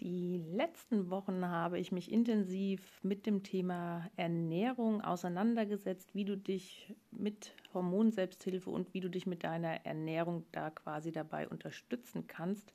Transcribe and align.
Die 0.00 0.38
letzten 0.38 1.08
Wochen 1.08 1.46
habe 1.46 1.78
ich 1.78 1.92
mich 1.92 2.10
intensiv 2.10 3.00
mit 3.02 3.26
dem 3.26 3.44
Thema 3.44 4.10
Ernährung 4.16 5.00
auseinandergesetzt, 5.00 6.14
wie 6.14 6.24
du 6.24 6.36
dich 6.36 6.92
mit 7.12 7.54
Hormonselbsthilfe 7.72 8.70
und 8.70 8.92
wie 8.92 9.00
du 9.00 9.08
dich 9.08 9.26
mit 9.26 9.44
deiner 9.44 9.86
Ernährung 9.86 10.44
da 10.50 10.70
quasi 10.70 11.12
dabei 11.12 11.48
unterstützen 11.48 12.26
kannst. 12.26 12.72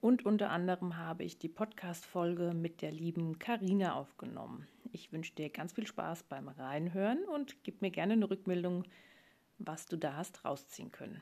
Und 0.00 0.24
unter 0.24 0.50
anderem 0.50 0.96
habe 0.96 1.24
ich 1.24 1.38
die 1.38 1.48
Podcast-Folge 1.48 2.54
mit 2.54 2.80
der 2.80 2.92
lieben 2.92 3.38
Karina 3.38 3.94
aufgenommen. 3.94 4.66
Ich 4.90 5.12
wünsche 5.12 5.34
dir 5.34 5.50
ganz 5.50 5.74
viel 5.74 5.86
Spaß 5.86 6.22
beim 6.22 6.48
Reinhören 6.48 7.24
und 7.24 7.62
gib 7.62 7.82
mir 7.82 7.90
gerne 7.90 8.14
eine 8.14 8.30
Rückmeldung, 8.30 8.84
was 9.58 9.86
du 9.86 9.96
da 9.96 10.16
hast 10.16 10.44
rausziehen 10.46 10.92
können. 10.92 11.20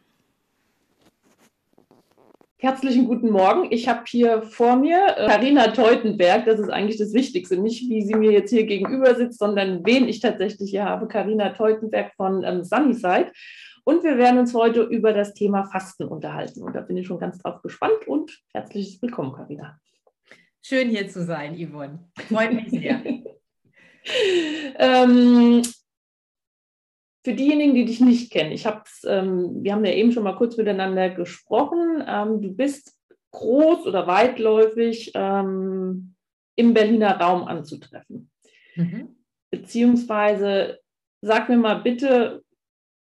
Herzlichen 2.59 3.07
guten 3.07 3.29
Morgen. 3.29 3.70
Ich 3.70 3.86
habe 3.86 4.04
hier 4.07 4.41
vor 4.41 4.77
mir 4.77 5.14
äh, 5.18 5.27
Karina 5.27 5.73
Teutenberg. 5.73 6.47
Das 6.47 6.59
ist 6.59 6.70
eigentlich 6.70 6.97
das 6.97 7.12
Wichtigste. 7.12 7.59
Nicht, 7.59 7.91
wie 7.91 8.01
sie 8.01 8.14
mir 8.14 8.33
jetzt 8.33 8.48
hier 8.48 8.64
gegenüber 8.64 9.14
sitzt, 9.14 9.38
sondern 9.38 9.84
wen 9.84 10.09
ich 10.09 10.20
tatsächlich 10.20 10.70
hier 10.70 10.87
habe. 10.87 11.06
Karina 11.06 11.50
Teutenberg 11.50 12.14
von 12.14 12.45
ähm, 12.45 12.64
Sunnyside. 12.64 13.30
Und 13.84 14.05
wir 14.05 14.16
werden 14.16 14.38
uns 14.38 14.55
heute 14.55 14.84
über 14.84 15.12
das 15.12 15.34
Thema 15.34 15.64
Fasten 15.64 16.05
unterhalten. 16.05 16.62
Und 16.62 16.74
da 16.74 16.80
bin 16.80 16.97
ich 16.97 17.06
schon 17.06 17.19
ganz 17.19 17.38
drauf 17.38 17.61
gespannt. 17.61 18.06
Und 18.06 18.42
herzliches 18.55 19.02
Willkommen, 19.02 19.34
Karina. 19.34 19.78
Schön 20.62 20.88
hier 20.88 21.09
zu 21.09 21.25
sein, 21.25 21.55
Yvonne. 21.55 22.09
Freut 22.27 22.55
mich 22.55 22.70
sehr. 22.70 23.02
ähm, 24.78 25.61
für 27.27 27.35
diejenigen, 27.35 27.75
die 27.75 27.85
dich 27.85 27.98
nicht 28.01 28.30
kennen, 28.30 28.53
ich 28.53 28.66
hab's, 28.66 29.03
ähm, 29.05 29.65
wir 29.65 29.73
haben 29.73 29.84
ja 29.84 29.91
eben 29.91 30.12
schon 30.12 30.23
mal 30.23 30.37
kurz 30.37 30.57
miteinander 30.57 31.11
gesprochen. 31.11 32.01
Ähm, 32.07 32.41
du 32.41 32.55
bist 32.55 32.97
groß 33.33 33.84
oder 33.84 34.07
weitläufig 34.07 35.11
ähm, 35.17 36.15
im 36.55 36.73
Berliner 36.73 37.20
Raum 37.20 37.48
anzutreffen. 37.48 38.31
Mhm. 38.77 39.17
Beziehungsweise 39.50 40.78
sag 41.20 41.48
mir 41.48 41.56
mal 41.56 41.83
bitte, 41.83 42.45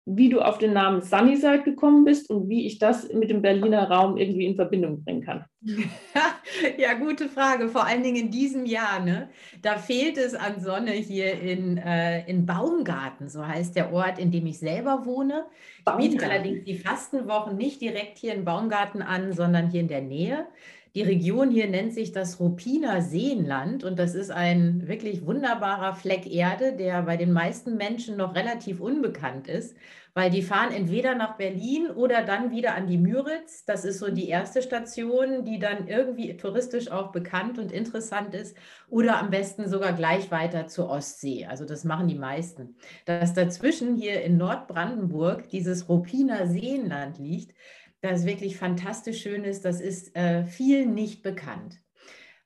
wie 0.06 0.28
du 0.28 0.40
auf 0.40 0.58
den 0.58 0.72
Namen 0.72 1.02
Sunnyside 1.02 1.62
gekommen 1.62 2.04
bist 2.04 2.30
und 2.30 2.48
wie 2.48 2.66
ich 2.66 2.78
das 2.78 3.12
mit 3.12 3.30
dem 3.30 3.42
Berliner 3.42 3.90
Raum 3.90 4.16
irgendwie 4.16 4.46
in 4.46 4.56
Verbindung 4.56 5.04
bringen 5.04 5.22
kann. 5.22 5.44
ja, 6.78 6.94
gute 6.94 7.28
Frage. 7.28 7.68
Vor 7.68 7.86
allen 7.86 8.02
Dingen 8.02 8.16
in 8.16 8.30
diesem 8.30 8.64
Jahr. 8.64 9.00
Ne? 9.04 9.28
Da 9.62 9.76
fehlt 9.76 10.16
es 10.16 10.34
an 10.34 10.60
Sonne 10.60 10.92
hier 10.92 11.40
in, 11.40 11.76
äh, 11.76 12.26
in 12.28 12.46
Baumgarten, 12.46 13.28
so 13.28 13.46
heißt 13.46 13.76
der 13.76 13.92
Ort, 13.92 14.18
in 14.18 14.30
dem 14.30 14.46
ich 14.46 14.58
selber 14.58 15.04
wohne. 15.04 15.44
Ich 15.86 15.92
biete 15.96 16.24
allerdings 16.24 16.64
die 16.64 16.78
Fastenwochen 16.78 17.56
nicht 17.56 17.80
direkt 17.80 18.18
hier 18.18 18.34
in 18.34 18.44
Baumgarten 18.44 19.02
an, 19.02 19.32
sondern 19.32 19.70
hier 19.70 19.80
in 19.80 19.88
der 19.88 20.02
Nähe. 20.02 20.46
Die 20.96 21.02
Region 21.02 21.52
hier 21.52 21.68
nennt 21.68 21.94
sich 21.94 22.10
das 22.10 22.40
Rupiner 22.40 23.00
Seenland 23.00 23.84
und 23.84 23.96
das 23.96 24.16
ist 24.16 24.32
ein 24.32 24.88
wirklich 24.88 25.24
wunderbarer 25.24 25.94
Fleck 25.94 26.26
Erde, 26.26 26.72
der 26.72 27.02
bei 27.02 27.16
den 27.16 27.32
meisten 27.32 27.76
Menschen 27.76 28.16
noch 28.16 28.34
relativ 28.34 28.80
unbekannt 28.80 29.46
ist, 29.46 29.76
weil 30.14 30.30
die 30.30 30.42
fahren 30.42 30.72
entweder 30.72 31.14
nach 31.14 31.36
Berlin 31.36 31.90
oder 31.94 32.22
dann 32.22 32.50
wieder 32.50 32.74
an 32.74 32.88
die 32.88 32.98
Müritz. 32.98 33.64
Das 33.64 33.84
ist 33.84 34.00
so 34.00 34.10
die 34.10 34.28
erste 34.28 34.62
Station, 34.62 35.44
die 35.44 35.60
dann 35.60 35.86
irgendwie 35.86 36.36
touristisch 36.36 36.90
auch 36.90 37.12
bekannt 37.12 37.60
und 37.60 37.70
interessant 37.70 38.34
ist 38.34 38.56
oder 38.88 39.18
am 39.18 39.30
besten 39.30 39.68
sogar 39.68 39.92
gleich 39.92 40.32
weiter 40.32 40.66
zur 40.66 40.90
Ostsee. 40.90 41.46
Also 41.46 41.66
das 41.66 41.84
machen 41.84 42.08
die 42.08 42.18
meisten. 42.18 42.74
Dass 43.04 43.32
dazwischen 43.32 43.94
hier 43.94 44.22
in 44.24 44.38
Nordbrandenburg 44.38 45.48
dieses 45.50 45.88
Rupiner 45.88 46.48
Seenland 46.48 47.18
liegt, 47.18 47.54
das 48.00 48.24
wirklich 48.24 48.56
fantastisch 48.56 49.22
schön 49.22 49.44
ist, 49.44 49.64
das 49.64 49.80
ist 49.80 50.16
äh, 50.16 50.44
vielen 50.44 50.94
nicht 50.94 51.22
bekannt. 51.22 51.80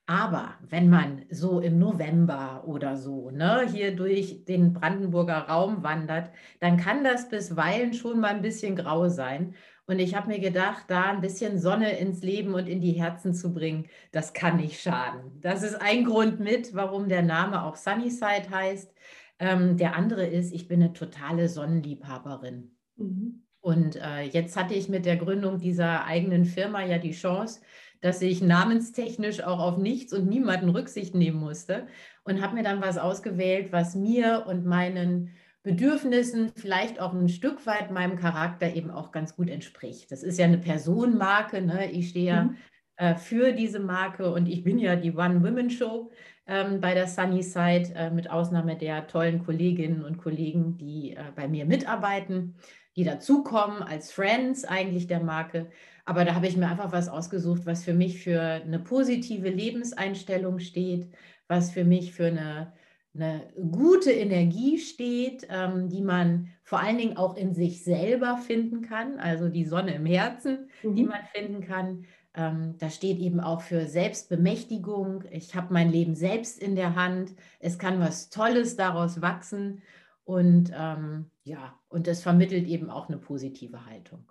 Aber 0.07 0.59
wenn 0.69 0.91
man 0.91 1.25
so 1.31 1.61
im 1.61 1.79
November 1.79 2.65
oder 2.67 2.97
so 2.97 3.31
ne, 3.31 3.67
hier 3.71 3.97
durch 3.97 4.45
den 4.45 4.75
Brandenburger 4.75 5.49
Raum 5.49 5.83
wandert, 5.83 6.31
dann 6.61 6.77
kann 6.77 7.05
das 7.05 7.31
bisweilen 7.31 7.95
schon 7.95 8.20
mal 8.20 8.35
ein 8.35 8.43
bisschen 8.43 8.77
grau 8.77 9.09
sein. 9.09 9.55
Und 9.87 9.98
ich 9.98 10.14
habe 10.14 10.29
mir 10.29 10.41
gedacht, 10.41 10.85
da 10.89 11.05
ein 11.05 11.23
bisschen 11.23 11.59
Sonne 11.59 11.98
ins 11.98 12.23
Leben 12.23 12.53
und 12.53 12.69
in 12.69 12.83
die 12.83 12.93
Herzen 12.93 13.35
zu 13.35 13.55
bringen, 13.55 13.87
das 14.13 14.35
kann 14.35 14.57
nicht 14.57 14.81
schaden. 14.81 15.41
Das 15.41 15.63
ist 15.63 15.81
ein 15.81 16.05
Grund 16.05 16.39
mit, 16.39 16.75
warum 16.75 17.09
der 17.09 17.23
Name 17.23 17.64
auch 17.64 17.77
Sunnyside 17.77 18.51
heißt. 18.51 18.93
Ähm, 19.39 19.77
der 19.79 19.97
andere 19.97 20.27
ist, 20.27 20.53
ich 20.53 20.69
bin 20.69 20.83
eine 20.83 20.93
totale 20.93 21.48
Sonnenliebhaberin. 21.48 22.77
Mhm. 22.97 23.44
Und 23.64 23.97
äh, 23.97 24.25
jetzt 24.25 24.58
hatte 24.58 24.75
ich 24.75 24.91
mit 24.91 25.07
der 25.07 25.17
Gründung 25.17 25.58
dieser 25.58 26.05
eigenen 26.05 26.45
Firma 26.45 26.85
ja 26.85 26.98
die 26.98 27.13
Chance, 27.13 27.63
dass 28.02 28.20
ich 28.20 28.42
namenstechnisch 28.42 29.42
auch 29.42 29.58
auf 29.58 29.79
nichts 29.79 30.13
und 30.13 30.29
niemanden 30.29 30.69
Rücksicht 30.69 31.14
nehmen 31.14 31.41
musste 31.41 31.86
und 32.25 32.42
habe 32.42 32.57
mir 32.57 32.63
dann 32.63 32.83
was 32.83 32.98
ausgewählt, 32.98 33.73
was 33.73 33.95
mir 33.95 34.45
und 34.47 34.67
meinen 34.67 35.30
Bedürfnissen, 35.63 36.52
vielleicht 36.55 37.01
auch 37.01 37.14
ein 37.14 37.30
Stück 37.30 37.64
weit 37.64 37.91
meinem 37.91 38.19
Charakter 38.19 38.75
eben 38.75 38.91
auch 38.91 39.13
ganz 39.13 39.35
gut 39.35 39.48
entspricht. 39.48 40.13
Das 40.13 40.23
ist 40.23 40.39
ja 40.39 40.45
eine 40.45 40.58
Personenmarke, 40.58 41.63
ne? 41.63 41.91
ich 41.91 42.11
stehe 42.11 42.27
ja 42.27 42.42
mhm. 42.45 42.57
äh, 42.96 43.14
für 43.14 43.52
diese 43.52 43.81
Marke 43.81 44.31
und 44.31 44.46
ich 44.46 44.63
bin 44.63 44.79
ja 44.79 44.95
die 44.95 45.17
One-Women-Show 45.17 46.11
ähm, 46.46 46.83
bei 46.83 46.92
der 46.92 47.07
Sunnyside, 47.07 47.95
äh, 47.95 48.11
mit 48.11 48.29
Ausnahme 48.29 48.77
der 48.77 49.07
tollen 49.07 49.42
Kolleginnen 49.42 50.05
und 50.05 50.19
Kollegen, 50.19 50.77
die 50.77 51.13
äh, 51.13 51.23
bei 51.35 51.48
mir 51.48 51.64
mitarbeiten 51.64 52.57
die 52.97 53.05
dazukommen 53.05 53.83
als 53.83 54.13
Friends 54.13 54.65
eigentlich 54.65 55.07
der 55.07 55.21
Marke. 55.21 55.71
Aber 56.05 56.25
da 56.25 56.35
habe 56.35 56.47
ich 56.47 56.57
mir 56.57 56.69
einfach 56.69 56.93
was 56.93 57.09
ausgesucht, 57.09 57.67
was 57.67 57.85
für 57.85 57.95
mich 57.95 58.23
für 58.23 58.41
eine 58.41 58.79
positive 58.79 59.49
Lebenseinstellung 59.49 60.59
steht, 60.59 61.11
was 61.49 61.71
für 61.71 61.85
mich 61.85 62.13
für 62.13 62.27
eine, 62.27 62.73
eine 63.15 63.49
gute 63.71 64.13
Energie 64.13 64.79
steht, 64.79 65.47
ähm, 65.51 65.89
die 65.89 66.03
man 66.03 66.49
vor 66.63 66.81
allen 66.81 66.99
Dingen 66.99 67.17
auch 67.17 67.37
in 67.37 67.55
sich 67.55 67.85
selber 67.85 68.39
finden 68.39 68.83
kann, 68.83 69.19
also 69.19 69.49
die 69.49 69.65
Sonne 69.65 69.95
im 69.95 70.07
Herzen, 70.07 70.71
mhm. 70.83 70.95
die 70.95 71.05
man 71.05 71.23
finden 71.33 71.63
kann. 71.63 72.05
Ähm, 72.37 72.77
da 72.79 72.91
steht 72.91 73.19
eben 73.19 73.41
auch 73.41 73.61
für 73.61 73.87
Selbstbemächtigung. 73.87 75.25
Ich 75.31 75.55
habe 75.55 75.73
mein 75.73 75.91
Leben 75.91 76.17
selbst 76.17 76.61
in 76.61 76.75
der 76.75 76.97
Hand. 76.97 77.33
Es 77.61 77.79
kann 77.79 78.01
was 78.01 78.29
Tolles 78.29 78.77
daraus 78.77 79.23
wachsen. 79.23 79.83
Und 80.25 80.73
ähm, 80.77 81.31
ja, 81.45 81.79
und 81.95 82.09
das 82.09 82.23
vermittelt 82.23 82.67
eben 82.67 82.91
auch 82.91 83.09
eine 83.09 83.19
positive 83.19 83.87
Haltung. 83.87 84.27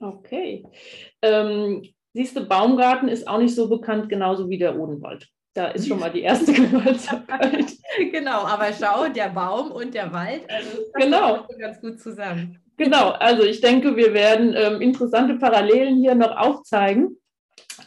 Okay. 0.00 0.64
Ähm, 1.20 1.82
siehst 2.14 2.36
du, 2.36 2.46
Baumgarten 2.46 3.08
ist 3.08 3.26
auch 3.26 3.38
nicht 3.38 3.54
so 3.56 3.68
bekannt, 3.68 4.08
genauso 4.08 4.48
wie 4.48 4.58
der 4.58 4.78
Odenwald. 4.78 5.28
Da 5.52 5.68
ist 5.68 5.88
schon 5.88 5.98
mal 5.98 6.12
die 6.12 6.22
erste 6.22 6.52
Gemeinsamkeit. 6.54 7.72
genau, 8.12 8.44
aber 8.44 8.72
schau, 8.72 9.08
der 9.08 9.30
Baum 9.30 9.72
und 9.72 9.92
der 9.94 10.12
Wald, 10.12 10.48
also 10.48 10.78
genau. 10.94 11.46
ganz 11.58 11.80
gut 11.80 11.98
zusammen. 12.00 12.62
Genau, 12.76 13.10
also 13.10 13.42
ich 13.42 13.60
denke, 13.60 13.96
wir 13.96 14.14
werden 14.14 14.54
ähm, 14.56 14.80
interessante 14.80 15.34
Parallelen 15.34 15.96
hier 15.96 16.14
noch 16.14 16.36
aufzeigen. 16.36 17.16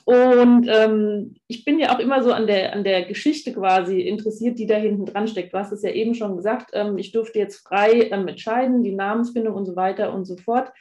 Und 0.06 0.68
ähm, 0.68 1.36
ich 1.48 1.66
bin 1.66 1.80
ja 1.80 1.96
auch 1.96 2.00
immer 2.00 2.24
so 2.24 2.32
an 2.32 2.48
der, 2.48 2.74
an 2.74 2.84
der 2.84 3.06
Geschichte 3.06 3.54
quasi 3.54 4.02
interessiert, 4.02 4.60
die 4.60 4.68
da 4.68 4.76
hinten 4.76 5.06
dran 5.06 5.28
steckt. 5.28 5.54
Du 5.54 5.58
hast 5.58 5.72
es 5.72 5.84
ja 5.84 5.92
eben 5.92 6.16
schon 6.16 6.36
gesagt, 6.36 6.72
ähm, 6.74 6.98
ich 6.98 7.12
durfte 7.12 7.40
jetzt 7.40 7.68
frei 7.68 8.10
ähm, 8.12 8.28
entscheiden, 8.28 8.84
die 8.84 8.94
Namensfindung 8.94 9.56
und 9.56 9.66
so 9.66 9.76
weiter 9.76 10.14
und 10.14 10.26
so 10.26 10.38
fort. 10.38 10.72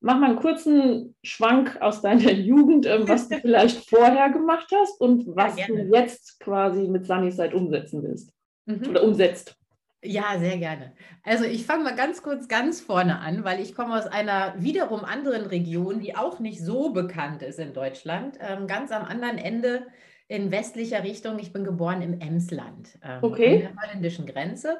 Mach 0.00 0.18
mal 0.18 0.30
einen 0.30 0.38
kurzen 0.38 1.16
Schwank 1.22 1.78
aus 1.80 2.02
deiner 2.02 2.30
Jugend, 2.32 2.86
ähm, 2.86 3.08
was 3.08 3.28
du 3.28 3.38
vielleicht 3.38 3.88
vorher 3.88 4.30
gemacht 4.30 4.70
hast 4.74 5.00
und 5.00 5.24
was 5.26 5.58
ja, 5.58 5.66
du 5.66 5.74
jetzt 5.74 6.38
quasi 6.40 6.88
mit 6.88 7.06
Sunnyside 7.06 7.56
umsetzen 7.56 8.02
willst 8.02 8.32
mhm. 8.66 8.90
oder 8.90 9.02
umsetzt. 9.02 9.57
Ja, 10.02 10.38
sehr 10.38 10.58
gerne. 10.58 10.92
Also 11.24 11.44
ich 11.44 11.66
fange 11.66 11.84
mal 11.84 11.96
ganz 11.96 12.22
kurz 12.22 12.46
ganz 12.46 12.80
vorne 12.80 13.18
an, 13.18 13.42
weil 13.42 13.60
ich 13.60 13.74
komme 13.74 13.96
aus 13.96 14.06
einer 14.06 14.54
wiederum 14.58 15.04
anderen 15.04 15.46
Region, 15.46 15.98
die 15.98 16.16
auch 16.16 16.38
nicht 16.38 16.60
so 16.60 16.92
bekannt 16.92 17.42
ist 17.42 17.58
in 17.58 17.72
Deutschland, 17.72 18.38
ähm, 18.40 18.68
ganz 18.68 18.92
am 18.92 19.04
anderen 19.04 19.38
Ende 19.38 19.88
in 20.28 20.52
westlicher 20.52 21.02
Richtung. 21.02 21.40
Ich 21.40 21.52
bin 21.52 21.64
geboren 21.64 22.00
im 22.00 22.20
Emsland, 22.20 22.96
ähm, 23.02 23.18
okay. 23.22 23.54
an 23.66 23.74
der 23.74 23.82
holländischen 23.82 24.26
Grenze 24.26 24.78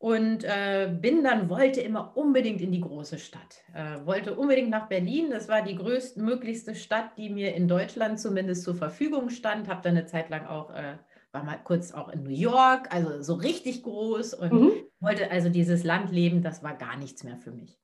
und 0.00 0.44
äh, 0.44 0.90
bin 0.90 1.22
dann, 1.22 1.48
wollte 1.48 1.82
immer 1.82 2.16
unbedingt 2.16 2.60
in 2.60 2.72
die 2.72 2.80
große 2.80 3.18
Stadt, 3.18 3.62
äh, 3.74 4.04
wollte 4.06 4.34
unbedingt 4.34 4.70
nach 4.70 4.88
Berlin. 4.88 5.30
Das 5.30 5.48
war 5.48 5.62
die 5.62 5.76
größtmöglichste 5.76 6.74
Stadt, 6.74 7.16
die 7.18 7.28
mir 7.28 7.54
in 7.54 7.68
Deutschland 7.68 8.18
zumindest 8.18 8.64
zur 8.64 8.74
Verfügung 8.74 9.30
stand. 9.30 9.68
Habe 9.68 9.82
dann 9.82 9.96
eine 9.96 10.06
Zeit 10.06 10.28
lang 10.28 10.46
auch 10.46 10.70
äh, 10.70 10.96
war 11.32 11.44
mal 11.44 11.58
kurz 11.62 11.92
auch 11.92 12.08
in 12.08 12.22
New 12.22 12.30
York, 12.30 12.92
also 12.92 13.22
so 13.22 13.34
richtig 13.34 13.82
groß 13.82 14.34
und 14.34 14.52
mhm. 14.52 14.72
wollte 14.98 15.30
also 15.30 15.48
dieses 15.48 15.84
Land 15.84 16.10
leben, 16.10 16.42
das 16.42 16.62
war 16.62 16.74
gar 16.76 16.96
nichts 16.96 17.24
mehr 17.24 17.36
für 17.36 17.52
mich. 17.52 17.78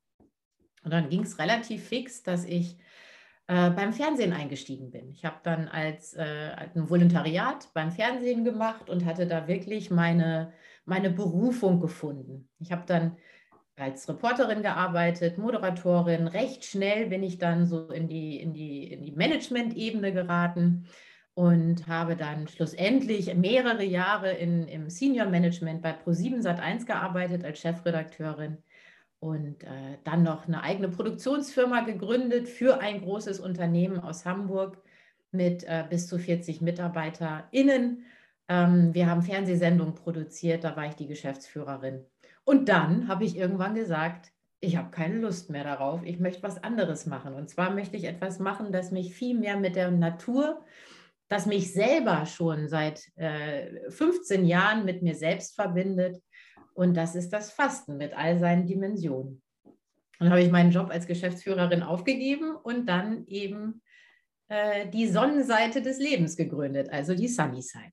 Und 0.82 0.92
dann 0.92 1.08
ging 1.08 1.22
es 1.22 1.38
relativ 1.38 1.84
fix, 1.84 2.22
dass 2.22 2.44
ich 2.44 2.76
äh, 3.48 3.70
beim 3.70 3.92
Fernsehen 3.92 4.32
eingestiegen 4.32 4.90
bin. 4.90 5.10
Ich 5.10 5.24
habe 5.24 5.36
dann 5.42 5.68
als 5.68 6.14
äh, 6.14 6.52
ein 6.56 6.90
Volontariat 6.90 7.68
beim 7.74 7.92
Fernsehen 7.92 8.44
gemacht 8.44 8.88
und 8.90 9.04
hatte 9.04 9.26
da 9.26 9.48
wirklich 9.48 9.90
meine, 9.90 10.52
meine 10.84 11.10
Berufung 11.10 11.80
gefunden. 11.80 12.48
Ich 12.58 12.72
habe 12.72 12.82
dann 12.86 13.16
als 13.76 14.08
Reporterin 14.08 14.62
gearbeitet, 14.62 15.38
Moderatorin. 15.38 16.26
Recht 16.26 16.64
schnell 16.64 17.06
bin 17.06 17.22
ich 17.22 17.38
dann 17.38 17.66
so 17.66 17.90
in 17.90 18.08
die, 18.08 18.40
in 18.40 18.54
die, 18.54 18.92
in 18.92 19.02
die 19.02 19.12
Management-Ebene 19.12 20.12
geraten 20.12 20.86
und 21.36 21.86
habe 21.86 22.16
dann 22.16 22.48
schlussendlich 22.48 23.34
mehrere 23.34 23.84
Jahre 23.84 24.32
in, 24.32 24.66
im 24.68 24.88
Senior 24.88 25.26
Management 25.26 25.82
bei 25.82 25.90
Pro7 25.92 26.40
Sat1 26.40 26.86
gearbeitet 26.86 27.44
als 27.44 27.60
Chefredakteurin 27.60 28.56
und 29.18 29.62
äh, 29.62 29.98
dann 30.04 30.22
noch 30.22 30.48
eine 30.48 30.62
eigene 30.62 30.88
Produktionsfirma 30.88 31.82
gegründet 31.82 32.48
für 32.48 32.80
ein 32.80 33.02
großes 33.02 33.38
Unternehmen 33.38 34.00
aus 34.00 34.24
Hamburg 34.24 34.78
mit 35.30 35.62
äh, 35.64 35.84
bis 35.90 36.06
zu 36.06 36.18
40 36.18 36.62
MitarbeiterInnen. 36.62 38.06
Ähm, 38.48 38.94
wir 38.94 39.06
haben 39.06 39.20
Fernsehsendungen 39.20 39.94
produziert, 39.94 40.64
da 40.64 40.74
war 40.74 40.86
ich 40.86 40.94
die 40.94 41.06
Geschäftsführerin. 41.06 42.02
Und 42.44 42.70
dann 42.70 43.08
habe 43.08 43.24
ich 43.24 43.36
irgendwann 43.36 43.74
gesagt, 43.74 44.32
ich 44.60 44.78
habe 44.78 44.90
keine 44.90 45.18
Lust 45.18 45.50
mehr 45.50 45.64
darauf, 45.64 46.02
ich 46.02 46.18
möchte 46.18 46.42
was 46.42 46.64
anderes 46.64 47.04
machen. 47.04 47.34
Und 47.34 47.50
zwar 47.50 47.74
möchte 47.74 47.98
ich 47.98 48.04
etwas 48.04 48.38
machen, 48.38 48.72
das 48.72 48.90
mich 48.90 49.14
viel 49.14 49.38
mehr 49.38 49.58
mit 49.58 49.76
der 49.76 49.90
Natur, 49.90 50.64
das 51.28 51.46
mich 51.46 51.72
selber 51.72 52.26
schon 52.26 52.68
seit 52.68 53.02
äh, 53.16 53.90
15 53.90 54.46
Jahren 54.46 54.84
mit 54.84 55.02
mir 55.02 55.14
selbst 55.14 55.54
verbindet. 55.54 56.22
Und 56.74 56.94
das 56.96 57.14
ist 57.14 57.30
das 57.30 57.50
Fasten 57.50 57.96
mit 57.96 58.16
all 58.16 58.38
seinen 58.38 58.66
Dimensionen. 58.66 59.42
Dann 60.18 60.30
habe 60.30 60.42
ich 60.42 60.50
meinen 60.50 60.70
Job 60.70 60.90
als 60.90 61.06
Geschäftsführerin 61.06 61.82
aufgegeben 61.82 62.54
und 62.54 62.86
dann 62.86 63.26
eben 63.26 63.82
äh, 64.48 64.88
die 64.88 65.08
Sonnenseite 65.08 65.82
des 65.82 65.98
Lebens 65.98 66.36
gegründet, 66.36 66.88
also 66.90 67.14
die 67.14 67.28
Sunny 67.28 67.62
Side. 67.62 67.92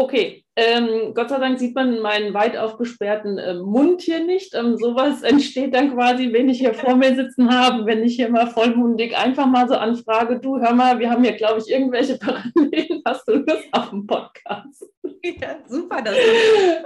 Okay, 0.00 0.44
ähm, 0.54 1.12
Gott 1.12 1.28
sei 1.28 1.40
Dank 1.40 1.58
sieht 1.58 1.74
man 1.74 1.98
meinen 1.98 2.32
weit 2.32 2.56
aufgesperrten 2.56 3.36
äh, 3.36 3.54
Mund 3.54 4.00
hier 4.00 4.24
nicht. 4.24 4.54
Ähm, 4.54 4.76
sowas 4.76 5.22
entsteht 5.24 5.74
dann 5.74 5.92
quasi, 5.92 6.32
wenn 6.32 6.48
ich 6.48 6.60
hier 6.60 6.72
vor 6.72 6.94
mir 6.94 7.16
sitzen 7.16 7.52
habe, 7.52 7.84
wenn 7.84 8.04
ich 8.04 8.14
hier 8.14 8.28
mal 8.28 8.46
vollmundig 8.46 9.16
einfach 9.16 9.46
mal 9.46 9.66
so 9.66 9.74
anfrage, 9.74 10.38
du 10.38 10.60
hör 10.60 10.72
mal, 10.72 11.00
wir 11.00 11.10
haben 11.10 11.24
hier, 11.24 11.32
glaube 11.32 11.58
ich, 11.58 11.68
irgendwelche 11.68 12.16
Parallelen, 12.20 13.02
hast 13.04 13.26
du 13.26 13.38
Lust 13.38 13.66
auf 13.72 13.92
einen 13.92 14.06
Podcast? 14.06 14.86
Ja, 15.24 15.58
super. 15.66 16.00
Das 16.00 16.14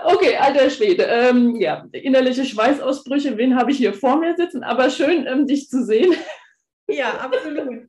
okay, 0.06 0.35
alter 0.37 0.70
Schwede. 0.70 1.03
Ähm, 1.03 1.56
ja, 1.56 1.85
innerliche 1.93 2.47
Schweißausbrüche, 2.47 3.37
wen 3.37 3.58
habe 3.58 3.73
ich 3.73 3.76
hier 3.76 3.93
vor 3.93 4.17
mir 4.17 4.35
sitzen? 4.37 4.62
Aber 4.62 4.88
schön, 4.88 5.26
ähm, 5.26 5.47
dich 5.47 5.69
zu 5.69 5.85
sehen. 5.85 6.15
Ja, 6.88 7.12
absolut. 7.19 7.88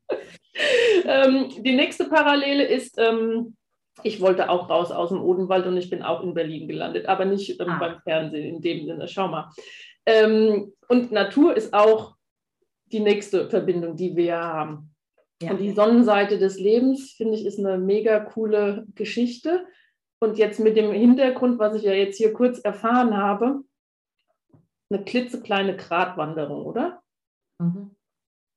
Ähm, 1.04 1.48
die 1.58 1.74
nächste 1.74 2.04
Parallele 2.04 2.62
ist, 2.62 2.96
ähm, 2.96 3.56
ich 4.02 4.20
wollte 4.20 4.50
auch 4.50 4.68
raus 4.68 4.90
aus 4.90 5.10
dem 5.10 5.22
Odenwald 5.22 5.66
und 5.66 5.76
ich 5.76 5.90
bin 5.90 6.02
auch 6.02 6.22
in 6.22 6.34
Berlin 6.34 6.66
gelandet, 6.66 7.06
aber 7.06 7.24
nicht 7.24 7.60
ähm, 7.60 7.68
ah. 7.68 7.78
beim 7.78 8.00
Fernsehen 8.00 8.56
in 8.56 8.60
dem 8.60 8.86
Sinne. 8.86 9.08
Schau 9.08 9.28
mal. 9.28 9.50
Ähm, 10.06 10.72
und 10.88 11.12
Natur 11.12 11.56
ist 11.56 11.72
auch 11.72 12.16
die 12.86 13.00
nächste 13.00 13.48
Verbindung, 13.48 13.96
die 13.96 14.16
wir 14.16 14.36
haben. 14.36 14.94
Ja. 15.42 15.50
Und 15.50 15.58
die 15.58 15.72
Sonnenseite 15.72 16.38
des 16.38 16.58
Lebens, 16.58 17.12
finde 17.12 17.34
ich, 17.34 17.46
ist 17.46 17.58
eine 17.58 17.78
mega 17.78 18.20
coole 18.20 18.86
Geschichte. 18.94 19.66
Und 20.20 20.38
jetzt 20.38 20.60
mit 20.60 20.76
dem 20.76 20.92
Hintergrund, 20.92 21.58
was 21.58 21.74
ich 21.74 21.82
ja 21.82 21.92
jetzt 21.92 22.16
hier 22.16 22.32
kurz 22.32 22.58
erfahren 22.60 23.16
habe, 23.16 23.60
eine 24.90 25.04
klitzekleine 25.04 25.76
Gratwanderung, 25.76 26.64
oder? 26.64 27.02
Mhm. 27.58 27.94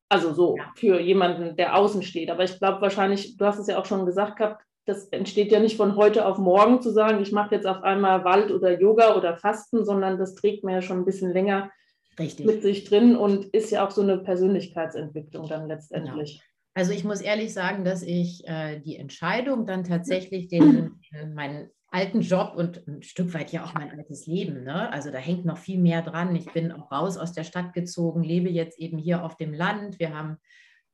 Also 0.10 0.34
so 0.34 0.56
ja. 0.58 0.72
für 0.76 1.00
jemanden, 1.00 1.56
der 1.58 1.76
außen 1.76 2.04
steht. 2.04 2.30
Aber 2.30 2.44
ich 2.44 2.58
glaube 2.58 2.82
wahrscheinlich, 2.82 3.38
du 3.38 3.46
hast 3.46 3.60
es 3.60 3.68
ja 3.68 3.78
auch 3.78 3.86
schon 3.86 4.06
gesagt 4.06 4.38
gehabt, 4.38 4.64
das 4.88 5.10
entsteht 5.10 5.52
ja 5.52 5.60
nicht 5.60 5.76
von 5.76 5.98
heute 5.98 6.26
auf 6.26 6.38
morgen 6.38 6.82
zu 6.82 6.92
sagen, 6.92 7.22
ich 7.22 7.34
mache 7.34 7.54
jetzt 7.54 7.68
auf 7.68 7.84
einmal 7.84 8.24
Wald 8.24 8.52
oder 8.52 8.80
Yoga 8.80 9.16
oder 9.16 9.36
Fasten, 9.36 9.84
sondern 9.84 10.18
das 10.18 10.34
trägt 10.34 10.64
mir 10.64 10.76
ja 10.76 10.82
schon 10.82 11.00
ein 11.00 11.06
bisschen 11.06 11.34
länger 11.34 11.70
Richtig. 12.18 12.46
mit 12.46 12.62
sich 12.62 12.86
drin 12.86 13.18
und 13.18 13.46
ist 13.46 13.70
ja 13.70 13.86
auch 13.86 13.92
so 13.92 14.02
eine 14.02 14.18
Persönlichkeitsentwicklung 14.18 15.50
dann 15.50 15.68
letztendlich. 15.68 16.40
Genau. 16.40 16.44
Also 16.74 16.94
ich 16.94 17.04
muss 17.04 17.20
ehrlich 17.20 17.54
sagen, 17.54 17.84
dass 17.84 18.02
ich 18.02 18.48
äh, 18.48 18.80
die 18.80 18.96
Entscheidung 18.96 19.66
dann 19.66 19.84
tatsächlich 19.84 20.48
den, 20.48 21.02
meinen 21.36 21.70
alten 21.90 22.22
Job 22.22 22.54
und 22.56 22.88
ein 22.88 23.04
Stück 23.04 23.34
weit 23.34 23.52
ja 23.52 23.66
auch 23.66 23.74
mein 23.74 23.92
altes 23.92 24.26
Leben, 24.26 24.64
ne? 24.64 24.92
also 24.92 25.10
da 25.12 25.18
hängt 25.18 25.46
noch 25.46 25.58
viel 25.58 25.80
mehr 25.80 26.02
dran. 26.02 26.36
Ich 26.36 26.52
bin 26.54 26.72
auch 26.72 26.92
raus 26.92 27.18
aus 27.18 27.34
der 27.34 27.44
Stadt 27.44 27.74
gezogen, 27.74 28.24
lebe 28.24 28.50
jetzt 28.50 28.80
eben 28.80 28.98
hier 28.98 29.24
auf 29.24 29.36
dem 29.36 29.54
Land. 29.54 30.00
Wir 30.00 30.16
haben 30.16 30.38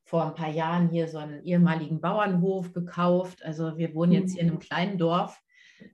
vor 0.04 0.26
ein 0.26 0.34
paar 0.34 0.50
Jahren 0.50 0.90
hier 0.90 1.08
so 1.08 1.18
einen 1.18 1.42
ehemaligen 1.44 2.00
Bauernhof 2.00 2.72
gekauft. 2.72 3.42
Also 3.42 3.76
wir 3.78 3.94
wohnen 3.94 4.12
jetzt 4.12 4.32
hier 4.32 4.42
in 4.42 4.48
einem 4.48 4.56
mhm. 4.56 4.62
kleinen 4.62 4.98
Dorf. 4.98 5.40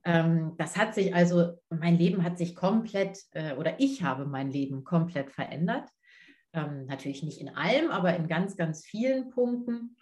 Ähm, 0.05 0.55
das 0.59 0.77
hat 0.77 0.95
sich 0.95 1.15
also, 1.15 1.59
mein 1.71 1.97
Leben 1.97 2.25
hat 2.25 2.37
sich 2.37 2.55
komplett, 2.55 3.19
äh, 3.33 3.55
oder 3.55 3.79
ich 3.79 4.03
habe 4.03 4.27
mein 4.27 4.51
Leben 4.51 4.85
komplett 4.85 5.31
verändert. 5.31 5.89
Ähm, 6.53 6.87
natürlich 6.87 7.23
nicht 7.23 7.41
in 7.41 7.51
allem, 7.51 7.91
aber 7.91 8.15
in 8.17 8.27
ganz, 8.27 8.57
ganz 8.57 8.85
vielen 8.85 9.31
Punkten. 9.31 9.97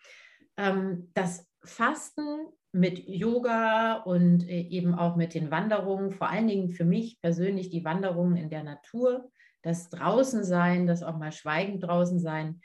Ähm, 0.56 1.10
das 1.12 1.46
Fasten 1.62 2.46
mit 2.72 3.06
Yoga 3.06 3.94
und 3.94 4.48
äh, 4.48 4.60
eben 4.60 4.94
auch 4.94 5.16
mit 5.16 5.34
den 5.34 5.50
Wanderungen, 5.50 6.10
vor 6.10 6.30
allen 6.30 6.48
Dingen 6.48 6.70
für 6.70 6.84
mich 6.84 7.20
persönlich 7.20 7.70
die 7.70 7.84
Wanderungen 7.84 8.36
in 8.36 8.50
der 8.50 8.62
Natur, 8.62 9.30
das 9.62 9.90
Draußensein, 9.90 10.86
das 10.86 11.02
auch 11.02 11.18
mal 11.18 11.32
schweigend 11.32 11.82
draußen 11.82 12.20
sein, 12.20 12.60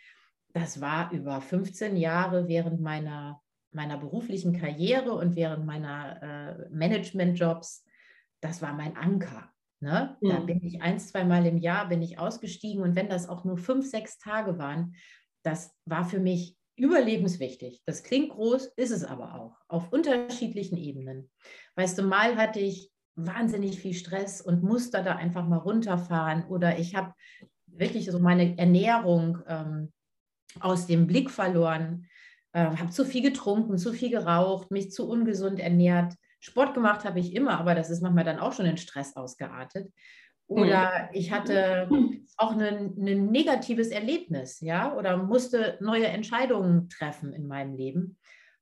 das 0.54 0.80
war 0.80 1.12
über 1.12 1.42
15 1.42 1.98
Jahre 1.98 2.48
während 2.48 2.80
meiner, 2.80 3.42
meiner 3.72 3.98
beruflichen 3.98 4.54
Karriere 4.54 5.14
und 5.14 5.36
während 5.36 5.66
meiner 5.66 6.22
äh, 6.22 6.70
Managementjobs, 6.70 7.86
das 8.42 8.62
war 8.62 8.74
mein 8.74 8.96
Anker. 8.96 9.50
Ne? 9.80 10.16
Mhm. 10.22 10.30
Da 10.30 10.40
bin 10.40 10.64
ich 10.64 10.82
ein, 10.82 11.00
zwei 11.00 11.24
Mal 11.24 11.46
im 11.46 11.58
Jahr 11.58 11.90
bin 11.90 12.02
ich 12.02 12.20
ausgestiegen 12.20 12.84
und 12.84 12.96
wenn 12.96 13.10
das 13.10 13.28
auch 13.28 13.44
nur 13.44 13.58
fünf, 13.58 13.90
sechs 13.90 14.18
Tage 14.20 14.58
waren, 14.58 14.96
das 15.44 15.76
war 15.86 16.06
für 16.06 16.20
mich 16.20 16.56
überlebenswichtig. 16.76 17.82
Das 17.86 18.04
klingt 18.04 18.30
groß, 18.30 18.68
ist 18.78 18.92
es 18.92 19.04
aber 19.04 19.36
auch, 19.36 19.58
auf 19.68 19.92
unterschiedlichen 19.92 20.78
Ebenen. 20.78 21.30
Weißt 21.76 21.98
du, 21.98 22.04
mal 22.04 22.38
hatte 22.38 22.60
ich 22.60 22.92
wahnsinnig 23.16 23.80
viel 23.80 23.94
Stress 23.94 24.42
und 24.42 24.64
musste 24.64 25.04
da 25.04 25.16
einfach 25.16 25.48
mal 25.48 25.58
runterfahren 25.58 26.46
oder 26.48 26.80
ich 26.80 26.96
habe 26.96 27.14
wirklich 27.68 28.10
so 28.10 28.20
meine 28.20 28.58
Ernährung 28.58 29.40
ähm, 29.48 29.92
aus 30.60 30.88
dem 30.88 31.08
Blick 31.08 31.30
verloren, 31.30 32.08
äh, 32.54 32.66
habe 32.66 32.90
zu 32.90 33.06
viel 33.06 33.22
getrunken, 33.22 33.78
zu 33.78 33.94
viel 33.94 34.10
geraucht, 34.10 34.72
mich 34.72 34.92
zu 34.92 35.08
ungesund 35.08 35.60
ernährt. 35.60 36.14
Sport 36.40 36.74
gemacht 36.74 37.06
habe 37.06 37.20
ich 37.20 37.36
immer, 37.36 37.60
aber 37.60 37.76
das 37.76 37.90
ist 37.90 38.02
manchmal 38.02 38.26
dann 38.26 38.40
auch 38.40 38.54
schon 38.54 38.66
in 38.66 38.78
Stress 38.78 39.16
ausgeartet. 39.16 39.92
Oder 40.48 41.10
ich 41.14 41.32
hatte 41.32 41.88
auch 42.38 42.52
ein 42.52 42.94
negatives 42.96 43.90
Erlebnis, 43.90 44.60
ja, 44.60 44.96
oder 44.96 45.18
musste 45.18 45.78
neue 45.80 46.08
Entscheidungen 46.08 46.90
treffen 46.90 47.34
in 47.34 47.48
meinem 47.48 47.76
Leben. 47.76 48.18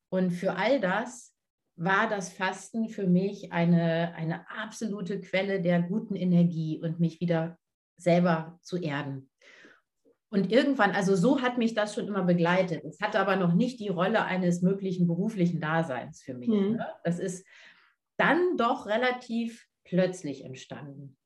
Und 0.09 0.31
für 0.31 0.55
all 0.55 0.79
das 0.79 1.33
war 1.75 2.07
das 2.07 2.29
Fasten 2.29 2.89
für 2.89 3.07
mich 3.07 3.51
eine, 3.51 4.13
eine 4.15 4.47
absolute 4.49 5.19
Quelle 5.19 5.61
der 5.61 5.81
guten 5.81 6.15
Energie 6.15 6.79
und 6.81 6.99
mich 6.99 7.19
wieder 7.19 7.57
selber 7.97 8.59
zu 8.61 8.77
erden. 8.77 9.30
Und 10.31 10.49
irgendwann, 10.49 10.91
also 10.91 11.13
so 11.15 11.41
hat 11.41 11.57
mich 11.57 11.73
das 11.73 11.93
schon 11.93 12.07
immer 12.07 12.23
begleitet. 12.23 12.85
Es 12.85 13.01
hatte 13.01 13.19
aber 13.19 13.35
noch 13.35 13.53
nicht 13.53 13.81
die 13.81 13.89
Rolle 13.89 14.23
eines 14.23 14.61
möglichen 14.61 15.05
beruflichen 15.05 15.59
Daseins 15.59 16.21
für 16.21 16.33
mich. 16.33 16.47
Mhm. 16.47 16.77
Ne? 16.77 16.87
Das 17.03 17.19
ist 17.19 17.45
dann 18.17 18.55
doch 18.55 18.85
relativ 18.85 19.67
plötzlich 19.83 20.45
entstanden. 20.45 21.17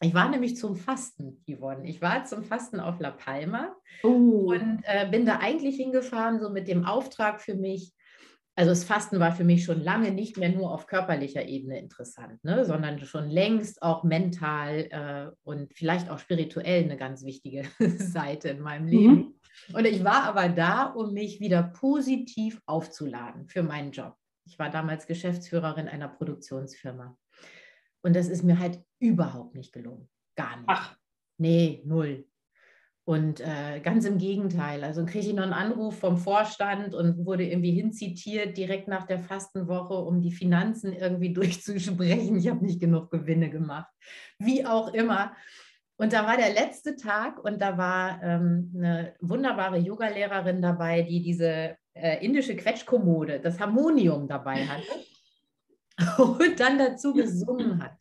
Ich 0.00 0.12
war 0.12 0.28
nämlich 0.28 0.56
zum 0.56 0.76
Fasten, 0.76 1.42
Yvonne. 1.48 1.88
Ich 1.88 2.02
war 2.02 2.24
zum 2.24 2.44
Fasten 2.44 2.80
auf 2.80 3.00
La 3.00 3.12
Palma 3.12 3.74
oh. 4.02 4.52
und 4.52 4.82
äh, 4.84 5.08
bin 5.10 5.24
da 5.24 5.38
eigentlich 5.38 5.76
hingefahren, 5.76 6.38
so 6.38 6.50
mit 6.50 6.68
dem 6.68 6.84
Auftrag 6.84 7.40
für 7.40 7.54
mich, 7.54 7.94
also 8.58 8.72
das 8.72 8.82
Fasten 8.82 9.20
war 9.20 9.30
für 9.30 9.44
mich 9.44 9.62
schon 9.62 9.80
lange 9.84 10.10
nicht 10.10 10.36
mehr 10.36 10.48
nur 10.48 10.72
auf 10.72 10.88
körperlicher 10.88 11.46
Ebene 11.46 11.78
interessant, 11.78 12.42
ne, 12.42 12.64
sondern 12.64 12.98
schon 12.98 13.30
längst 13.30 13.82
auch 13.82 14.02
mental 14.02 14.88
äh, 14.90 15.30
und 15.44 15.72
vielleicht 15.74 16.10
auch 16.10 16.18
spirituell 16.18 16.82
eine 16.82 16.96
ganz 16.96 17.24
wichtige 17.24 17.62
Seite 17.78 18.48
in 18.48 18.60
meinem 18.60 18.88
Leben. 18.88 19.14
Mhm. 19.14 19.34
Und 19.74 19.84
ich 19.84 20.02
war 20.02 20.24
aber 20.24 20.48
da, 20.48 20.86
um 20.86 21.14
mich 21.14 21.38
wieder 21.38 21.62
positiv 21.62 22.60
aufzuladen 22.66 23.46
für 23.46 23.62
meinen 23.62 23.92
Job. 23.92 24.16
Ich 24.44 24.58
war 24.58 24.70
damals 24.70 25.06
Geschäftsführerin 25.06 25.86
einer 25.86 26.08
Produktionsfirma. 26.08 27.16
Und 28.02 28.16
das 28.16 28.26
ist 28.26 28.42
mir 28.42 28.58
halt 28.58 28.82
überhaupt 28.98 29.54
nicht 29.54 29.72
gelungen. 29.72 30.08
Gar 30.34 30.56
nicht. 30.56 30.66
Ach. 30.66 30.96
Nee, 31.36 31.80
null. 31.84 32.26
Und 33.08 33.40
äh, 33.40 33.80
ganz 33.82 34.04
im 34.04 34.18
Gegenteil. 34.18 34.84
Also 34.84 35.06
kriege 35.06 35.28
ich 35.28 35.32
noch 35.32 35.44
einen 35.44 35.54
Anruf 35.54 35.98
vom 35.98 36.18
Vorstand 36.18 36.94
und 36.94 37.24
wurde 37.24 37.46
irgendwie 37.46 37.70
hinzitiert 37.70 38.58
direkt 38.58 38.86
nach 38.86 39.06
der 39.06 39.18
Fastenwoche, 39.18 39.94
um 39.94 40.20
die 40.20 40.30
Finanzen 40.30 40.92
irgendwie 40.92 41.32
durchzusprechen. 41.32 42.36
Ich 42.36 42.50
habe 42.50 42.62
nicht 42.62 42.80
genug 42.80 43.10
Gewinne 43.10 43.48
gemacht. 43.48 43.90
Wie 44.38 44.66
auch 44.66 44.92
immer. 44.92 45.32
Und 45.96 46.12
da 46.12 46.26
war 46.26 46.36
der 46.36 46.52
letzte 46.52 46.96
Tag 46.96 47.42
und 47.42 47.62
da 47.62 47.78
war 47.78 48.22
ähm, 48.22 48.74
eine 48.76 49.14
wunderbare 49.22 49.78
Yogalehrerin 49.78 50.60
dabei, 50.60 51.00
die 51.00 51.22
diese 51.22 51.78
äh, 51.94 52.22
indische 52.22 52.56
Quetschkommode, 52.56 53.40
das 53.40 53.58
Harmonium 53.58 54.28
dabei 54.28 54.66
hatte 54.66 54.84
und 56.22 56.60
dann 56.60 56.76
dazu 56.76 57.14
gesungen 57.14 57.82
hat. 57.82 57.97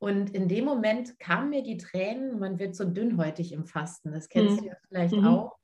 Und 0.00 0.30
in 0.30 0.48
dem 0.48 0.64
Moment 0.64 1.18
kamen 1.20 1.50
mir 1.50 1.62
die 1.62 1.76
Tränen, 1.76 2.38
man 2.38 2.58
wird 2.58 2.74
so 2.74 2.84
dünnhäutig 2.84 3.52
im 3.52 3.66
Fasten, 3.66 4.12
das 4.12 4.30
kennst 4.30 4.56
mhm. 4.56 4.58
du 4.58 4.66
ja 4.68 4.76
vielleicht 4.88 5.14
mhm. 5.14 5.26
auch, 5.26 5.56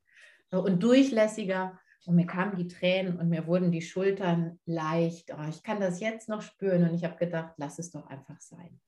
und 0.51 0.83
durchlässiger. 0.83 1.79
und 2.05 2.17
mir 2.17 2.27
kamen 2.27 2.55
die 2.55 2.69
Tränen 2.69 3.19
und 3.19 3.31
mir 3.31 3.47
wurden 3.47 3.73
die 3.73 3.81
Schultern 3.81 4.61
leicht. 4.67 5.33
Oh, 5.33 5.49
ich 5.49 5.63
kann 5.63 5.81
das 5.81 6.01
jetzt 6.01 6.29
noch 6.29 6.43
spüren 6.43 6.89
und 6.89 6.95
ich 6.95 7.05
habe 7.05 7.17
gedacht, 7.17 7.55
lass 7.57 7.79
es 7.79 7.91
doch 7.91 8.07
einfach 8.09 8.39
sein. 8.41 8.79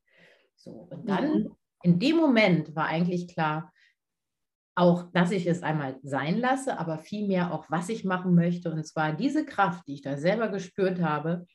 So, 0.54 0.86
und 0.90 1.08
dann 1.08 1.32
mhm. 1.32 1.56
in 1.82 1.98
dem 1.98 2.16
Moment 2.16 2.76
war 2.76 2.86
eigentlich 2.86 3.26
klar, 3.26 3.72
auch, 4.74 5.10
dass 5.12 5.32
ich 5.32 5.46
es 5.46 5.62
einmal 5.62 5.98
sein 6.02 6.38
lasse, 6.38 6.78
aber 6.78 6.98
vielmehr 6.98 7.52
auch, 7.52 7.68
was 7.68 7.88
ich 7.88 8.04
machen 8.04 8.34
möchte. 8.34 8.70
Und 8.70 8.86
zwar 8.86 9.12
diese 9.12 9.44
Kraft, 9.44 9.88
die 9.88 9.94
ich 9.94 10.02
da 10.02 10.16
selber 10.16 10.48
gespürt 10.48 11.00
habe. 11.00 11.46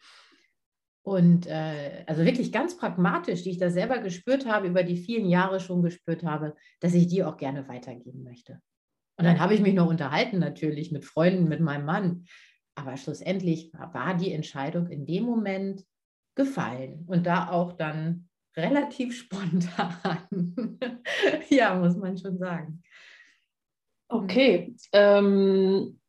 Und 1.04 1.48
äh, 1.48 2.06
also 2.08 2.24
wirklich 2.24 2.54
ganz 2.54 2.78
pragmatisch, 2.78 3.44
die 3.44 3.52
ich 3.52 3.58
da 3.58 3.70
selber 3.70 4.00
gespürt 4.00 4.46
habe, 4.46 4.68
über 4.68 4.84
die 4.84 4.96
vielen 4.96 5.28
Jahre 5.28 5.60
schon 5.60 5.82
gespürt 5.82 6.24
habe, 6.24 6.56
dass 6.80 6.94
ich 6.94 7.08
die 7.08 7.24
auch 7.24 7.36
gerne 7.36 7.68
weitergeben 7.68 8.24
möchte. 8.24 8.62
Und 9.18 9.26
dann 9.26 9.40
habe 9.40 9.54
ich 9.54 9.62
mich 9.62 9.74
noch 9.74 9.90
unterhalten, 9.90 10.40
natürlich 10.40 10.92
mit 10.92 11.06
Freunden, 11.06 11.50
mit 11.50 11.60
meinem 11.60 11.86
Mann. 11.86 12.26
Aber 12.76 12.98
schlussendlich 12.98 13.72
war 13.74 14.16
die 14.16 14.32
Entscheidung 14.32 14.88
in 14.88 15.06
dem 15.06 15.24
Moment 15.24 15.84
gefallen 16.36 17.04
und 17.08 17.28
da 17.28 17.50
auch 17.50 17.74
dann 17.74 18.30
relativ 18.56 19.16
spontan. 19.18 20.78
ja, 21.50 21.76
muss 21.76 21.98
man 21.98 22.18
schon 22.18 22.38
sagen. 22.38 22.82
Okay. 24.08 24.76
Ähm, 24.94 26.00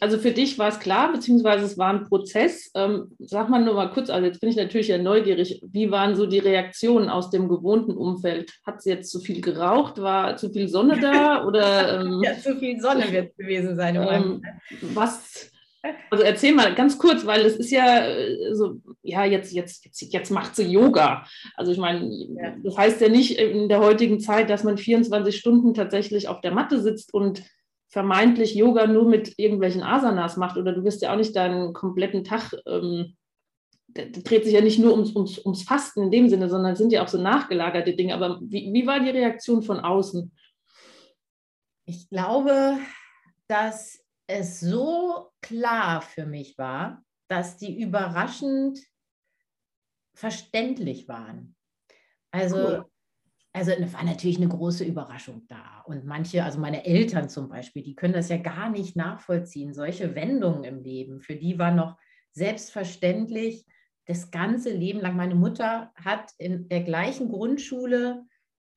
also 0.00 0.18
für 0.18 0.32
dich 0.32 0.58
war 0.58 0.68
es 0.68 0.80
klar, 0.80 1.12
beziehungsweise 1.12 1.64
es 1.64 1.78
war 1.78 1.92
ein 1.92 2.04
Prozess. 2.04 2.70
Ähm, 2.74 3.12
sag 3.20 3.48
mal 3.48 3.64
nur 3.64 3.74
mal 3.74 3.90
kurz, 3.90 4.10
also 4.10 4.26
jetzt 4.26 4.40
bin 4.40 4.50
ich 4.50 4.56
natürlich 4.56 4.88
ja 4.88 4.98
neugierig, 4.98 5.62
wie 5.70 5.90
waren 5.90 6.16
so 6.16 6.26
die 6.26 6.40
Reaktionen 6.40 7.08
aus 7.08 7.30
dem 7.30 7.48
gewohnten 7.48 7.96
Umfeld? 7.96 8.52
Hat 8.66 8.82
sie 8.82 8.90
jetzt 8.90 9.10
zu 9.10 9.20
viel 9.20 9.40
geraucht? 9.40 10.00
War 10.00 10.36
zu 10.36 10.50
viel 10.50 10.68
Sonne 10.68 10.98
da? 10.98 11.44
Oder, 11.46 12.00
ähm, 12.00 12.22
ja, 12.24 12.36
zu 12.36 12.56
viel 12.58 12.80
Sonne 12.80 13.10
wird 13.12 13.30
es 13.30 13.36
gewesen 13.36 13.76
sein. 13.76 13.96
Ähm, 13.96 14.42
was, 14.82 15.50
also 16.10 16.24
erzähl 16.24 16.54
mal 16.54 16.74
ganz 16.74 16.98
kurz, 16.98 17.24
weil 17.24 17.42
es 17.42 17.56
ist 17.56 17.70
ja 17.70 18.04
äh, 18.04 18.52
so, 18.52 18.80
ja, 19.02 19.24
jetzt, 19.24 19.52
jetzt, 19.52 19.84
jetzt, 19.84 20.12
jetzt 20.12 20.30
macht 20.30 20.56
sie 20.56 20.64
Yoga. 20.64 21.24
Also 21.54 21.70
ich 21.70 21.78
meine, 21.78 22.10
ja. 22.10 22.54
das 22.64 22.76
heißt 22.76 23.00
ja 23.00 23.08
nicht 23.08 23.38
in 23.38 23.68
der 23.68 23.78
heutigen 23.78 24.18
Zeit, 24.18 24.50
dass 24.50 24.64
man 24.64 24.76
24 24.76 25.36
Stunden 25.36 25.72
tatsächlich 25.72 26.26
auf 26.26 26.40
der 26.40 26.52
Matte 26.52 26.80
sitzt 26.80 27.14
und 27.14 27.44
vermeintlich 27.94 28.56
Yoga 28.56 28.88
nur 28.88 29.08
mit 29.08 29.38
irgendwelchen 29.38 29.84
Asanas 29.84 30.36
macht. 30.36 30.56
Oder 30.56 30.72
du 30.72 30.82
wirst 30.82 31.00
ja 31.00 31.12
auch 31.12 31.16
nicht 31.16 31.36
deinen 31.36 31.72
kompletten 31.72 32.24
Tag, 32.24 32.52
ähm, 32.66 33.16
dreht 33.86 34.44
sich 34.44 34.52
ja 34.52 34.60
nicht 34.60 34.80
nur 34.80 34.94
ums, 34.94 35.14
ums, 35.14 35.38
ums 35.38 35.62
Fasten 35.62 36.02
in 36.02 36.10
dem 36.10 36.28
Sinne, 36.28 36.50
sondern 36.50 36.72
es 36.72 36.78
sind 36.78 36.90
ja 36.90 37.04
auch 37.04 37.08
so 37.08 37.22
nachgelagerte 37.22 37.94
Dinge. 37.94 38.16
Aber 38.16 38.40
wie, 38.42 38.72
wie 38.72 38.84
war 38.84 38.98
die 38.98 39.10
Reaktion 39.10 39.62
von 39.62 39.78
außen? 39.78 40.36
Ich 41.84 42.10
glaube, 42.10 42.78
dass 43.46 44.04
es 44.26 44.58
so 44.58 45.30
klar 45.40 46.02
für 46.02 46.26
mich 46.26 46.58
war, 46.58 47.00
dass 47.28 47.58
die 47.58 47.80
überraschend 47.80 48.80
verständlich 50.16 51.06
waren. 51.06 51.54
Also, 52.32 52.56
cool. 52.56 52.84
Also 53.54 53.70
war 53.70 54.04
natürlich 54.04 54.38
eine 54.38 54.48
große 54.48 54.84
Überraschung 54.84 55.46
da. 55.48 55.82
Und 55.86 56.04
manche, 56.04 56.42
also 56.42 56.58
meine 56.58 56.84
Eltern 56.84 57.28
zum 57.28 57.48
Beispiel, 57.48 57.84
die 57.84 57.94
können 57.94 58.12
das 58.12 58.28
ja 58.28 58.36
gar 58.36 58.68
nicht 58.68 58.96
nachvollziehen. 58.96 59.72
Solche 59.72 60.16
Wendungen 60.16 60.64
im 60.64 60.82
Leben, 60.82 61.20
für 61.20 61.36
die 61.36 61.56
war 61.56 61.70
noch 61.70 61.96
selbstverständlich 62.32 63.64
das 64.06 64.32
ganze 64.32 64.70
Leben 64.70 65.00
lang. 65.00 65.16
Meine 65.16 65.36
Mutter 65.36 65.92
hat 65.94 66.32
in 66.38 66.68
der 66.68 66.82
gleichen 66.82 67.28
Grundschule 67.28 68.24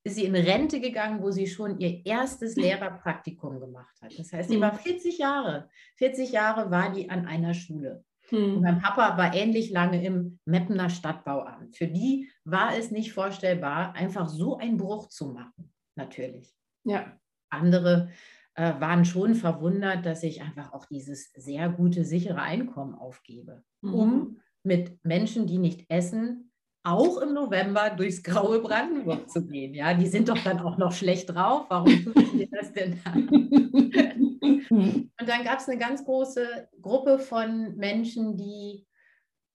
ist 0.03 0.15
sie 0.15 0.25
in 0.25 0.36
Rente 0.36 0.79
gegangen, 0.79 1.22
wo 1.22 1.31
sie 1.31 1.48
schon 1.48 1.79
ihr 1.79 2.05
erstes 2.05 2.55
Lehrerpraktikum 2.55 3.60
gemacht 3.60 3.96
hat. 4.01 4.17
Das 4.17 4.31
heißt, 4.31 4.50
sie 4.50 4.62
war 4.62 4.74
40 4.77 5.17
Jahre. 5.17 5.69
40 5.96 6.31
Jahre 6.31 6.72
war 6.72 6.93
die 6.93 7.10
an 7.10 7.25
einer 7.25 7.53
Schule. 7.53 8.05
Hm. 8.29 8.62
mein 8.62 8.79
Papa 8.79 9.17
war 9.17 9.34
ähnlich 9.34 9.69
lange 9.72 10.03
im 10.03 10.39
Meppener 10.46 10.89
Stadtbauamt. 10.89 11.77
Für 11.77 11.88
die 11.88 12.29
war 12.43 12.77
es 12.77 12.91
nicht 12.91 13.13
vorstellbar, 13.13 13.93
einfach 13.96 14.27
so 14.27 14.57
einen 14.57 14.77
Bruch 14.77 15.07
zu 15.07 15.27
machen, 15.27 15.72
natürlich. 15.96 16.53
Ja. 16.84 17.17
Andere 17.50 18.10
äh, 18.55 18.74
waren 18.79 19.05
schon 19.05 19.36
verwundert, 19.36 20.05
dass 20.05 20.24
ich 20.24 20.41
einfach 20.41 20.74
auch 20.74 20.86
dieses 20.86 21.31
sehr 21.34 21.69
gute, 21.69 22.03
sichere 22.03 22.41
Einkommen 22.41 22.96
aufgebe, 22.96 23.63
mhm. 23.81 23.93
um 23.93 24.38
mit 24.63 25.03
Menschen, 25.05 25.48
die 25.48 25.60
nicht 25.60 25.86
essen, 25.89 26.47
auch 26.88 27.17
im 27.17 27.34
November 27.34 27.89
durchs 27.89 28.24
graue 28.24 28.60
Brandenburg 28.60 29.29
zu 29.29 29.46
gehen. 29.46 29.74
Ja, 29.74 29.94
die 29.94 30.08
sind 30.08 30.29
doch 30.29 30.41
dann 30.44 30.60
auch 30.60 30.77
noch 30.77 30.94
schlecht 30.94 31.29
drauf. 31.29 31.65
Warum 31.70 32.03
tun 32.03 32.29
sie 32.34 32.50
das 32.50 32.72
denn 32.72 33.00
dann? 33.03 33.27
Und 34.70 35.12
dann 35.29 35.44
gab 35.44 35.60
es 35.60 35.67
eine 35.67 35.77
ganz 35.77 36.06
große 36.06 36.70
Gruppe 36.82 37.20
von 37.20 37.75
Menschen, 37.75 38.38
die, 38.38 38.88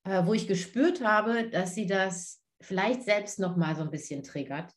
äh, 0.05 0.25
wo 0.27 0.35
ich 0.35 0.47
gespürt 0.47 1.03
habe, 1.03 1.49
dass 1.49 1.75
sie 1.75 1.87
das 1.87 2.43
vielleicht 2.61 3.03
selbst 3.03 3.39
noch 3.41 3.57
mal 3.57 3.75
so 3.75 3.83
ein 3.83 3.91
bisschen 3.91 4.23
triggert, 4.23 4.73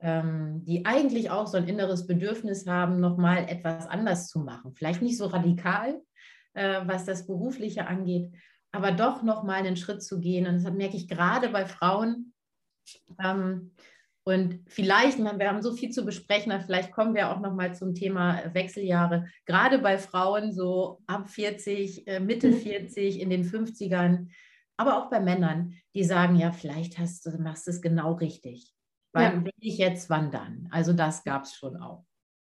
ähm, 0.00 0.64
die 0.64 0.84
eigentlich 0.84 1.30
auch 1.30 1.46
so 1.46 1.56
ein 1.56 1.68
inneres 1.68 2.06
Bedürfnis 2.06 2.66
haben, 2.66 3.00
noch 3.00 3.16
mal 3.16 3.48
etwas 3.48 3.86
anders 3.86 4.28
zu 4.28 4.40
machen. 4.40 4.74
Vielleicht 4.74 5.02
nicht 5.02 5.16
so 5.16 5.26
radikal, 5.26 6.00
äh, 6.54 6.80
was 6.84 7.04
das 7.04 7.26
Berufliche 7.26 7.86
angeht, 7.86 8.32
aber 8.74 8.90
doch 8.92 9.22
noch 9.22 9.44
mal 9.44 9.54
einen 9.54 9.76
Schritt 9.76 10.02
zu 10.02 10.20
gehen. 10.20 10.46
Und 10.46 10.62
das 10.62 10.72
merke 10.72 10.96
ich 10.96 11.08
gerade 11.08 11.48
bei 11.48 11.64
Frauen. 11.64 12.32
Ähm, 13.22 13.72
und 14.26 14.60
vielleicht, 14.66 15.18
wir 15.18 15.48
haben 15.48 15.62
so 15.62 15.74
viel 15.74 15.90
zu 15.90 16.04
besprechen, 16.04 16.58
vielleicht 16.62 16.92
kommen 16.92 17.14
wir 17.14 17.30
auch 17.30 17.40
noch 17.40 17.54
mal 17.54 17.74
zum 17.74 17.94
Thema 17.94 18.42
Wechseljahre. 18.54 19.28
Gerade 19.44 19.78
bei 19.78 19.98
Frauen 19.98 20.52
so 20.52 21.02
ab 21.06 21.28
40, 21.28 22.06
äh, 22.06 22.20
Mitte 22.20 22.52
40, 22.52 23.20
in 23.20 23.28
den 23.28 23.44
50ern, 23.44 24.28
aber 24.76 24.98
auch 24.98 25.10
bei 25.10 25.20
Männern, 25.20 25.74
die 25.94 26.04
sagen, 26.04 26.36
ja, 26.36 26.52
vielleicht 26.52 26.98
hast 26.98 27.26
du, 27.26 27.30
machst 27.38 27.66
du 27.66 27.70
es 27.70 27.82
genau 27.82 28.14
richtig. 28.14 28.74
Wann 29.12 29.40
ja. 29.40 29.44
will 29.44 29.52
ich 29.60 29.78
jetzt, 29.78 30.10
wann 30.10 30.30
dann? 30.30 30.68
Also 30.72 30.94
das 30.94 31.22
gab 31.22 31.44
es 31.44 31.54
schon 31.54 31.76
auch. 31.76 32.04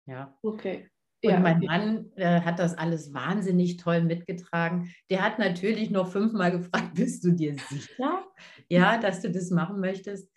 Ja. 0.07 0.35
Okay. 0.41 0.89
Und 1.25 1.33
ja, 1.33 1.39
mein 1.39 1.57
okay. 1.57 1.65
Mann 1.65 2.05
äh, 2.15 2.41
hat 2.41 2.59
das 2.59 2.77
alles 2.77 3.13
wahnsinnig 3.13 3.77
toll 3.77 4.01
mitgetragen. 4.01 4.91
Der 5.09 5.21
hat 5.23 5.39
natürlich 5.39 5.89
noch 5.89 6.07
fünfmal 6.07 6.51
gefragt, 6.57 6.93
bist 6.95 7.23
du 7.23 7.31
dir 7.31 7.55
sicher, 7.69 8.23
ja, 8.69 8.97
dass 8.97 9.21
du 9.21 9.31
das 9.31 9.49
machen 9.51 9.79
möchtest? 9.79 10.31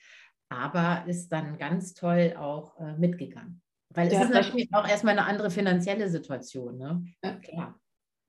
Aber 0.49 1.05
ist 1.07 1.29
dann 1.29 1.59
ganz 1.59 1.95
toll 1.95 2.35
auch 2.39 2.79
äh, 2.81 2.95
mitgegangen. 2.97 3.61
Weil 3.91 4.09
der 4.09 4.21
es 4.21 4.25
ist 4.27 4.35
natürlich 4.35 4.69
auch 4.73 4.89
erstmal 4.89 5.19
eine 5.19 5.27
andere 5.27 5.51
finanzielle 5.51 6.09
Situation. 6.09 6.79
Ne? 6.79 7.05
Ja, 7.23 7.33
klar. 7.33 7.81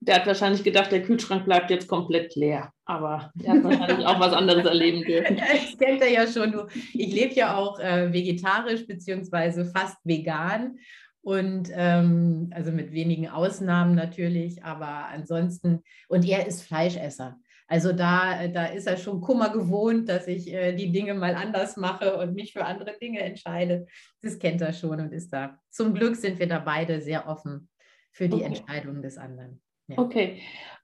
Der 0.02 0.16
hat 0.16 0.26
wahrscheinlich 0.26 0.64
gedacht, 0.64 0.90
der 0.92 1.02
Kühlschrank 1.02 1.44
bleibt 1.44 1.70
jetzt 1.70 1.86
komplett 1.86 2.34
leer. 2.34 2.72
Aber 2.86 3.30
der 3.34 3.52
hat 3.52 3.64
wahrscheinlich 3.64 4.06
auch 4.06 4.18
was 4.18 4.32
anderes 4.32 4.64
erleben 4.64 5.02
dürfen. 5.02 5.36
Das 5.38 5.76
kennt 5.78 6.00
er 6.00 6.10
ja 6.10 6.26
schon. 6.26 6.68
Ich 6.94 7.12
lebe 7.12 7.34
ja 7.34 7.56
auch 7.56 7.78
äh, 7.78 8.10
vegetarisch 8.10 8.86
beziehungsweise 8.86 9.66
fast 9.66 9.98
vegan. 10.04 10.78
Und 11.22 11.70
ähm, 11.72 12.50
also 12.54 12.72
mit 12.72 12.92
wenigen 12.92 13.28
Ausnahmen 13.28 13.94
natürlich, 13.94 14.64
aber 14.64 15.08
ansonsten, 15.08 15.82
und 16.08 16.26
er 16.26 16.46
ist 16.46 16.62
Fleischesser. 16.62 17.38
Also 17.70 17.92
da, 17.92 18.48
da 18.48 18.66
ist 18.66 18.88
er 18.88 18.96
schon 18.96 19.20
Kummer 19.20 19.50
gewohnt, 19.50 20.08
dass 20.08 20.26
ich 20.26 20.52
äh, 20.52 20.74
die 20.74 20.90
Dinge 20.90 21.14
mal 21.14 21.36
anders 21.36 21.76
mache 21.76 22.16
und 22.16 22.34
mich 22.34 22.52
für 22.52 22.64
andere 22.64 22.98
Dinge 22.98 23.20
entscheide. 23.20 23.86
Das 24.22 24.40
kennt 24.40 24.60
er 24.60 24.72
schon 24.72 25.00
und 25.00 25.12
ist 25.12 25.32
da. 25.32 25.56
Zum 25.68 25.94
Glück 25.94 26.16
sind 26.16 26.40
wir 26.40 26.48
da 26.48 26.58
beide 26.58 27.00
sehr 27.00 27.28
offen 27.28 27.68
für 28.10 28.28
die 28.28 28.36
okay. 28.36 28.46
Entscheidungen 28.46 29.02
des 29.02 29.18
anderen. 29.18 29.62
Ja. 29.90 29.98
Okay. 29.98 30.40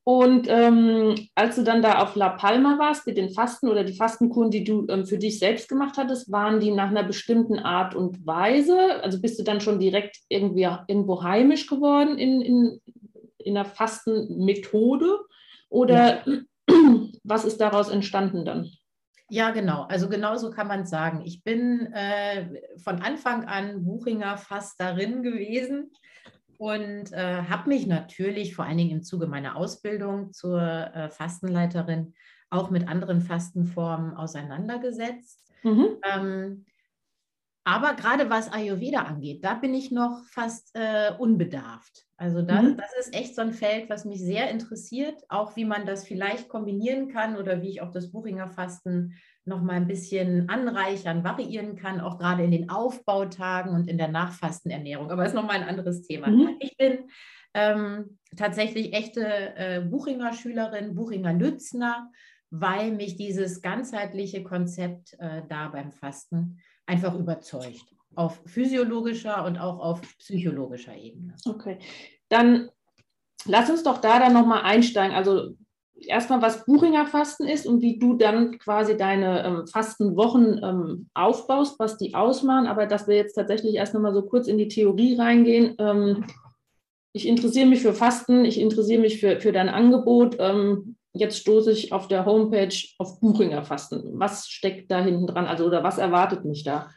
Und 0.09 0.47
ähm, 0.49 1.17
als 1.35 1.57
du 1.57 1.65
dann 1.65 1.83
da 1.83 2.01
auf 2.01 2.15
La 2.15 2.29
Palma 2.29 2.79
warst 2.79 3.09
mit 3.09 3.17
den 3.17 3.31
Fasten 3.31 3.69
oder 3.69 3.83
die 3.83 3.97
Fastenkuren, 3.97 4.53
die 4.53 4.63
du 4.63 4.87
ähm, 4.89 5.05
für 5.05 5.19
dich 5.19 5.41
selbst 5.41 5.69
gemacht 5.69 5.97
hattest, 5.97 6.31
waren 6.31 6.61
die 6.61 6.71
nach 6.71 6.91
einer 6.91 7.03
bestimmten 7.03 7.59
Art 7.59 7.97
und 7.97 8.25
Weise? 8.25 9.03
Also 9.03 9.21
bist 9.21 9.37
du 9.41 9.43
dann 9.43 9.61
schon 9.61 9.81
direkt 9.81 10.19
irgendwie 10.29 10.69
irgendwo 10.87 11.25
heimisch 11.25 11.67
geworden 11.67 12.19
in, 12.19 12.41
in, 12.41 12.81
in 13.39 13.55
der 13.55 13.65
Fastenmethode? 13.65 15.19
Oder 15.71 16.25
ja. 16.25 16.43
was 17.25 17.45
ist 17.45 17.61
daraus 17.61 17.89
entstanden 17.89 18.45
dann? 18.45 18.71
Ja, 19.29 19.51
genau. 19.51 19.87
Also 19.89 20.09
genauso 20.09 20.53
kann 20.53 20.69
man 20.69 20.83
es 20.83 20.91
sagen. 20.91 21.23
Ich 21.25 21.43
bin 21.43 21.93
äh, 21.93 22.47
von 22.79 23.03
Anfang 23.03 23.47
an 23.47 23.85
Buchinger 23.85 24.39
Fasterin 24.39 25.25
gewesen 25.25 25.91
und 26.59 27.13
äh, 27.13 27.43
habe 27.43 27.69
mich 27.69 27.87
natürlich 27.87 28.55
vor 28.55 28.65
allen 28.65 28.79
Dingen 28.79 28.91
im 28.91 29.03
Zuge 29.03 29.27
meiner 29.27 29.57
Ausbildung 29.57 30.33
zur 30.33 30.61
äh, 30.61 31.11
Fastenleiterin 31.11 32.15
auch 32.51 32.71
mit 32.71 32.89
anderen 32.89 33.21
Fastenformen 33.21 34.15
auseinandergesetzt. 34.15 35.53
Mhm. 35.63 35.97
Ähm, 36.05 36.67
aber 37.65 37.95
gerade 37.95 38.31
was 38.31 38.53
Ayurveda 38.53 39.03
angeht, 39.03 39.45
da 39.45 39.55
bin 39.55 39.75
ich 39.75 39.91
noch 39.91 40.25
fast 40.27 40.71
äh, 40.75 41.11
unbedarft. 41.19 42.07
Also 42.17 42.41
das, 42.41 42.63
mhm. 42.63 42.77
das 42.77 42.93
ist 43.01 43.15
echt 43.15 43.35
so 43.35 43.43
ein 43.43 43.53
Feld, 43.53 43.91
was 43.91 44.05
mich 44.05 44.21
sehr 44.21 44.51
interessiert, 44.51 45.21
auch 45.29 45.57
wie 45.57 45.65
man 45.65 45.85
das 45.85 46.07
vielleicht 46.07 46.49
kombinieren 46.49 47.09
kann 47.09 47.37
oder 47.37 47.63
wie 47.63 47.71
ich 47.71 47.83
auch 47.83 47.91
das 47.91 48.13
Buchinger 48.13 48.49
Fasten 48.49 49.15
noch 49.47 49.62
mal 49.62 49.75
ein 49.75 49.87
bisschen 49.87 50.49
anreichern, 50.49 51.25
variieren 51.25 51.76
kann, 51.76 52.00
auch 52.00 52.19
gerade 52.19 52.45
in 52.45 52.50
den 52.50 52.69
Aufbautagen 52.69 53.73
und 53.73 53.88
in 53.88 53.97
der 53.97 54.09
Nachfastenernährung. 54.09 55.11
Aber 55.11 55.23
das 55.23 55.33
ist 55.33 55.37
noch 55.37 55.47
mal 55.47 55.57
ein 55.57 55.69
anderes 55.69 56.03
Thema. 56.03 56.29
Mhm. 56.29 56.57
Ich 56.59 56.76
bin 56.76 57.09
ähm, 57.55 58.19
tatsächlich 58.37 58.93
echte 58.93 59.25
äh, 59.57 59.81
Buchinger 59.81 60.33
Schülerin, 60.33 60.95
Buchinger 60.95 61.33
Lützner, 61.33 62.11
weil 62.50 62.93
mich 62.93 63.17
dieses 63.17 63.62
ganzheitliche 63.62 64.43
Konzept 64.43 65.15
äh, 65.19 65.43
da 65.49 65.69
beim 65.69 65.93
Fasten 65.93 66.59
einfach 66.85 67.15
überzeugt. 67.15 67.85
Auf 68.15 68.41
physiologischer 68.47 69.45
und 69.45 69.59
auch 69.59 69.79
auf 69.79 70.00
psychologischer 70.19 70.97
Ebene. 70.97 71.35
Okay. 71.45 71.79
Dann 72.29 72.71
lass 73.45 73.71
uns 73.71 73.83
doch 73.83 73.99
da 73.99 74.19
dann 74.19 74.33
nochmal 74.33 74.62
einsteigen. 74.62 75.15
Also 75.15 75.57
erstmal, 76.00 76.43
was 76.43 76.65
Buchinger 76.65 77.07
Fasten 77.07 77.45
ist 77.47 77.67
und 77.67 77.83
wie 77.83 77.99
du 77.99 78.15
dann 78.15 78.59
quasi 78.59 78.97
deine 78.97 79.45
ähm, 79.45 79.67
Fastenwochen 79.67 80.61
ähm, 80.62 81.09
aufbaust, 81.15 81.79
was 81.79 81.97
die 81.97 82.15
ausmachen. 82.15 82.67
Aber 82.67 82.87
dass 82.87 83.09
wir 83.09 83.17
jetzt 83.17 83.35
tatsächlich 83.35 83.75
erst 83.75 83.95
nochmal 83.95 84.15
so 84.15 84.23
kurz 84.23 84.49
in 84.49 84.59
die 84.59 84.69
Theorie 84.69 85.17
reingehen. 85.17 85.75
Ähm, 85.79 86.25
ich 87.12 87.26
interessiere 87.26 87.67
mich 87.67 87.81
für 87.81 87.95
Fasten, 87.95 88.45
ich 88.45 88.61
interessiere 88.61 89.00
mich 89.00 89.21
für, 89.21 89.41
für 89.41 89.53
dein 89.53 89.71
Angebot. 89.71 90.37
Ähm, 90.38 90.97
jetzt 91.15 91.38
stoße 91.38 91.73
ich 91.73 91.93
auf 91.93 92.09
der 92.09 92.26
Homepage 92.26 92.76
auf 92.99 93.21
Buchinger 93.21 93.65
Fasten. 93.65 94.19
Was 94.19 94.49
steckt 94.49 94.91
da 94.91 95.03
hinten 95.03 95.26
dran? 95.26 95.47
Also, 95.47 95.65
oder 95.65 95.83
was 95.83 95.99
erwartet 95.99 96.45
mich 96.45 96.62
da? 96.62 96.91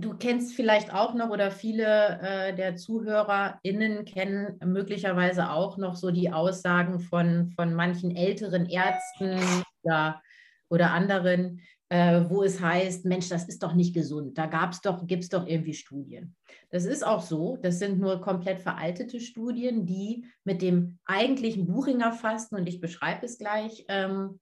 Du 0.00 0.14
kennst 0.14 0.54
vielleicht 0.54 0.94
auch 0.94 1.12
noch 1.14 1.28
oder 1.28 1.50
viele 1.50 2.18
äh, 2.22 2.54
der 2.54 2.76
ZuhörerInnen 2.76 4.06
kennen 4.06 4.58
möglicherweise 4.64 5.50
auch 5.50 5.76
noch 5.76 5.94
so 5.94 6.10
die 6.10 6.32
Aussagen 6.32 7.00
von, 7.00 7.50
von 7.50 7.74
manchen 7.74 8.16
älteren 8.16 8.64
Ärzten 8.66 9.38
oder, 9.82 10.22
oder 10.70 10.92
anderen, 10.92 11.60
äh, 11.90 12.22
wo 12.28 12.42
es 12.42 12.62
heißt, 12.62 13.04
Mensch, 13.04 13.28
das 13.28 13.46
ist 13.46 13.62
doch 13.62 13.74
nicht 13.74 13.92
gesund. 13.92 14.38
Da 14.38 14.46
gab's 14.46 14.80
doch, 14.80 15.06
gibt 15.06 15.24
es 15.24 15.28
doch 15.28 15.46
irgendwie 15.46 15.74
Studien. 15.74 16.34
Das 16.70 16.86
ist 16.86 17.04
auch 17.04 17.20
so. 17.20 17.58
Das 17.60 17.78
sind 17.78 18.00
nur 18.00 18.22
komplett 18.22 18.60
veraltete 18.60 19.20
Studien, 19.20 19.84
die 19.84 20.24
mit 20.44 20.62
dem 20.62 20.98
eigentlichen 21.04 21.66
Buchinger 21.66 22.12
Fasten, 22.12 22.56
und 22.56 22.66
ich 22.68 22.80
beschreibe 22.80 23.26
es 23.26 23.36
gleich, 23.36 23.84
ähm, 23.88 24.40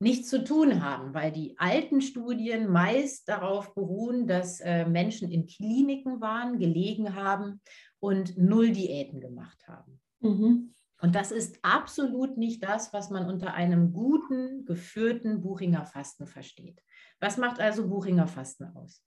nichts 0.00 0.28
zu 0.28 0.42
tun 0.42 0.82
haben, 0.82 1.14
weil 1.14 1.30
die 1.30 1.54
alten 1.58 2.00
Studien 2.00 2.68
meist 2.68 3.28
darauf 3.28 3.74
beruhen, 3.74 4.26
dass 4.26 4.60
äh, 4.60 4.86
Menschen 4.86 5.30
in 5.30 5.46
Kliniken 5.46 6.20
waren, 6.20 6.58
gelegen 6.58 7.14
haben 7.14 7.60
und 8.00 8.36
null 8.38 8.72
Diäten 8.72 9.20
gemacht 9.20 9.68
haben. 9.68 10.00
Mhm. 10.20 10.72
Und 11.02 11.14
das 11.14 11.30
ist 11.30 11.58
absolut 11.62 12.36
nicht 12.36 12.62
das, 12.62 12.92
was 12.92 13.10
man 13.10 13.26
unter 13.26 13.54
einem 13.54 13.92
guten, 13.92 14.64
geführten 14.64 15.40
Buchinger 15.40 15.86
Fasten 15.86 16.26
versteht. 16.26 16.82
Was 17.20 17.36
macht 17.36 17.60
also 17.60 17.88
Buchinger 17.88 18.26
Fasten 18.26 18.64
aus? 18.76 19.02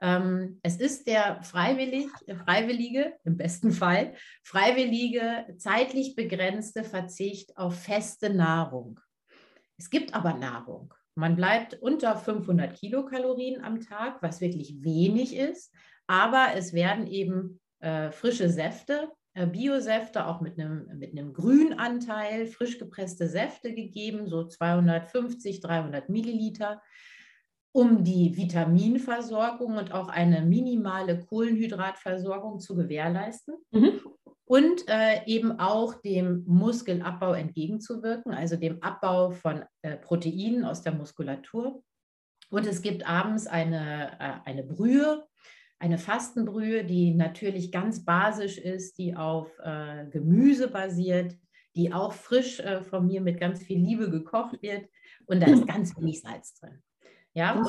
Ähm, 0.00 0.58
es 0.62 0.76
ist 0.76 1.06
der 1.06 1.42
freiwillig, 1.42 2.08
freiwillige, 2.44 3.14
im 3.24 3.36
besten 3.36 3.70
Fall, 3.70 4.14
freiwillige, 4.42 5.54
zeitlich 5.58 6.16
begrenzte 6.16 6.82
Verzicht 6.82 7.56
auf 7.56 7.76
feste 7.76 8.30
Nahrung. 8.30 8.98
Es 9.78 9.90
gibt 9.90 10.14
aber 10.14 10.34
Nahrung. 10.34 10.94
Man 11.14 11.36
bleibt 11.36 11.74
unter 11.74 12.16
500 12.16 12.74
Kilokalorien 12.78 13.62
am 13.62 13.80
Tag, 13.80 14.22
was 14.22 14.40
wirklich 14.40 14.82
wenig 14.82 15.36
ist, 15.36 15.74
aber 16.06 16.48
es 16.54 16.72
werden 16.72 17.06
eben 17.06 17.60
äh, 17.80 18.10
frische 18.10 18.48
Säfte, 18.48 19.10
äh, 19.34 19.46
Biosäfte, 19.46 20.26
auch 20.26 20.40
mit 20.40 20.58
einem, 20.58 20.86
mit 20.98 21.34
Grünanteil, 21.34 22.46
frisch 22.46 22.78
gepresste 22.78 23.28
Säfte 23.28 23.74
gegeben, 23.74 24.26
so 24.26 24.46
250, 24.46 25.60
300 25.60 26.08
Milliliter, 26.08 26.80
um 27.72 28.04
die 28.04 28.36
Vitaminversorgung 28.36 29.76
und 29.76 29.92
auch 29.92 30.08
eine 30.08 30.42
minimale 30.42 31.20
Kohlenhydratversorgung 31.20 32.60
zu 32.60 32.74
gewährleisten. 32.74 33.54
Mhm 33.70 34.00
und 34.44 34.88
äh, 34.88 35.24
eben 35.26 35.58
auch 35.58 35.94
dem 35.94 36.44
Muskelabbau 36.46 37.32
entgegenzuwirken, 37.32 38.32
also 38.32 38.56
dem 38.56 38.82
Abbau 38.82 39.30
von 39.30 39.64
äh, 39.82 39.96
Proteinen 39.96 40.64
aus 40.64 40.82
der 40.82 40.92
Muskulatur. 40.92 41.82
Und 42.50 42.66
es 42.66 42.82
gibt 42.82 43.08
abends 43.08 43.46
eine, 43.46 44.18
äh, 44.20 44.48
eine 44.48 44.62
Brühe, 44.62 45.24
eine 45.78 45.98
Fastenbrühe, 45.98 46.84
die 46.84 47.14
natürlich 47.14 47.72
ganz 47.72 48.04
basisch 48.04 48.58
ist, 48.58 48.98
die 48.98 49.16
auf 49.16 49.50
äh, 49.58 50.06
Gemüse 50.10 50.68
basiert, 50.68 51.36
die 51.74 51.92
auch 51.92 52.12
frisch 52.12 52.60
äh, 52.60 52.82
von 52.82 53.06
mir 53.06 53.20
mit 53.20 53.40
ganz 53.40 53.62
viel 53.62 53.78
Liebe 53.78 54.10
gekocht 54.10 54.60
wird. 54.62 54.86
Und 55.26 55.40
da 55.40 55.46
ist 55.46 55.66
ganz 55.66 55.96
wenig 55.96 56.20
Salz 56.20 56.54
drin. 56.54 56.82
Ja, 57.34 57.54
und 57.54 57.66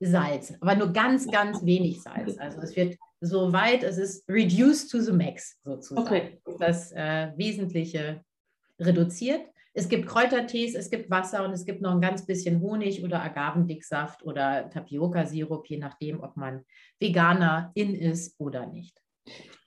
Salz, 0.00 0.54
aber 0.60 0.74
nur 0.74 0.92
ganz, 0.92 1.30
ganz 1.30 1.64
wenig 1.64 2.02
Salz. 2.02 2.38
Also 2.38 2.60
es 2.62 2.74
wird 2.74 2.96
so 3.20 3.52
weit, 3.52 3.82
es 3.82 3.98
ist 3.98 4.28
reduced 4.28 4.90
to 4.90 5.00
the 5.00 5.12
max 5.12 5.58
sozusagen. 5.64 6.06
Okay. 6.06 6.40
Das 6.58 6.90
äh, 6.92 7.32
Wesentliche 7.36 8.24
reduziert. 8.78 9.42
Es 9.72 9.88
gibt 9.88 10.08
Kräutertees, 10.08 10.74
es 10.74 10.90
gibt 10.90 11.10
Wasser 11.10 11.44
und 11.44 11.52
es 11.52 11.64
gibt 11.64 11.80
noch 11.80 11.92
ein 11.92 12.00
ganz 12.00 12.26
bisschen 12.26 12.60
Honig 12.60 13.04
oder 13.04 13.22
Agavendicksaft 13.22 14.24
oder 14.24 14.68
Tapioca-Sirup, 14.70 15.66
je 15.68 15.78
nachdem, 15.78 16.20
ob 16.20 16.36
man 16.36 16.64
Veganer 16.98 17.70
in 17.74 17.94
ist 17.94 18.34
oder 18.38 18.66
nicht. 18.66 19.00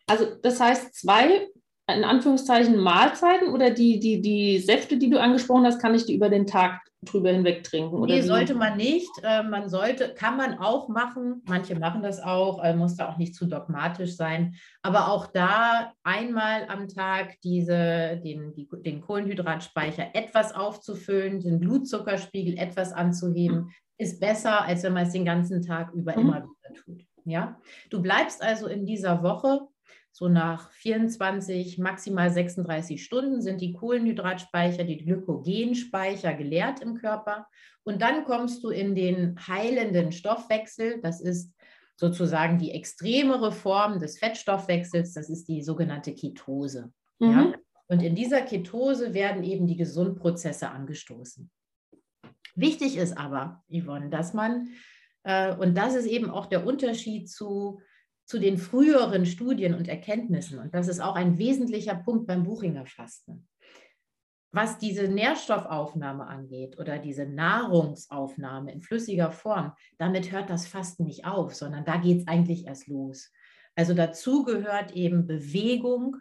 Also 0.07 0.35
das 0.41 0.59
heißt, 0.59 0.93
zwei 0.93 1.47
in 1.91 2.03
Anführungszeichen 2.05 2.77
Mahlzeiten 2.77 3.49
oder 3.49 3.69
die, 3.69 3.99
die, 3.99 4.21
die 4.21 4.59
Säfte, 4.59 4.97
die 4.97 5.09
du 5.09 5.19
angesprochen 5.19 5.65
hast, 5.65 5.81
kann 5.81 5.93
ich 5.93 6.05
die 6.05 6.15
über 6.15 6.29
den 6.29 6.47
Tag 6.47 6.79
drüber 7.03 7.29
hinweg 7.29 7.65
trinken? 7.65 7.95
Oder 7.95 8.15
nee, 8.15 8.21
wie? 8.21 8.27
sollte 8.27 8.55
man 8.55 8.77
nicht. 8.77 9.11
Äh, 9.21 9.43
man 9.43 9.67
sollte, 9.67 10.13
kann 10.13 10.37
man 10.37 10.59
auch 10.59 10.87
machen. 10.87 11.41
Manche 11.45 11.77
machen 11.77 12.01
das 12.01 12.21
auch, 12.21 12.63
äh, 12.63 12.73
muss 12.73 12.95
da 12.95 13.09
auch 13.09 13.17
nicht 13.17 13.35
zu 13.35 13.47
dogmatisch 13.47 14.15
sein. 14.15 14.55
Aber 14.81 15.09
auch 15.09 15.27
da 15.27 15.91
einmal 16.03 16.67
am 16.69 16.87
Tag 16.87 17.35
diese, 17.43 18.21
den, 18.23 18.53
die, 18.53 18.69
den 18.71 19.01
Kohlenhydratspeicher 19.01 20.15
etwas 20.15 20.55
aufzufüllen, 20.55 21.41
den 21.41 21.59
Blutzuckerspiegel 21.59 22.57
etwas 22.57 22.93
anzuheben, 22.93 23.71
ist 23.97 24.21
besser, 24.21 24.63
als 24.63 24.83
wenn 24.83 24.93
man 24.93 25.03
es 25.03 25.11
den 25.11 25.25
ganzen 25.25 25.61
Tag 25.61 25.91
über 25.93 26.13
mhm. 26.13 26.19
immer 26.19 26.43
wieder 26.43 26.81
tut. 26.81 27.05
Ja? 27.25 27.59
Du 27.89 28.01
bleibst 28.01 28.41
also 28.41 28.67
in 28.67 28.85
dieser 28.85 29.21
Woche 29.21 29.67
so 30.15 30.29
nach 30.29 30.71
24, 30.73 31.79
maximal 31.79 32.29
36 32.29 33.03
Stunden 33.03 33.41
sind 33.41 33.61
die 33.61 33.73
Kohlenhydratspeicher, 33.73 34.83
die 34.83 34.99
Glykogenspeicher 34.99 36.35
geleert 36.35 36.81
im 36.81 36.93
Körper. 36.93 37.47
Und 37.83 38.03
dann 38.03 38.23
kommst 38.23 38.63
du 38.63 38.69
in 38.69 38.93
den 38.93 39.35
heilenden 39.47 40.11
Stoffwechsel. 40.11 41.01
Das 41.01 41.19
ist 41.19 41.51
sozusagen 41.95 42.59
die 42.59 42.71
extremere 42.71 43.51
Form 43.51 43.99
des 43.99 44.19
Fettstoffwechsels. 44.19 45.13
Das 45.13 45.31
ist 45.31 45.47
die 45.47 45.63
sogenannte 45.63 46.13
Ketose. 46.13 46.93
Mhm. 47.17 47.31
Ja? 47.31 47.53
Und 47.87 48.03
in 48.03 48.13
dieser 48.13 48.41
Ketose 48.41 49.15
werden 49.15 49.43
eben 49.43 49.65
die 49.65 49.77
Gesundprozesse 49.77 50.69
angestoßen. 50.69 51.49
Wichtig 52.55 52.97
ist 52.97 53.17
aber, 53.17 53.63
Yvonne, 53.67 54.11
dass 54.11 54.35
man, 54.35 54.67
äh, 55.23 55.55
und 55.55 55.75
das 55.75 55.95
ist 55.95 56.05
eben 56.05 56.29
auch 56.29 56.45
der 56.45 56.67
Unterschied 56.67 57.31
zu 57.31 57.81
zu 58.25 58.39
den 58.39 58.57
früheren 58.57 59.25
Studien 59.25 59.73
und 59.73 59.87
Erkenntnissen, 59.87 60.59
und 60.59 60.73
das 60.73 60.87
ist 60.87 61.01
auch 61.01 61.15
ein 61.15 61.37
wesentlicher 61.37 61.95
Punkt 61.95 62.27
beim 62.27 62.43
Buchinger 62.43 62.85
Fasten, 62.85 63.47
was 64.51 64.77
diese 64.77 65.07
Nährstoffaufnahme 65.07 66.25
angeht 66.27 66.77
oder 66.79 66.99
diese 66.99 67.25
Nahrungsaufnahme 67.25 68.71
in 68.71 68.81
flüssiger 68.81 69.31
Form, 69.31 69.73
damit 69.97 70.31
hört 70.31 70.49
das 70.49 70.67
Fasten 70.67 71.05
nicht 71.05 71.25
auf, 71.25 71.55
sondern 71.55 71.85
da 71.85 71.97
geht 71.97 72.19
es 72.19 72.27
eigentlich 72.27 72.67
erst 72.67 72.87
los. 72.87 73.31
Also 73.75 73.93
dazu 73.93 74.43
gehört 74.43 74.91
eben 74.91 75.25
Bewegung, 75.25 76.17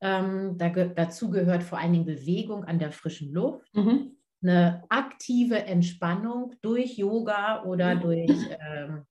ähm, 0.00 0.56
da 0.56 0.68
ge 0.68 0.92
dazu 0.94 1.30
gehört 1.30 1.62
vor 1.62 1.78
allen 1.78 1.92
Dingen 1.92 2.06
Bewegung 2.06 2.64
an 2.64 2.78
der 2.78 2.92
frischen 2.92 3.32
Luft, 3.32 3.74
mhm. 3.74 4.16
eine 4.42 4.84
aktive 4.88 5.64
Entspannung 5.64 6.54
durch 6.62 6.96
Yoga 6.96 7.64
oder 7.64 7.96
mhm. 7.96 8.00
durch 8.00 8.30
ähm, 8.60 9.02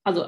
also 0.04 0.26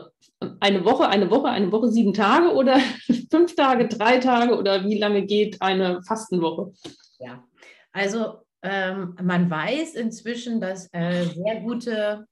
eine 0.60 0.86
Woche, 0.86 1.08
eine 1.08 1.30
Woche, 1.30 1.50
eine 1.50 1.72
Woche, 1.72 1.90
sieben 1.90 2.14
Tage 2.14 2.54
oder 2.54 2.78
fünf 3.32 3.56
Tage, 3.56 3.88
drei 3.88 4.18
Tage 4.20 4.58
oder 4.58 4.84
wie 4.86 4.98
lange 4.98 5.26
geht 5.26 5.62
eine 5.62 6.02
Fastenwoche? 6.04 6.74
Ja, 7.20 7.44
also 7.92 8.44
ähm, 8.62 9.16
man 9.22 9.50
weiß 9.50 9.96
inzwischen, 9.96 10.60
dass 10.62 10.90
äh, 10.94 11.26
sehr 11.26 11.62
gute 11.62 12.28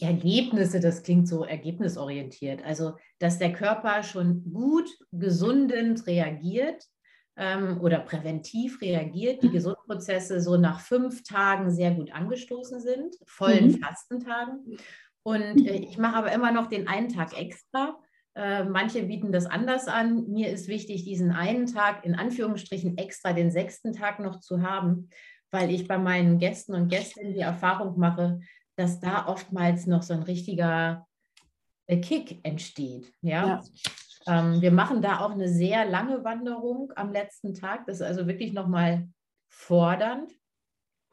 Ergebnisse, 0.00 0.80
das 0.80 1.02
klingt 1.02 1.28
so 1.28 1.44
ergebnisorientiert, 1.44 2.64
also 2.64 2.94
dass 3.18 3.38
der 3.38 3.52
Körper 3.52 4.02
schon 4.02 4.44
gut, 4.52 4.88
gesundend 5.12 6.06
reagiert 6.06 6.84
ähm, 7.36 7.80
oder 7.80 8.00
präventiv 8.00 8.80
reagiert, 8.80 9.42
die 9.42 9.48
mhm. 9.48 9.52
Gesundprozesse 9.52 10.40
so 10.40 10.56
nach 10.56 10.80
fünf 10.80 11.22
Tagen 11.22 11.70
sehr 11.70 11.92
gut 11.92 12.12
angestoßen 12.12 12.80
sind, 12.80 13.16
vollen 13.26 13.68
mhm. 13.68 13.78
Fastentagen. 13.78 14.78
Und 15.26 15.66
äh, 15.66 15.74
ich 15.74 15.98
mache 15.98 16.14
aber 16.14 16.30
immer 16.30 16.52
noch 16.52 16.68
den 16.68 16.86
einen 16.86 17.08
Tag 17.08 17.36
extra. 17.36 17.98
Äh, 18.36 18.62
manche 18.62 19.02
bieten 19.02 19.32
das 19.32 19.46
anders 19.46 19.88
an. 19.88 20.28
Mir 20.28 20.50
ist 20.50 20.68
wichtig, 20.68 21.02
diesen 21.02 21.32
einen 21.32 21.66
Tag 21.66 22.04
in 22.04 22.14
Anführungsstrichen 22.14 22.96
extra 22.96 23.32
den 23.32 23.50
sechsten 23.50 23.92
Tag 23.92 24.20
noch 24.20 24.38
zu 24.38 24.62
haben, 24.62 25.10
weil 25.50 25.72
ich 25.72 25.88
bei 25.88 25.98
meinen 25.98 26.38
Gästen 26.38 26.76
und 26.76 26.90
Gästinnen 26.90 27.34
die 27.34 27.40
Erfahrung 27.40 27.98
mache, 27.98 28.38
dass 28.76 29.00
da 29.00 29.26
oftmals 29.26 29.88
noch 29.88 30.04
so 30.04 30.14
ein 30.14 30.22
richtiger 30.22 31.08
äh, 31.88 31.96
Kick 31.96 32.38
entsteht. 32.44 33.12
Ja. 33.20 33.46
ja. 33.48 33.62
Ähm, 34.28 34.62
wir 34.62 34.70
machen 34.70 35.02
da 35.02 35.18
auch 35.18 35.32
eine 35.32 35.48
sehr 35.48 35.86
lange 35.86 36.22
Wanderung 36.22 36.92
am 36.94 37.10
letzten 37.10 37.52
Tag. 37.52 37.84
Das 37.86 37.96
ist 37.96 38.06
also 38.06 38.28
wirklich 38.28 38.52
nochmal 38.52 39.08
fordernd. 39.48 40.30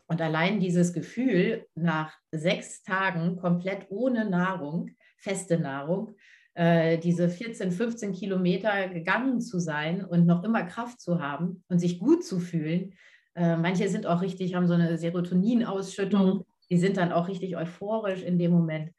Und 0.07 0.21
allein 0.21 0.59
dieses 0.59 0.93
Gefühl, 0.93 1.65
nach 1.75 2.13
sechs 2.31 2.83
Tagen 2.83 3.37
komplett 3.37 3.87
ohne 3.89 4.29
Nahrung, 4.29 4.91
feste 5.17 5.57
Nahrung, 5.57 6.15
äh, 6.55 6.97
diese 6.97 7.29
14, 7.29 7.71
15 7.71 8.13
Kilometer 8.13 8.89
gegangen 8.89 9.41
zu 9.41 9.59
sein 9.59 10.03
und 10.05 10.25
noch 10.25 10.43
immer 10.43 10.63
Kraft 10.63 11.01
zu 11.01 11.21
haben 11.21 11.63
und 11.67 11.79
sich 11.79 11.99
gut 11.99 12.23
zu 12.23 12.39
fühlen. 12.39 12.93
Äh, 13.35 13.57
manche 13.57 13.89
sind 13.89 14.05
auch 14.05 14.21
richtig, 14.21 14.53
haben 14.53 14.67
so 14.67 14.73
eine 14.73 14.97
Serotoninausschüttung, 14.97 16.37
mhm. 16.39 16.43
die 16.69 16.77
sind 16.77 16.97
dann 16.97 17.11
auch 17.11 17.27
richtig 17.27 17.57
euphorisch 17.57 18.21
in 18.21 18.37
dem 18.37 18.51
Moment. 18.51 18.91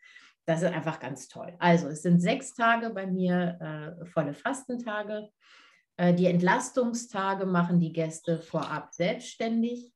Das 0.46 0.62
ist 0.62 0.72
einfach 0.72 1.00
ganz 1.00 1.28
toll. 1.28 1.54
Also 1.58 1.88
es 1.88 2.02
sind 2.02 2.20
sechs 2.20 2.54
Tage 2.54 2.90
bei 2.90 3.06
mir 3.06 3.96
äh, 4.00 4.06
volle 4.06 4.34
Fastentage. 4.34 5.30
Äh, 5.96 6.12
die 6.12 6.26
Entlastungstage 6.26 7.46
machen 7.46 7.78
die 7.78 7.92
Gäste 7.92 8.40
vorab 8.40 8.92
selbstständig. 8.92 9.93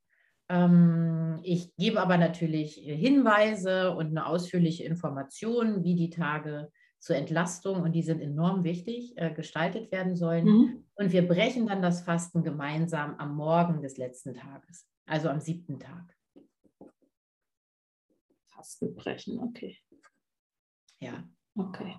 Ähm, 0.49 1.41
ich 1.43 1.75
gebe 1.77 2.01
aber 2.01 2.17
natürlich 2.17 2.75
Hinweise 2.75 3.95
und 3.95 4.09
eine 4.09 4.27
ausführliche 4.27 4.85
Information, 4.85 5.85
wie 5.85 5.95
die 5.95 6.11
Tage 6.11 6.71
zur 6.99 7.17
Entlastung, 7.17 7.83
und 7.83 7.93
die 7.93 8.03
sind 8.03 8.21
enorm 8.21 8.65
wichtig, 8.65 9.13
äh, 9.17 9.33
gestaltet 9.33 9.93
werden 9.93 10.17
sollen. 10.17 10.45
Mhm. 10.47 10.85
Und 10.95 11.13
wir 11.13 11.27
brechen 11.27 11.67
dann 11.67 11.83
das 11.83 12.03
Fasten 12.03 12.43
gemeinsam 12.43 13.15
am 13.19 13.37
Morgen 13.37 13.83
des 13.83 13.99
letzten 13.99 14.35
Tages, 14.35 14.89
also 15.07 15.29
am 15.29 15.41
siebten 15.41 15.79
Tag. 15.79 16.17
Fasten 18.47 18.95
brechen, 18.97 19.39
okay. 19.39 19.79
Ja. 20.99 21.23
Okay. 21.55 21.95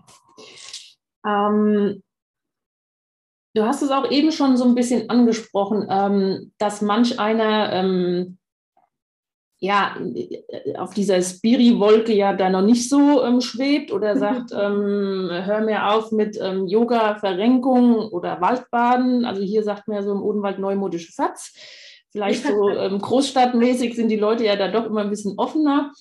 Ähm, 1.26 2.04
du 3.54 3.64
hast 3.64 3.82
es 3.82 3.92
auch 3.92 4.10
eben 4.10 4.32
schon 4.32 4.58
so 4.58 4.66
ein 4.66 4.76
bisschen 4.76 5.10
angesprochen, 5.10 5.86
ähm, 5.90 6.54
dass 6.58 6.82
manch 6.82 7.20
einer 7.20 7.72
ähm, 7.74 8.39
ja 9.60 9.98
auf 10.78 10.94
dieser 10.94 11.22
Spiri-Wolke 11.22 12.14
ja 12.14 12.34
da 12.34 12.50
noch 12.50 12.62
nicht 12.62 12.90
so 12.90 13.24
ähm, 13.24 13.42
schwebt 13.42 13.92
oder 13.92 14.18
sagt, 14.18 14.52
ähm, 14.54 15.30
hör 15.30 15.62
mir 15.62 15.92
auf 15.92 16.12
mit 16.12 16.38
ähm, 16.42 16.66
Yoga, 16.68 17.16
Verrenkung 17.16 18.10
oder 18.10 18.40
Waldbaden. 18.40 19.26
Also 19.26 19.42
hier 19.42 19.64
sagt 19.64 19.88
man 19.88 19.98
ja 19.98 20.04
so 20.04 20.14
im 20.14 20.24
Odenwald 20.24 20.60
neumodische 20.60 21.12
Satz. 21.12 21.54
Vielleicht 22.12 22.46
so 22.46 22.52
großstadtmäßig 23.02 23.96
sind 23.96 24.10
die 24.10 24.16
Leute 24.16 24.46
ja 24.46 24.56
da 24.56 24.70
doch 24.70 24.86
immer 24.86 25.02
ein 25.02 25.10
bisschen 25.10 25.38
offener. 25.38 25.92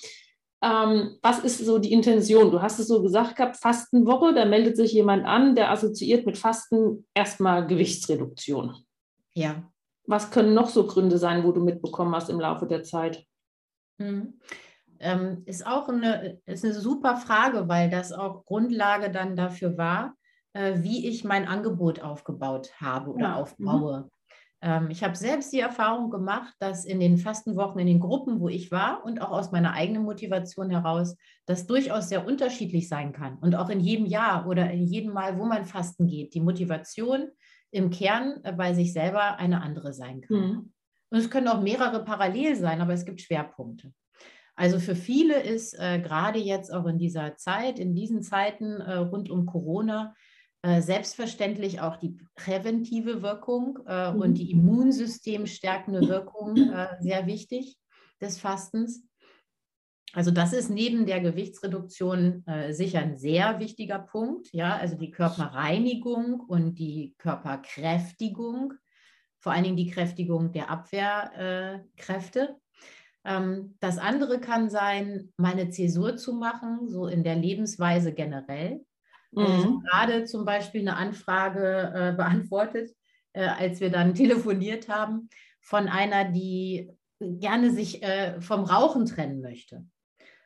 Ähm, 0.63 1.19
was 1.23 1.41
ist 1.41 1.65
so 1.65 1.79
die 1.79 1.93
Intention? 1.93 2.51
Du 2.51 2.61
hast 2.61 2.79
es 2.79 2.89
so 2.89 3.03
gesagt 3.03 3.37
gehabt, 3.37 3.57
Fastenwoche, 3.57 4.35
da 4.35 4.45
meldet 4.45 4.77
sich 4.77 4.93
jemand 4.93 5.25
an, 5.25 5.55
der 5.55 5.71
assoziiert 5.71 6.27
mit 6.27 6.37
Fasten 6.37 7.07
erstmal 7.15 7.67
Gewichtsreduktion. 7.67 8.75
Ja. 9.35 9.71
Was 10.07 10.31
können 10.31 10.55
noch 10.55 10.69
so 10.69 10.87
Gründe 10.87 11.19
sein, 11.19 11.45
wo 11.45 11.53
du 11.53 11.61
mitbekommen 11.61 12.15
hast 12.15 12.31
im 12.31 12.41
Laufe 12.41 12.67
der 12.67 12.83
Zeit? 12.83 13.28
Hm. 13.99 14.41
Ähm, 15.01 15.43
ist 15.47 15.67
auch 15.67 15.89
eine, 15.89 16.41
ist 16.47 16.65
eine 16.65 16.75
super 16.75 17.17
Frage, 17.17 17.69
weil 17.69 17.89
das 17.89 18.13
auch 18.13 18.45
Grundlage 18.45 19.11
dann 19.11 19.37
dafür 19.37 19.79
war, 19.79 20.15
äh, 20.55 20.83
wie 20.83 21.07
ich 21.07 21.25
mein 21.25 21.47
Angebot 21.47 22.01
aufgebaut 22.01 22.73
habe 22.81 23.13
oder 23.13 23.29
ja. 23.29 23.35
aufbaue. 23.37 24.01
Mhm. 24.01 24.11
Ähm, 24.61 24.91
ich 24.91 25.05
habe 25.05 25.15
selbst 25.15 25.53
die 25.53 25.61
Erfahrung 25.61 26.11
gemacht, 26.11 26.53
dass 26.59 26.85
in 26.85 26.99
den 26.99 27.17
Fastenwochen, 27.17 27.79
in 27.79 27.87
den 27.87 28.01
Gruppen, 28.01 28.41
wo 28.41 28.49
ich 28.49 28.73
war 28.73 29.05
und 29.05 29.23
auch 29.23 29.31
aus 29.31 29.53
meiner 29.53 29.73
eigenen 29.73 30.03
Motivation 30.03 30.71
heraus, 30.71 31.17
das 31.47 31.67
durchaus 31.67 32.09
sehr 32.09 32.27
unterschiedlich 32.27 32.89
sein 32.89 33.13
kann. 33.13 33.39
Und 33.39 33.55
auch 33.55 33.71
in 33.71 33.81
jedem 33.81 34.07
Jahr 34.07 34.49
oder 34.49 34.71
in 34.71 34.85
jedem 34.85 35.13
Mal, 35.13 35.39
wo 35.39 35.45
man 35.45 35.65
fasten 35.65 36.07
geht, 36.07 36.35
die 36.35 36.41
Motivation 36.41 37.29
im 37.71 37.91
Kern 37.91 38.41
äh, 38.43 38.53
bei 38.53 38.75
sich 38.75 38.93
selber 38.93 39.39
eine 39.39 39.63
andere 39.63 39.93
sein 39.93 40.23
kann. 40.23 40.37
Mhm. 40.37 40.73
Und 41.11 41.19
es 41.19 41.31
können 41.31 41.49
auch 41.49 41.63
mehrere 41.63 42.05
parallel 42.05 42.57
sein, 42.57 42.81
aber 42.81 42.93
es 42.93 43.05
gibt 43.05 43.21
Schwerpunkte. 43.21 43.93
Also 44.55 44.81
für 44.81 44.97
viele 44.97 45.41
ist 45.41 45.79
äh, 45.79 46.01
gerade 46.01 46.39
jetzt 46.39 46.73
auch 46.73 46.87
in 46.87 46.99
dieser 46.99 47.37
Zeit, 47.37 47.79
in 47.79 47.95
diesen 47.95 48.23
Zeiten 48.23 48.81
äh, 48.81 48.95
rund 48.95 49.31
um 49.31 49.47
Corona, 49.47 50.15
äh, 50.63 50.83
selbstverständlich 50.83 51.81
auch 51.81 51.97
die 51.97 52.19
präventive 52.35 53.23
Wirkung 53.23 53.79
äh, 53.87 54.13
mhm. 54.13 54.21
und 54.21 54.35
die 54.35 54.51
immunsystemstärkende 54.51 56.09
Wirkung 56.09 56.57
äh, 56.57 56.89
sehr 57.01 57.27
wichtig 57.27 57.79
des 58.21 58.39
Fastens. 58.39 59.05
Also 60.15 60.33
das 60.33 60.53
ist 60.53 60.71
neben 60.71 61.07
der 61.07 61.21
Gewichtsreduktion 61.21 62.45
äh, 62.47 62.73
sicher 62.73 62.99
ein 62.99 63.17
sehr 63.17 63.61
wichtiger 63.61 64.01
Punkt. 64.01 64.53
Ja, 64.53 64.77
also 64.77 64.97
die 64.97 65.13
Körperreinigung 65.13 66.41
und 66.41 66.81
die 66.81 67.15
Körperkräftigung, 67.19 68.73
vor 69.41 69.53
allen 69.53 69.65
Dingen 69.65 69.77
die 69.77 69.91
Kräftigung 69.91 70.53
der 70.53 70.71
Abwehrkräfte. 70.71 72.57
Ähm, 73.25 73.77
das 73.81 73.99
andere 73.99 74.41
kann 74.41 74.71
sein, 74.71 75.33
mal 75.37 75.53
eine 75.53 75.71
Zäsur 75.71 76.17
zu 76.17 76.35
machen, 76.35 76.89
so 76.89 77.07
in 77.07 77.25
der 77.25 77.37
Lebensweise 77.37 78.13
generell. 78.13 78.85
Also 79.37 79.53
ich 79.53 79.65
habe 79.65 79.73
mhm. 79.73 79.83
gerade 79.83 80.25
zum 80.25 80.45
Beispiel 80.45 80.81
eine 80.81 80.97
Anfrage 80.97 81.93
äh, 81.95 82.17
beantwortet, 82.17 82.91
äh, 83.33 83.47
als 83.47 83.81
wir 83.81 83.91
dann 83.91 84.15
telefoniert 84.15 84.89
haben, 84.89 85.29
von 85.61 85.89
einer, 85.89 86.25
die 86.25 86.91
gerne 87.21 87.71
sich 87.71 88.03
äh, 88.03 88.41
vom 88.41 88.65
Rauchen 88.65 89.07
trennen 89.07 89.41
möchte. 89.41 89.85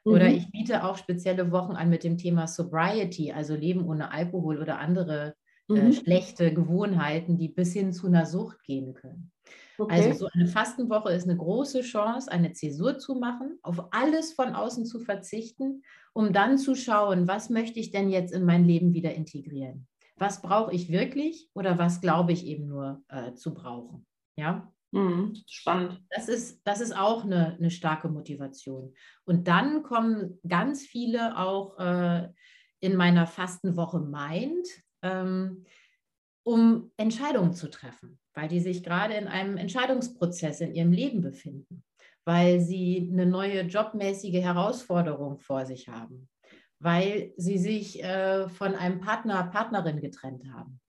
Oder 0.05 0.29
mhm. 0.29 0.35
ich 0.35 0.51
biete 0.51 0.85
auch 0.85 0.97
spezielle 0.97 1.53
Wochen 1.53 1.73
an 1.73 1.89
mit 1.89 2.03
dem 2.03 2.19
Thema 2.19 2.49
Sobriety, 2.49 3.33
also 3.33 3.55
Leben 3.55 3.87
ohne 3.87 4.11
Alkohol 4.11 4.59
oder 4.59 4.79
andere 4.79 5.37
äh, 5.75 5.83
mhm. 5.83 5.93
schlechte 5.93 6.53
Gewohnheiten, 6.53 7.39
die 7.39 7.49
bis 7.49 7.73
hin 7.73 7.93
zu 7.93 8.07
einer 8.07 8.27
Sucht 8.27 8.63
gehen 8.65 8.95
können. 8.95 9.33
Okay. 9.79 9.95
Also 9.95 10.27
so 10.27 10.29
eine 10.33 10.47
Fastenwoche 10.47 11.13
ist 11.13 11.25
eine 11.25 11.37
große 11.37 11.81
Chance, 11.81 12.31
eine 12.31 12.53
Zäsur 12.53 12.99
zu 12.99 13.15
machen, 13.15 13.59
auf 13.63 13.93
alles 13.93 14.33
von 14.33 14.55
außen 14.55 14.85
zu 14.87 15.01
verzichten, 15.01 15.83
um 16.13 16.33
dann 16.33 16.59
zu 16.59 16.75
schauen, 16.75 17.27
was 17.27 17.51
möchte 17.51 17.81
ich 17.81 17.91
denn 17.91 18.11
jetzt 18.11 18.33
in 18.33 18.45
mein 18.45 18.65
Leben 18.65 18.93
wieder 18.93 19.15
integrieren? 19.15 19.89
Was 20.17 20.43
brauche 20.43 20.73
ich 20.73 20.93
wirklich 20.93 21.49
oder 21.55 21.79
was 21.79 22.01
glaube 22.01 22.33
ich 22.33 22.47
eben 22.47 22.69
nur 22.69 23.03
äh, 23.09 23.35
zu 23.35 23.55
brauchen? 23.55 24.07
Ja. 24.37 24.73
Mhm, 24.93 25.35
spannend. 25.49 26.03
Das 26.11 26.29
ist, 26.29 26.61
das 26.65 26.81
ist 26.83 26.95
auch 26.95 27.25
eine, 27.25 27.55
eine 27.55 27.71
starke 27.71 28.09
Motivation. 28.09 28.95
Und 29.25 29.49
dann 29.49 29.83
kommen 29.83 30.39
ganz 30.47 30.83
viele 30.83 31.39
auch 31.39 31.79
äh, 31.79 32.29
in 32.81 32.97
meiner 32.97 33.27
Fastenwoche 33.27 34.01
Mind, 34.01 34.69
ähm, 35.03 35.65
um 36.45 36.91
Entscheidungen 36.97 37.55
zu 37.55 37.71
treffen, 37.71 38.19
weil 38.35 38.49
die 38.49 38.61
sich 38.61 38.83
gerade 38.83 39.15
in 39.15 39.29
einem 39.29 39.57
Entscheidungsprozess 39.57 40.61
in 40.61 40.75
ihrem 40.75 40.93
Leben 40.93 41.21
befinden, 41.21 41.85
weil 42.25 42.61
sie 42.61 43.09
eine 43.13 43.27
neue 43.27 43.63
jobmäßige 43.63 44.43
Herausforderung 44.43 45.39
vor 45.39 45.67
sich 45.67 45.89
haben, 45.89 46.29
weil 46.79 47.33
sie 47.37 47.59
sich 47.59 48.03
äh, 48.03 48.49
von 48.49 48.75
einem 48.75 49.01
Partner, 49.01 49.45
Partnerin 49.45 50.01
getrennt 50.01 50.45
haben, 50.53 50.81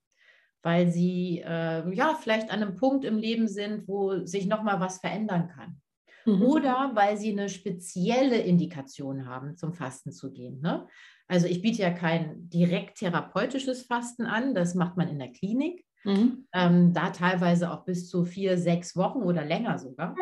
weil 0.63 0.91
sie 0.91 1.43
äh, 1.45 1.87
ja 1.93 2.15
vielleicht 2.15 2.49
an 2.49 2.63
einem 2.63 2.75
Punkt 2.75 3.05
im 3.05 3.17
Leben 3.17 3.47
sind, 3.47 3.87
wo 3.87 4.25
sich 4.25 4.47
noch 4.47 4.63
mal 4.63 4.79
was 4.79 4.99
verändern 4.99 5.49
kann. 5.49 5.82
Mhm. 6.25 6.41
Oder 6.41 6.91
weil 6.93 7.17
sie 7.17 7.31
eine 7.31 7.49
spezielle 7.49 8.37
Indikation 8.37 9.25
haben, 9.25 9.57
zum 9.57 9.73
Fasten 9.73 10.11
zu 10.11 10.31
gehen. 10.31 10.61
Ne? 10.61 10.87
Also 11.27 11.47
ich 11.47 11.61
biete 11.61 11.81
ja 11.81 11.91
kein 11.91 12.49
direkt 12.49 12.99
therapeutisches 12.99 13.83
Fasten 13.83 14.25
an, 14.25 14.53
das 14.53 14.75
macht 14.75 14.97
man 14.97 15.07
in 15.07 15.19
der 15.19 15.31
Klinik. 15.31 15.85
Mhm. 16.03 16.47
Ähm, 16.53 16.93
da 16.93 17.11
teilweise 17.11 17.71
auch 17.71 17.85
bis 17.85 18.09
zu 18.09 18.25
vier, 18.25 18.57
sechs 18.57 18.95
Wochen 18.95 19.23
oder 19.23 19.45
länger 19.45 19.79
sogar. 19.79 20.15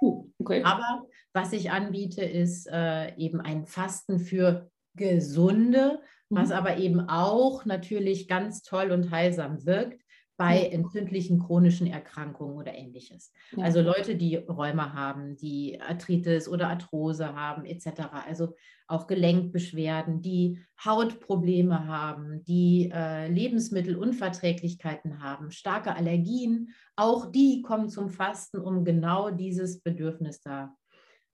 Uh, 0.00 0.30
okay. 0.38 0.62
Aber 0.64 1.06
was 1.32 1.52
ich 1.52 1.70
anbiete, 1.70 2.24
ist 2.24 2.68
äh, 2.70 3.14
eben 3.16 3.40
ein 3.40 3.66
Fasten 3.66 4.20
für 4.20 4.70
Gesunde, 4.94 6.00
mhm. 6.28 6.36
was 6.36 6.52
aber 6.52 6.76
eben 6.76 7.08
auch 7.08 7.64
natürlich 7.64 8.28
ganz 8.28 8.62
toll 8.62 8.92
und 8.92 9.10
heilsam 9.10 9.64
wirkt, 9.66 10.03
bei 10.36 10.66
entzündlichen 10.66 11.38
chronischen 11.38 11.86
Erkrankungen 11.86 12.56
oder 12.56 12.74
ähnliches. 12.74 13.32
Ja. 13.56 13.64
Also 13.64 13.80
Leute, 13.80 14.16
die 14.16 14.36
Rheuma 14.36 14.92
haben, 14.92 15.36
die 15.36 15.80
Arthritis 15.80 16.48
oder 16.48 16.68
Arthrose 16.68 17.34
haben, 17.34 17.64
etc. 17.64 17.88
Also 18.26 18.54
auch 18.86 19.06
Gelenkbeschwerden, 19.06 20.22
die 20.22 20.60
Hautprobleme 20.84 21.86
haben, 21.86 22.42
die 22.44 22.90
äh, 22.92 23.28
Lebensmittelunverträglichkeiten 23.28 25.22
haben, 25.22 25.50
starke 25.50 25.94
Allergien, 25.94 26.70
auch 26.96 27.30
die 27.30 27.62
kommen 27.62 27.88
zum 27.88 28.10
Fasten, 28.10 28.58
um 28.58 28.84
genau 28.84 29.30
dieses 29.30 29.80
Bedürfnis 29.80 30.40
da 30.40 30.74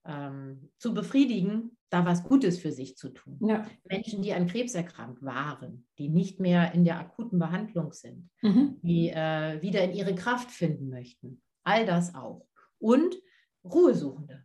ähm, 0.07 0.71
zu 0.79 0.95
befriedigen, 0.95 1.77
da 1.91 2.07
was 2.07 2.25
Gutes 2.25 2.59
für 2.59 2.73
sich 2.73 2.97
zu 2.97 3.11
tun. 3.11 3.39
Ja. 3.47 3.67
Menschen, 3.85 4.23
die 4.23 4.33
an 4.33 4.47
Krebs 4.47 4.75
erkrankt 4.75 5.23
waren, 5.23 5.87
die 5.99 6.09
nicht 6.09 6.41
mehr 6.41 6.73
in 6.73 6.85
der 6.85 6.99
akuten 6.99 7.39
Behandlung 7.39 7.93
sind, 7.93 8.31
mhm. 8.43 8.79
die 8.83 9.11
äh, 9.11 9.61
wieder 9.61 9.85
in 9.85 9.93
ihre 9.93 10.15
Kraft 10.15 10.51
finden 10.51 10.89
möchten. 10.89 11.43
All 11.65 11.85
das 11.85 12.15
auch. 12.15 12.47
Und 12.79 13.17
Ruhesuchende. 13.65 14.45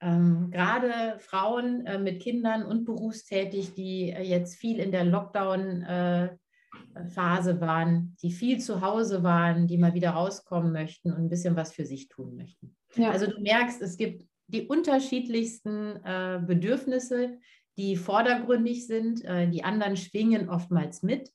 Ähm, 0.00 0.50
Gerade 0.50 1.18
Frauen 1.20 1.86
äh, 1.86 1.98
mit 1.98 2.20
Kindern 2.20 2.64
und 2.64 2.84
berufstätig, 2.84 3.74
die 3.74 4.10
äh, 4.10 4.22
jetzt 4.22 4.56
viel 4.56 4.80
in 4.80 4.90
der 4.90 5.04
Lockdown-Phase 5.04 7.50
äh, 7.52 7.60
waren, 7.60 8.16
die 8.20 8.32
viel 8.32 8.58
zu 8.58 8.80
Hause 8.80 9.22
waren, 9.22 9.68
die 9.68 9.78
mal 9.78 9.94
wieder 9.94 10.10
rauskommen 10.10 10.72
möchten 10.72 11.12
und 11.12 11.18
ein 11.18 11.28
bisschen 11.28 11.54
was 11.54 11.72
für 11.72 11.86
sich 11.86 12.08
tun 12.08 12.34
möchten. 12.34 12.76
Ja. 12.96 13.12
Also 13.12 13.28
du 13.28 13.40
merkst, 13.40 13.80
es 13.80 13.96
gibt 13.96 14.26
die 14.46 14.66
unterschiedlichsten 14.66 15.96
äh, 16.04 16.40
Bedürfnisse, 16.44 17.38
die 17.76 17.96
vordergründig 17.96 18.86
sind. 18.86 19.24
Äh, 19.24 19.48
die 19.48 19.64
anderen 19.64 19.96
schwingen 19.96 20.48
oftmals 20.48 21.02
mit. 21.02 21.30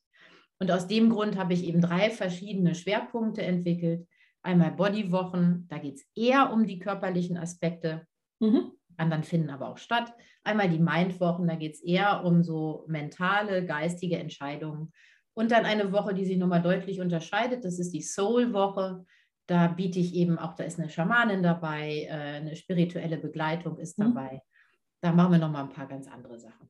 Und 0.60 0.70
aus 0.70 0.86
dem 0.86 1.10
Grund 1.10 1.36
habe 1.36 1.54
ich 1.54 1.64
eben 1.64 1.80
drei 1.80 2.10
verschiedene 2.10 2.74
Schwerpunkte 2.74 3.42
entwickelt. 3.42 4.06
Einmal 4.42 4.72
Bodywochen, 4.72 5.66
da 5.68 5.78
geht 5.78 5.96
es 5.96 6.06
eher 6.14 6.52
um 6.52 6.66
die 6.66 6.78
körperlichen 6.78 7.36
Aspekte. 7.36 8.06
Mhm. 8.40 8.72
Anderen 8.96 9.22
finden 9.22 9.50
aber 9.50 9.68
auch 9.68 9.78
statt. 9.78 10.12
Einmal 10.42 10.68
die 10.68 10.80
Mindwochen, 10.80 11.46
da 11.46 11.54
geht 11.54 11.74
es 11.74 11.82
eher 11.82 12.24
um 12.24 12.42
so 12.42 12.84
mentale, 12.88 13.64
geistige 13.64 14.18
Entscheidungen. 14.18 14.92
Und 15.34 15.52
dann 15.52 15.64
eine 15.64 15.92
Woche, 15.92 16.14
die 16.14 16.24
sich 16.24 16.36
nochmal 16.36 16.62
deutlich 16.62 17.00
unterscheidet, 17.00 17.64
das 17.64 17.78
ist 17.78 17.92
die 17.92 18.02
Soul-Woche. 18.02 19.04
Da 19.48 19.66
biete 19.68 19.98
ich 19.98 20.14
eben 20.14 20.38
auch, 20.38 20.54
da 20.54 20.64
ist 20.64 20.78
eine 20.78 20.90
Schamanin 20.90 21.42
dabei, 21.42 22.06
äh, 22.08 22.36
eine 22.36 22.54
spirituelle 22.54 23.16
Begleitung 23.16 23.78
ist 23.78 23.98
mhm. 23.98 24.14
dabei. 24.14 24.34
Mhm. 24.34 24.40
Da 25.00 25.12
machen 25.12 25.32
wir 25.32 25.38
nochmal 25.38 25.64
ein 25.64 25.72
paar 25.72 25.88
ganz 25.88 26.06
andere 26.06 26.38
Sachen. 26.38 26.68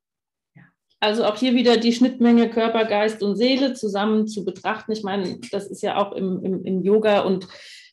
Ja. 0.55 0.63
Also 1.01 1.25
auch 1.25 1.37
hier 1.37 1.55
wieder 1.55 1.77
die 1.77 1.93
Schnittmenge 1.93 2.49
Körper, 2.49 2.85
Geist 2.85 3.23
und 3.23 3.37
Seele 3.37 3.75
zusammen 3.75 4.29
zu 4.29 4.45
betrachten. 4.45 4.93
Ich 4.93 5.03
meine, 5.03 5.39
das 5.51 5.67
ist 5.67 5.83
ja 5.83 5.97
auch 5.97 6.13
im, 6.13 6.43
im, 6.45 6.65
im 6.65 6.83
Yoga 6.83 7.21
und 7.21 7.49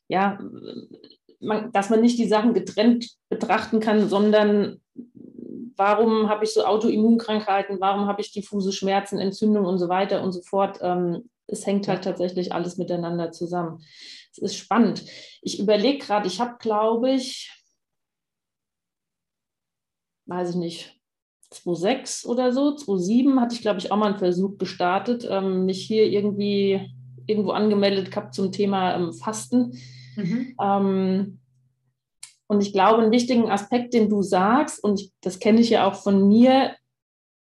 ja, 0.08 0.40
man, 1.40 1.72
dass 1.72 1.90
man 1.90 2.02
nicht 2.02 2.20
die 2.20 2.28
Sachen 2.28 2.54
getrennt 2.54 3.10
betrachten 3.30 3.80
kann, 3.80 4.08
sondern 4.08 4.82
warum 5.78 6.30
habe 6.30 6.46
ich 6.46 6.54
so 6.54 6.64
Autoimmunkrankheiten, 6.64 7.80
warum 7.80 8.08
habe 8.08 8.22
ich 8.22 8.32
diffuse 8.32 8.72
Schmerzen, 8.72 9.20
Entzündungen 9.20 9.68
und 9.68 9.80
so 9.80 9.90
weiter 9.90 10.22
und 10.22 10.32
so 10.32 10.42
fort. 10.42 10.80
Ähm, 10.82 11.30
es 11.48 11.66
hängt 11.66 11.88
halt 11.88 12.04
tatsächlich 12.04 12.54
alles 12.54 12.78
miteinander 12.78 13.32
zusammen. 13.32 13.80
Es 14.38 14.52
ist 14.52 14.56
spannend. 14.58 15.06
Ich 15.42 15.60
überlege 15.60 16.00
gerade, 16.00 16.28
ich 16.28 16.40
habe, 16.40 16.58
glaube 16.60 17.12
ich, 17.12 17.52
weiß 20.26 20.52
ich 20.52 20.56
nicht, 20.56 21.00
2006 21.52 22.26
oder 22.26 22.52
so, 22.52 22.76
2007 22.76 23.40
hatte 23.40 23.56
ich, 23.56 23.62
glaube 23.62 23.80
ich, 23.80 23.92
auch 23.92 23.98
mal 23.98 24.08
einen 24.08 24.20
Versuch 24.20 24.58
gestartet, 24.58 25.28
ähm, 25.30 25.66
mich 25.66 25.86
hier 25.86 26.06
irgendwie 26.06 26.92
irgendwo 27.28 27.52
angemeldet 27.52 28.12
gehabt 28.12 28.34
zum 28.34 28.52
Thema 28.52 28.96
ähm, 28.96 29.14
Fasten. 29.14 29.78
Mhm. 30.16 30.56
Ähm, 30.62 31.40
und 32.48 32.62
ich 32.62 32.74
glaube, 32.74 33.02
einen 33.02 33.12
wichtigen 33.12 33.50
Aspekt, 33.50 33.94
den 33.94 34.10
du 34.10 34.22
sagst, 34.22 34.84
und 34.84 35.02
ich, 35.02 35.12
das 35.22 35.40
kenne 35.40 35.62
ich 35.62 35.70
ja 35.70 35.88
auch 35.88 35.96
von 35.96 36.28
mir, 36.28 36.76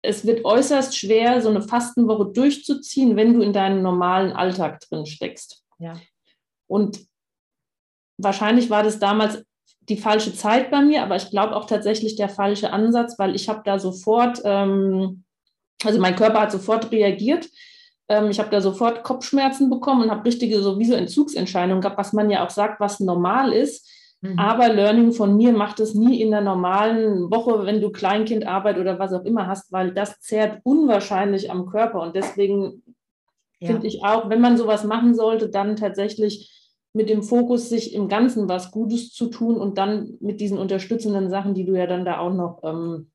es 0.03 0.27
wird 0.27 0.45
äußerst 0.45 0.97
schwer, 0.97 1.41
so 1.43 1.49
eine 1.49 1.63
Fastenwoche 1.63 2.33
durchzuziehen, 2.33 3.17
wenn 3.17 3.35
du 3.35 3.43
in 3.43 3.53
deinem 3.53 3.83
normalen 3.83 4.33
Alltag 4.33 4.81
drin 4.81 5.07
steckst. 5.07 5.63
Ja. 5.79 5.95
Und 6.71 7.01
wahrscheinlich 8.17 8.71
war 8.71 8.85
das 8.85 9.01
damals 9.01 9.45
die 9.89 9.97
falsche 9.97 10.33
Zeit 10.33 10.71
bei 10.71 10.83
mir, 10.83 11.03
aber 11.03 11.17
ich 11.17 11.31
glaube 11.31 11.57
auch 11.57 11.65
tatsächlich 11.65 12.15
der 12.15 12.29
falsche 12.29 12.73
Ansatz, 12.73 13.19
weil 13.19 13.35
ich 13.35 13.49
habe 13.49 13.63
da 13.65 13.81
sofort, 13.81 14.41
ähm, 14.45 15.25
also 15.85 16.01
mein 16.01 16.15
Körper 16.15 16.43
hat 16.43 16.53
sofort 16.53 16.93
reagiert. 16.93 17.49
Ähm, 18.09 18.31
ich 18.31 18.39
habe 18.39 18.51
da 18.51 18.61
sofort 18.61 19.03
Kopfschmerzen 19.03 19.69
bekommen 19.69 20.03
und 20.03 20.11
habe 20.13 20.25
richtige 20.25 20.63
sowieso 20.63 20.95
Entzugsentscheidungen 20.95 21.81
gehabt, 21.81 21.99
was 21.99 22.13
man 22.13 22.31
ja 22.31 22.47
auch 22.47 22.51
sagt, 22.51 22.79
was 22.79 23.01
normal 23.01 23.53
ist. 23.53 23.91
Mhm. 24.21 24.39
Aber 24.39 24.69
Learning 24.69 25.13
von 25.13 25.37
mir 25.37 25.53
macht 25.53 25.81
es 25.81 25.95
nie 25.95 26.21
in 26.21 26.31
der 26.31 26.43
normalen 26.43 27.33
Woche, 27.33 27.67
wenn 27.67 27.81
du 27.81 27.91
Kleinkindarbeit 27.91 28.79
oder 28.79 29.01
was 29.01 29.13
auch 29.13 29.25
immer 29.25 29.49
hast, 29.49 29.73
weil 29.73 29.93
das 29.93 30.21
zehrt 30.21 30.61
unwahrscheinlich 30.63 31.51
am 31.51 31.67
Körper. 31.67 32.01
Und 32.01 32.15
deswegen 32.15 32.85
ja. 33.59 33.69
finde 33.69 33.89
ich 33.89 34.05
auch, 34.05 34.29
wenn 34.29 34.41
man 34.41 34.57
sowas 34.57 34.85
machen 34.85 35.17
sollte, 35.17 35.49
dann 35.49 35.75
tatsächlich 35.75 36.60
mit 36.93 37.09
dem 37.09 37.23
Fokus, 37.23 37.69
sich 37.69 37.95
im 37.95 38.09
Ganzen 38.09 38.49
was 38.49 38.71
Gutes 38.71 39.13
zu 39.13 39.29
tun 39.29 39.57
und 39.57 39.79
dann 39.79 40.17
mit 40.21 40.41
diesen 40.41 40.59
unterstützenden 40.59 41.31
Sachen, 41.31 41.55
die 41.55 41.65
du 41.65 41.77
ja 41.77 41.87
dann 41.87 42.05
da 42.05 42.19
auch 42.19 42.33
noch 42.33 42.61
ähm, 42.65 43.11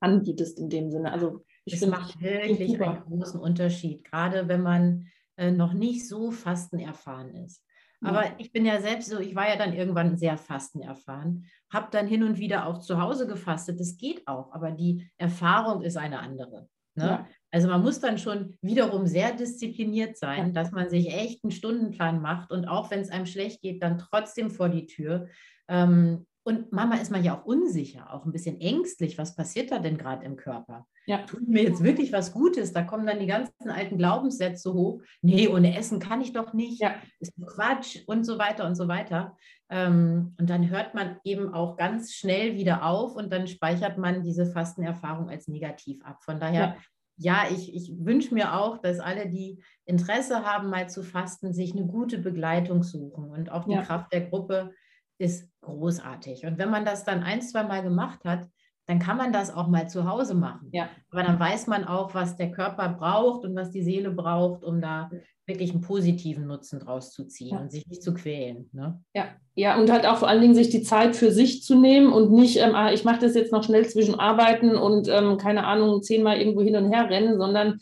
anbietest 0.00 0.58
in 0.58 0.68
dem 0.68 0.90
Sinne. 0.90 1.12
Also 1.12 1.44
ich 1.64 1.78
das 1.78 1.88
macht 1.88 2.20
wirklich 2.20 2.80
einen 2.80 3.02
großen 3.02 3.40
Unterschied, 3.40 4.04
gerade 4.04 4.48
wenn 4.48 4.62
man 4.62 5.06
äh, 5.36 5.50
noch 5.50 5.72
nicht 5.72 6.08
so 6.08 6.30
fastenerfahren 6.30 7.34
ist. 7.34 7.64
Aber 8.00 8.26
ja. 8.26 8.32
ich 8.38 8.52
bin 8.52 8.64
ja 8.64 8.80
selbst 8.80 9.10
so, 9.10 9.18
ich 9.18 9.34
war 9.34 9.48
ja 9.48 9.56
dann 9.56 9.72
irgendwann 9.72 10.16
sehr 10.16 10.38
fastenerfahren, 10.38 11.46
habe 11.72 11.88
dann 11.90 12.06
hin 12.06 12.22
und 12.22 12.38
wieder 12.38 12.66
auch 12.66 12.78
zu 12.78 13.00
Hause 13.00 13.26
gefastet. 13.26 13.80
Das 13.80 13.96
geht 13.96 14.26
auch, 14.28 14.52
aber 14.52 14.70
die 14.70 15.10
Erfahrung 15.16 15.82
ist 15.82 15.96
eine 15.96 16.20
andere. 16.20 16.68
Ne? 16.94 17.04
Ja. 17.04 17.28
Also 17.50 17.68
man 17.68 17.82
muss 17.82 18.00
dann 18.00 18.18
schon 18.18 18.58
wiederum 18.60 19.06
sehr 19.06 19.32
diszipliniert 19.32 20.18
sein, 20.18 20.52
dass 20.52 20.70
man 20.70 20.90
sich 20.90 21.12
echt 21.12 21.44
einen 21.44 21.50
Stundenplan 21.50 22.20
macht 22.20 22.50
und 22.50 22.66
auch 22.66 22.90
wenn 22.90 23.00
es 23.00 23.10
einem 23.10 23.26
schlecht 23.26 23.62
geht, 23.62 23.82
dann 23.82 23.98
trotzdem 23.98 24.50
vor 24.50 24.68
die 24.68 24.86
Tür. 24.86 25.28
Ähm, 25.66 26.26
und 26.44 26.72
manchmal 26.72 27.00
ist 27.00 27.10
man 27.10 27.22
ja 27.22 27.38
auch 27.38 27.44
unsicher, 27.44 28.12
auch 28.12 28.24
ein 28.24 28.32
bisschen 28.32 28.58
ängstlich. 28.60 29.18
Was 29.18 29.36
passiert 29.36 29.70
da 29.70 29.78
denn 29.78 29.98
gerade 29.98 30.24
im 30.24 30.36
Körper? 30.36 30.86
Ja. 31.06 31.18
Tut 31.18 31.46
mir 31.46 31.62
jetzt 31.62 31.82
wirklich 31.82 32.12
was 32.12 32.32
Gutes? 32.32 32.72
Da 32.72 32.82
kommen 32.82 33.06
dann 33.06 33.18
die 33.18 33.26
ganzen 33.26 33.70
alten 33.70 33.98
Glaubenssätze 33.98 34.72
hoch. 34.72 35.02
Nee, 35.20 35.48
ohne 35.48 35.76
Essen 35.76 36.00
kann 36.00 36.22
ich 36.22 36.32
doch 36.32 36.54
nicht. 36.54 36.80
Ja. 36.80 36.94
Ist 37.18 37.34
Quatsch 37.46 37.98
und 38.06 38.24
so 38.24 38.38
weiter 38.38 38.66
und 38.66 38.76
so 38.76 38.88
weiter. 38.88 39.36
Ähm, 39.70 40.34
und 40.38 40.48
dann 40.48 40.68
hört 40.70 40.94
man 40.94 41.18
eben 41.24 41.52
auch 41.52 41.76
ganz 41.76 42.14
schnell 42.14 42.56
wieder 42.56 42.82
auf 42.84 43.14
und 43.14 43.30
dann 43.30 43.46
speichert 43.46 43.98
man 43.98 44.22
diese 44.22 44.46
Fastenerfahrung 44.46 45.28
als 45.28 45.48
negativ 45.48 46.02
ab. 46.04 46.22
Von 46.22 46.40
daher 46.40 46.60
ja 46.60 46.76
ja, 47.18 47.46
ich, 47.50 47.74
ich 47.74 47.92
wünsche 47.98 48.32
mir 48.32 48.54
auch, 48.54 48.78
dass 48.78 49.00
alle, 49.00 49.28
die 49.28 49.62
Interesse 49.84 50.44
haben, 50.44 50.70
mal 50.70 50.88
zu 50.88 51.02
fasten, 51.02 51.52
sich 51.52 51.72
eine 51.72 51.84
gute 51.84 52.18
Begleitung 52.18 52.82
suchen. 52.82 53.30
Und 53.30 53.50
auch 53.50 53.64
die 53.64 53.72
ja. 53.72 53.82
Kraft 53.82 54.12
der 54.12 54.22
Gruppe 54.22 54.72
ist 55.18 55.50
großartig. 55.62 56.46
Und 56.46 56.58
wenn 56.58 56.70
man 56.70 56.84
das 56.84 57.04
dann 57.04 57.24
ein, 57.24 57.42
zwei 57.42 57.64
Mal 57.64 57.82
gemacht 57.82 58.24
hat, 58.24 58.48
dann 58.86 59.00
kann 59.00 59.16
man 59.16 59.32
das 59.32 59.52
auch 59.52 59.66
mal 59.66 59.88
zu 59.88 60.08
Hause 60.08 60.34
machen. 60.34 60.70
Ja. 60.72 60.88
Aber 61.10 61.22
dann 61.24 61.38
weiß 61.38 61.66
man 61.66 61.84
auch, 61.84 62.14
was 62.14 62.36
der 62.36 62.52
Körper 62.52 62.88
braucht 62.88 63.44
und 63.44 63.54
was 63.54 63.70
die 63.70 63.82
Seele 63.82 64.10
braucht, 64.10 64.64
um 64.64 64.80
da 64.80 65.10
wirklich 65.48 65.70
einen 65.70 65.80
positiven 65.80 66.46
Nutzen 66.46 66.78
draus 66.78 67.10
zu 67.10 67.26
ziehen 67.26 67.54
ja. 67.54 67.60
und 67.60 67.72
sich 67.72 67.86
nicht 67.86 68.02
zu 68.02 68.14
quälen. 68.14 68.68
Ne? 68.72 69.02
Ja. 69.14 69.28
ja, 69.54 69.80
und 69.80 69.90
halt 69.90 70.06
auch 70.06 70.18
vor 70.18 70.28
allen 70.28 70.42
Dingen 70.42 70.54
sich 70.54 70.68
die 70.68 70.82
Zeit 70.82 71.16
für 71.16 71.32
sich 71.32 71.62
zu 71.62 71.74
nehmen 71.74 72.12
und 72.12 72.30
nicht, 72.30 72.58
ähm, 72.58 72.74
ah, 72.74 72.92
ich 72.92 73.04
mache 73.04 73.20
das 73.20 73.34
jetzt 73.34 73.50
noch 73.50 73.64
schnell 73.64 73.88
zwischen 73.88 74.14
Arbeiten 74.20 74.76
und 74.76 75.08
ähm, 75.08 75.38
keine 75.38 75.64
Ahnung, 75.64 76.02
zehnmal 76.02 76.38
irgendwo 76.38 76.60
hin 76.60 76.76
und 76.76 76.92
her 76.92 77.08
rennen, 77.08 77.38
sondern 77.38 77.78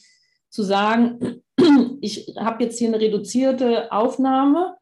zu 0.49 0.63
sagen, 0.63 1.43
ich 2.01 2.35
habe 2.39 2.65
jetzt 2.65 2.79
hier 2.79 2.89
eine 2.89 3.01
reduzierte 3.01 3.91
Aufnahme 3.93 4.77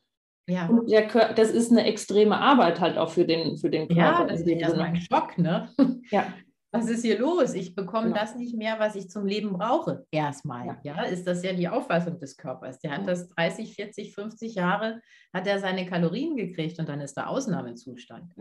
ja. 0.47 0.67
Und 0.67 0.91
der, 0.91 1.07
das 1.35 1.51
ist 1.51 1.71
eine 1.71 1.87
extreme 1.87 2.39
Arbeit 2.39 2.81
halt 2.81 2.99
auch 2.99 3.11
für 3.11 3.25
den, 3.25 3.57
für 3.57 3.71
den 3.71 3.89
Körper. 3.89 4.21
Ja, 4.21 4.25
das 4.27 4.41
ist 4.41 4.47
erstmal 4.47 4.89
ein 4.89 4.97
Schock, 4.97 5.39
ne? 5.39 5.71
Ja. 6.11 6.27
Was 6.75 6.89
ist 6.89 7.03
hier 7.03 7.19
los? 7.19 7.55
Ich 7.55 7.75
bekomme 7.75 8.09
genau. 8.09 8.21
das 8.21 8.35
nicht 8.35 8.57
mehr, 8.57 8.81
was 8.81 8.97
ich 8.97 9.09
zum 9.09 9.27
Leben 9.27 9.53
brauche. 9.53 10.07
Erstmal, 10.11 10.67
ja. 10.67 10.79
ja. 10.83 11.03
ist 11.05 11.25
das 11.25 11.45
ja 11.45 11.53
die 11.53 11.69
Auffassung 11.69 12.19
des 12.19 12.37
Körpers. 12.37 12.81
Der 12.81 12.91
hat 12.91 13.07
das 13.07 13.29
30, 13.29 13.75
40, 13.75 14.15
50 14.15 14.57
Jahre, 14.57 15.01
hat 15.33 15.47
er 15.47 15.61
seine 15.61 15.87
Kalorien 15.87 16.37
gekriegt 16.37 16.79
und 16.81 16.89
dann 16.89 17.01
ist 17.01 17.17
der 17.17 17.31
Ausnahmezustand. 17.31 18.35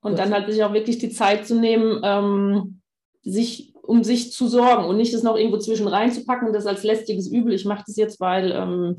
Und 0.00 0.18
dann 0.18 0.32
halt 0.32 0.50
sich 0.50 0.62
auch 0.62 0.72
wirklich 0.72 0.98
die 0.98 1.10
Zeit 1.10 1.46
zu 1.46 1.58
nehmen, 1.58 2.00
ähm, 2.04 2.80
sich 3.22 3.74
um 3.82 4.04
sich 4.04 4.32
zu 4.32 4.46
sorgen 4.46 4.84
und 4.84 4.96
nicht 4.96 5.12
das 5.12 5.24
noch 5.24 5.36
irgendwo 5.36 5.58
zwischen 5.58 5.88
reinzupacken 5.88 6.46
und 6.46 6.54
das 6.54 6.66
als 6.66 6.84
lästiges 6.84 7.28
Übel. 7.28 7.52
Ich 7.52 7.64
mache 7.64 7.84
das 7.86 7.96
jetzt, 7.96 8.20
weil 8.20 8.52
ähm, 8.52 8.96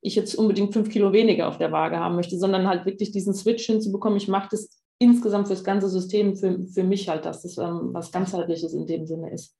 ich 0.00 0.16
jetzt 0.16 0.34
unbedingt 0.34 0.72
fünf 0.72 0.90
Kilo 0.90 1.12
weniger 1.12 1.48
auf 1.48 1.58
der 1.58 1.70
Waage 1.70 1.98
haben 1.98 2.16
möchte, 2.16 2.38
sondern 2.38 2.66
halt 2.66 2.86
wirklich 2.86 3.12
diesen 3.12 3.34
Switch 3.34 3.66
hinzubekommen. 3.66 4.16
Ich 4.16 4.28
mache 4.28 4.48
das 4.50 4.81
insgesamt 5.02 5.48
für 5.48 5.54
das 5.54 5.64
ganze 5.64 5.88
System, 5.88 6.36
für, 6.36 6.66
für 6.66 6.84
mich 6.84 7.08
halt, 7.08 7.24
dass 7.24 7.42
das 7.42 7.58
ähm, 7.58 7.90
was 7.92 8.12
ganzheitliches 8.12 8.72
in 8.72 8.86
dem 8.86 9.06
Sinne 9.06 9.30
ist. 9.30 9.56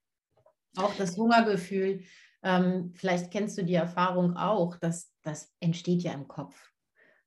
Auch 0.77 0.95
das 0.95 1.17
Hungergefühl, 1.17 2.01
ähm, 2.43 2.91
vielleicht 2.95 3.31
kennst 3.31 3.57
du 3.57 3.63
die 3.63 3.75
Erfahrung 3.75 4.35
auch, 4.35 4.77
dass 4.77 5.11
das 5.21 5.51
entsteht 5.59 6.03
ja 6.03 6.13
im 6.13 6.27
Kopf. 6.27 6.71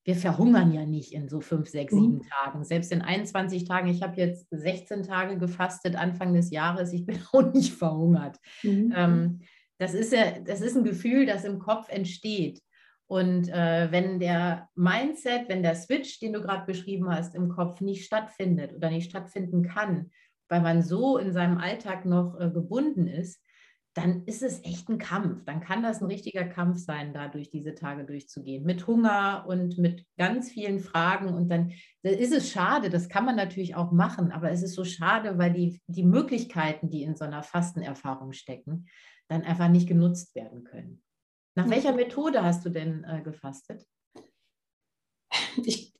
Wir 0.05 0.15
verhungern 0.15 0.73
ja 0.73 0.87
nicht 0.87 1.13
in 1.13 1.29
so 1.29 1.41
fünf, 1.41 1.69
sechs, 1.69 1.93
mhm. 1.93 2.01
sieben 2.01 2.23
Tagen. 2.23 2.65
Selbst 2.65 2.93
in 2.93 3.03
21 3.03 3.65
Tagen, 3.65 3.89
ich 3.89 4.03
habe 4.03 4.21
jetzt 4.21 4.47
16 4.51 5.03
Tage 5.03 5.39
gefastet 5.39 5.97
Anfang 5.97 6.33
des 6.33 6.51
Jahres, 6.51 6.93
ich 6.93 7.07
bin 7.07 7.19
auch 7.33 7.53
nicht 7.53 7.73
verhungert. 7.73 8.39
Mhm. 8.63 8.93
Ähm, 8.97 9.41
das, 9.79 9.95
ist 9.95 10.13
ja, 10.13 10.39
das 10.41 10.61
ist 10.61 10.77
ein 10.77 10.85
Gefühl, 10.85 11.27
das 11.27 11.45
im 11.45 11.59
Kopf 11.59 11.89
entsteht. 11.89 12.61
Und 13.09 13.49
äh, 13.49 13.91
wenn 13.93 14.19
der 14.19 14.69
Mindset, 14.75 15.49
wenn 15.49 15.63
der 15.63 15.77
Switch, 15.77 16.19
den 16.19 16.33
du 16.33 16.41
gerade 16.41 16.67
beschrieben 16.67 17.09
hast, 17.09 17.35
im 17.35 17.49
Kopf 17.49 17.81
nicht 17.81 18.05
stattfindet 18.05 18.75
oder 18.75 18.91
nicht 18.91 19.11
stattfinden 19.11 19.63
kann, 19.63 20.11
weil 20.49 20.61
man 20.61 20.83
so 20.83 21.19
in 21.19 21.33
seinem 21.33 21.59
Alltag 21.59 22.05
noch 22.05 22.39
äh, 22.41 22.51
gebunden 22.51 23.07
ist, 23.07 23.41
dann 23.97 24.25
ist 24.27 24.43
es 24.43 24.63
echt 24.63 24.91
ein 24.91 24.99
Kampf. 24.99 25.45
Dann 25.45 25.61
kann 25.61 25.83
das 25.83 26.03
ein 26.03 26.07
richtiger 26.07 26.45
Kampf 26.45 26.77
sein, 26.77 27.15
da 27.15 27.29
durch 27.29 27.49
diese 27.49 27.75
Tage 27.75 28.05
durchzugehen. 28.05 28.63
Mit 28.65 28.87
Hunger 28.87 29.47
und 29.49 29.79
mit 29.79 30.05
ganz 30.19 30.51
vielen 30.51 30.81
Fragen. 30.81 31.29
Und 31.29 31.49
dann, 31.49 31.73
dann 32.03 32.13
ist 32.13 32.35
es 32.35 32.51
schade, 32.51 32.91
das 32.91 33.09
kann 33.09 33.25
man 33.25 33.37
natürlich 33.37 33.75
auch 33.75 33.93
machen, 33.93 34.33
aber 34.33 34.51
es 34.51 34.63
ist 34.63 34.75
so 34.75 34.85
schade, 34.85 35.39
weil 35.39 35.55
die, 35.55 35.81
die 35.87 36.03
Möglichkeiten, 36.03 36.91
die 36.91 37.05
in 37.05 37.17
so 37.17 37.25
einer 37.25 37.43
Fastenerfahrung 37.43 38.33
stecken, 38.33 38.87
dann 39.29 39.43
einfach 39.43 39.69
nicht 39.69 39.89
genutzt 39.89 40.35
werden 40.35 40.65
können. 40.65 41.03
Nach 41.57 41.69
welcher 41.71 41.93
Methode 41.93 42.43
hast 42.43 42.65
du 42.67 42.71
denn 42.71 43.05
äh, 43.05 43.23
gefastet? 43.23 43.83
Ich, 45.65 45.95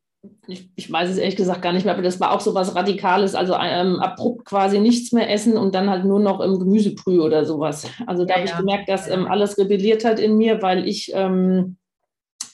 ich, 0.47 0.71
ich, 0.77 0.93
weiß 0.93 1.09
es 1.09 1.17
ehrlich 1.17 1.37
gesagt 1.37 1.63
gar 1.63 1.73
nicht 1.73 1.85
mehr, 1.85 1.95
aber 1.95 2.03
das 2.03 2.21
war 2.21 2.33
auch 2.33 2.41
so 2.41 2.55
was 2.55 2.75
Radikales, 2.75 3.35
also 3.35 3.55
ähm, 3.55 3.99
abrupt 4.01 4.45
quasi 4.45 4.79
nichts 4.79 5.13
mehr 5.13 5.31
essen 5.31 5.57
und 5.57 5.75
dann 5.75 5.89
halt 5.89 6.05
nur 6.05 6.21
noch 6.21 6.41
im 6.41 6.59
Gemüsebrühe 6.59 7.23
oder 7.23 7.45
sowas. 7.47 7.89
Also 8.07 8.25
da 8.25 8.35
ja, 8.35 8.41
habe 8.41 8.49
ich 8.49 8.57
gemerkt, 8.57 8.89
dass 8.89 9.09
ähm, 9.09 9.27
alles 9.27 9.57
rebelliert 9.57 10.05
hat 10.05 10.21
in 10.21 10.37
mir, 10.37 10.61
weil 10.61 10.87
ich 10.87 11.11
ähm, 11.15 11.79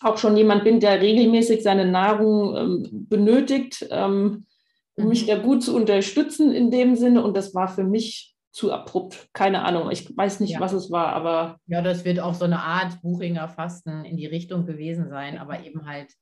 auch 0.00 0.16
schon 0.16 0.36
jemand 0.36 0.62
bin, 0.62 0.78
der 0.78 1.00
regelmäßig 1.00 1.62
seine 1.62 1.86
Nahrung 1.86 2.56
ähm, 2.56 3.06
benötigt, 3.08 3.86
ähm, 3.90 4.46
um 4.94 5.08
mich 5.08 5.24
mhm. 5.24 5.26
da 5.28 5.38
gut 5.38 5.64
zu 5.64 5.74
unterstützen 5.74 6.52
in 6.52 6.70
dem 6.70 6.94
Sinne. 6.94 7.24
Und 7.24 7.36
das 7.36 7.52
war 7.52 7.66
für 7.66 7.84
mich 7.84 8.31
zu 8.52 8.70
abrupt. 8.70 9.28
Keine 9.32 9.64
Ahnung, 9.64 9.90
ich 9.90 10.16
weiß 10.16 10.40
nicht, 10.40 10.52
ja. 10.52 10.60
was 10.60 10.72
es 10.72 10.90
war, 10.90 11.08
aber. 11.08 11.58
Ja, 11.66 11.82
das 11.82 12.04
wird 12.04 12.20
auch 12.20 12.34
so 12.34 12.44
eine 12.44 12.60
Art 12.60 13.00
Buchinger 13.02 13.48
Fasten 13.48 14.04
in 14.04 14.16
die 14.16 14.26
Richtung 14.26 14.66
gewesen 14.66 15.08
sein, 15.08 15.38
aber 15.38 15.64
eben 15.64 15.86
halt 15.86 16.12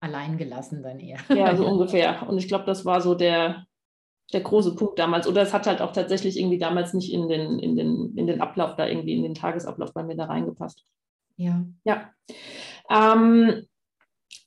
allein 0.00 0.36
gelassen 0.36 0.82
dann 0.82 0.98
eher. 0.98 1.18
Ja, 1.28 1.56
so 1.56 1.66
ungefähr. 1.70 2.28
Und 2.28 2.38
ich 2.38 2.48
glaube, 2.48 2.64
das 2.64 2.84
war 2.84 3.00
so 3.00 3.14
der, 3.14 3.66
der 4.32 4.40
große 4.40 4.74
Punkt 4.74 4.98
damals. 4.98 5.28
Oder 5.28 5.42
es 5.42 5.54
hat 5.54 5.66
halt 5.66 5.80
auch 5.80 5.92
tatsächlich 5.92 6.38
irgendwie 6.38 6.58
damals 6.58 6.92
nicht 6.92 7.12
in 7.12 7.28
den, 7.28 7.58
in 7.60 7.76
den, 7.76 8.16
in 8.16 8.26
den 8.26 8.40
Ablauf 8.40 8.74
da 8.76 8.86
irgendwie, 8.86 9.14
in 9.14 9.22
den 9.22 9.34
Tagesablauf 9.34 9.94
bei 9.94 10.02
mir 10.02 10.16
da 10.16 10.26
reingepasst. 10.26 10.84
Ja. 11.36 11.64
Ja. 11.84 12.10
Ähm, 12.90 13.66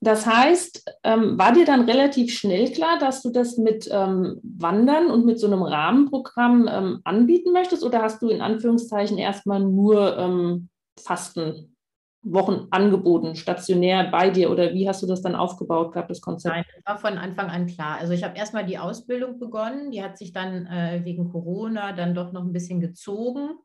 das 0.01 0.25
heißt, 0.25 0.99
ähm, 1.03 1.37
war 1.37 1.51
dir 1.51 1.65
dann 1.65 1.81
relativ 1.81 2.33
schnell 2.33 2.71
klar, 2.71 2.97
dass 2.99 3.21
du 3.21 3.31
das 3.31 3.57
mit 3.57 3.89
ähm, 3.91 4.39
Wandern 4.43 5.11
und 5.11 5.25
mit 5.25 5.39
so 5.39 5.47
einem 5.47 5.61
Rahmenprogramm 5.61 6.69
ähm, 6.71 7.01
anbieten 7.03 7.51
möchtest 7.51 7.83
oder 7.83 8.01
hast 8.01 8.21
du 8.21 8.29
in 8.29 8.41
Anführungszeichen 8.41 9.17
erstmal 9.17 9.59
nur 9.59 10.17
ähm, 10.17 10.69
Fastenwochen 11.01 12.67
angeboten, 12.71 13.35
stationär 13.35 14.09
bei 14.09 14.29
dir 14.29 14.51
oder 14.51 14.73
wie 14.73 14.87
hast 14.87 15.03
du 15.03 15.07
das 15.07 15.21
dann 15.21 15.35
aufgebaut 15.35 15.91
gehabt, 15.91 16.09
das 16.09 16.21
Konzept? 16.21 16.55
Nein, 16.55 16.65
das 16.75 16.85
war 16.85 16.97
von 16.97 17.17
Anfang 17.17 17.49
an 17.49 17.67
klar. 17.67 17.97
Also 17.99 18.13
ich 18.13 18.23
habe 18.23 18.37
erstmal 18.37 18.65
die 18.65 18.77
Ausbildung 18.77 19.37
begonnen, 19.37 19.91
die 19.91 20.01
hat 20.01 20.17
sich 20.17 20.31
dann 20.31 20.65
äh, 20.65 21.01
wegen 21.03 21.29
Corona 21.29 21.91
dann 21.91 22.13
doch 22.13 22.31
noch 22.31 22.43
ein 22.43 22.53
bisschen 22.53 22.79
gezogen. 22.79 23.59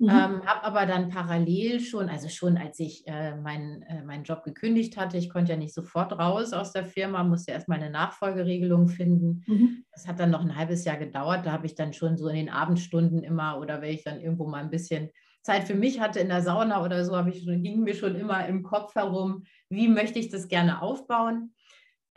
Mhm. 0.00 0.10
Ähm, 0.10 0.46
habe 0.46 0.62
aber 0.62 0.86
dann 0.86 1.08
parallel 1.08 1.80
schon, 1.80 2.08
also 2.08 2.28
schon 2.28 2.56
als 2.56 2.78
ich 2.78 3.04
äh, 3.06 3.34
mein, 3.34 3.82
äh, 3.82 4.04
meinen 4.04 4.22
Job 4.22 4.44
gekündigt 4.44 4.96
hatte, 4.96 5.16
ich 5.16 5.28
konnte 5.28 5.52
ja 5.52 5.58
nicht 5.58 5.74
sofort 5.74 6.12
raus 6.12 6.52
aus 6.52 6.72
der 6.72 6.84
Firma, 6.84 7.24
musste 7.24 7.50
erstmal 7.50 7.78
eine 7.78 7.90
Nachfolgeregelung 7.90 8.86
finden. 8.88 9.44
Mhm. 9.46 9.84
Das 9.92 10.06
hat 10.06 10.20
dann 10.20 10.30
noch 10.30 10.40
ein 10.40 10.54
halbes 10.54 10.84
Jahr 10.84 10.98
gedauert. 10.98 11.46
Da 11.46 11.52
habe 11.52 11.66
ich 11.66 11.74
dann 11.74 11.92
schon 11.92 12.16
so 12.16 12.28
in 12.28 12.36
den 12.36 12.48
Abendstunden 12.48 13.24
immer 13.24 13.58
oder 13.58 13.82
wenn 13.82 13.92
ich 13.92 14.04
dann 14.04 14.20
irgendwo 14.20 14.46
mal 14.46 14.62
ein 14.62 14.70
bisschen 14.70 15.10
Zeit 15.42 15.64
für 15.64 15.74
mich 15.74 15.98
hatte 15.98 16.20
in 16.20 16.28
der 16.28 16.42
Sauna 16.42 16.84
oder 16.84 17.04
so, 17.04 17.18
ich 17.26 17.42
schon, 17.42 17.62
ging 17.62 17.80
mir 17.80 17.94
schon 17.94 18.14
immer 18.14 18.46
im 18.46 18.62
Kopf 18.62 18.94
herum, 18.94 19.44
wie 19.68 19.88
möchte 19.88 20.18
ich 20.18 20.28
das 20.28 20.46
gerne 20.46 20.80
aufbauen. 20.82 21.54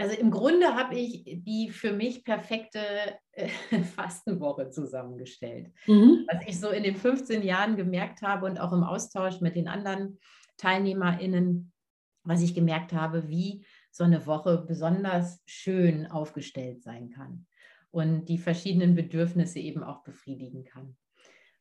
Also 0.02 0.16
im 0.16 0.32
Grunde 0.32 0.74
habe 0.74 0.96
ich 0.96 1.24
die 1.26 1.70
für 1.70 1.94
mich 1.94 2.24
perfekte 2.24 2.80
äh, 3.34 3.50
Fastenwoche 3.96 4.72
zusammengestellt. 4.72 5.72
Mhm. 5.86 6.26
Was 6.28 6.48
ich 6.48 6.60
so 6.60 6.70
in 6.70 6.82
den 6.82 6.96
15 6.96 7.44
Jahren 7.44 7.78
gemerkt 7.78 8.24
habe 8.24 8.48
und 8.48 8.60
auch 8.60 8.74
im 8.74 8.84
Austausch 8.84 9.42
mit 9.42 9.56
den 9.56 9.68
anderen 9.68 10.18
TeilnehmerInnen, 10.58 11.72
was 12.24 12.42
ich 12.42 12.56
gemerkt 12.56 12.94
habe, 12.94 13.30
wie 13.30 13.64
so 13.92 14.04
eine 14.04 14.26
Woche 14.26 14.66
besonders 14.68 15.44
schön 15.46 16.08
aufgestellt 16.08 16.82
sein 16.82 17.12
kann 17.12 17.46
und 17.92 18.26
die 18.26 18.40
verschiedenen 18.40 18.96
Bedürfnisse 18.96 19.60
eben 19.60 19.84
auch 19.84 20.04
befriedigen 20.04 20.64
kann. 20.64 20.98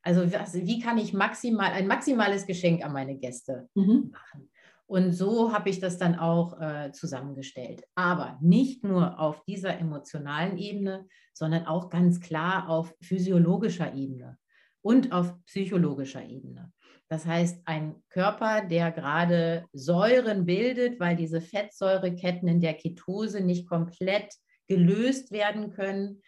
Also 0.00 0.32
was, 0.32 0.54
wie 0.54 0.80
kann 0.80 0.96
ich 0.96 1.12
maximal 1.12 1.72
ein 1.72 1.86
maximales 1.86 2.46
Geschenk 2.46 2.82
an 2.82 2.94
meine 2.94 3.16
Gäste 3.18 3.68
mhm. 3.74 4.12
machen? 4.12 4.50
Und 4.90 5.12
so 5.12 5.52
habe 5.52 5.70
ich 5.70 5.78
das 5.78 5.98
dann 5.98 6.16
auch 6.16 6.60
äh, 6.60 6.90
zusammengestellt. 6.90 7.84
Aber 7.94 8.36
nicht 8.40 8.82
nur 8.82 9.20
auf 9.20 9.44
dieser 9.44 9.78
emotionalen 9.78 10.58
Ebene, 10.58 11.06
sondern 11.32 11.66
auch 11.66 11.90
ganz 11.90 12.20
klar 12.20 12.68
auf 12.68 12.92
physiologischer 13.00 13.94
Ebene 13.94 14.36
und 14.82 15.12
auf 15.12 15.32
psychologischer 15.44 16.24
Ebene. 16.24 16.72
Das 17.08 17.24
heißt, 17.24 17.60
ein 17.66 18.02
Körper, 18.08 18.66
der 18.66 18.90
gerade 18.90 19.64
Säuren 19.72 20.44
bildet, 20.44 20.98
weil 20.98 21.14
diese 21.14 21.40
Fettsäureketten 21.40 22.48
in 22.48 22.60
der 22.60 22.74
Ketose 22.74 23.42
nicht 23.42 23.68
komplett 23.68 24.34
gelöst 24.66 25.30
werden 25.30 25.70
können, 25.70 26.20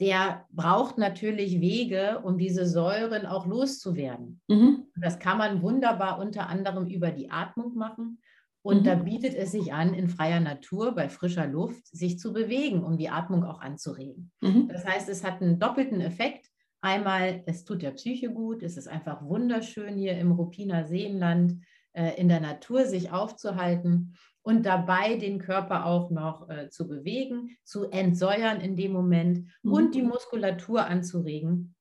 der 0.00 0.46
braucht 0.50 0.96
natürlich 0.98 1.60
Wege, 1.60 2.20
um 2.22 2.38
diese 2.38 2.66
Säuren 2.66 3.26
auch 3.26 3.46
loszuwerden. 3.46 4.40
Mhm. 4.48 4.84
Das 4.96 5.18
kann 5.18 5.38
man 5.38 5.62
wunderbar 5.62 6.18
unter 6.18 6.48
anderem 6.48 6.86
über 6.86 7.10
die 7.10 7.30
Atmung 7.30 7.74
machen. 7.74 8.20
Und 8.62 8.80
mhm. 8.80 8.84
da 8.84 8.94
bietet 8.96 9.34
es 9.34 9.52
sich 9.52 9.72
an, 9.72 9.94
in 9.94 10.08
freier 10.08 10.40
Natur, 10.40 10.94
bei 10.94 11.08
frischer 11.08 11.46
Luft, 11.46 11.86
sich 11.86 12.18
zu 12.18 12.32
bewegen, 12.32 12.84
um 12.84 12.96
die 12.96 13.08
Atmung 13.08 13.44
auch 13.44 13.60
anzuregen. 13.60 14.30
Mhm. 14.40 14.68
Das 14.68 14.84
heißt, 14.84 15.08
es 15.08 15.24
hat 15.24 15.42
einen 15.42 15.58
doppelten 15.58 16.00
Effekt. 16.00 16.46
Einmal, 16.80 17.42
es 17.46 17.64
tut 17.64 17.82
der 17.82 17.90
Psyche 17.90 18.30
gut, 18.30 18.62
es 18.62 18.76
ist 18.76 18.86
einfach 18.86 19.24
wunderschön 19.24 19.96
hier 19.96 20.16
im 20.16 20.30
Ruppiner 20.30 20.86
Seenland 20.86 21.56
äh, 21.92 22.20
in 22.20 22.28
der 22.28 22.40
Natur 22.40 22.86
sich 22.86 23.10
aufzuhalten 23.10 24.14
und 24.48 24.64
dabei 24.64 25.16
den 25.16 25.38
Körper 25.38 25.84
auch 25.84 26.08
noch 26.08 26.48
äh, 26.48 26.70
zu 26.70 26.88
bewegen, 26.88 27.58
zu 27.64 27.90
entsäuern 27.90 28.62
in 28.62 28.76
dem 28.76 28.92
Moment 28.94 29.46
mhm. 29.62 29.72
und 29.72 29.94
die 29.94 30.00
Muskulatur 30.00 30.86
anzuregen. 30.86 31.74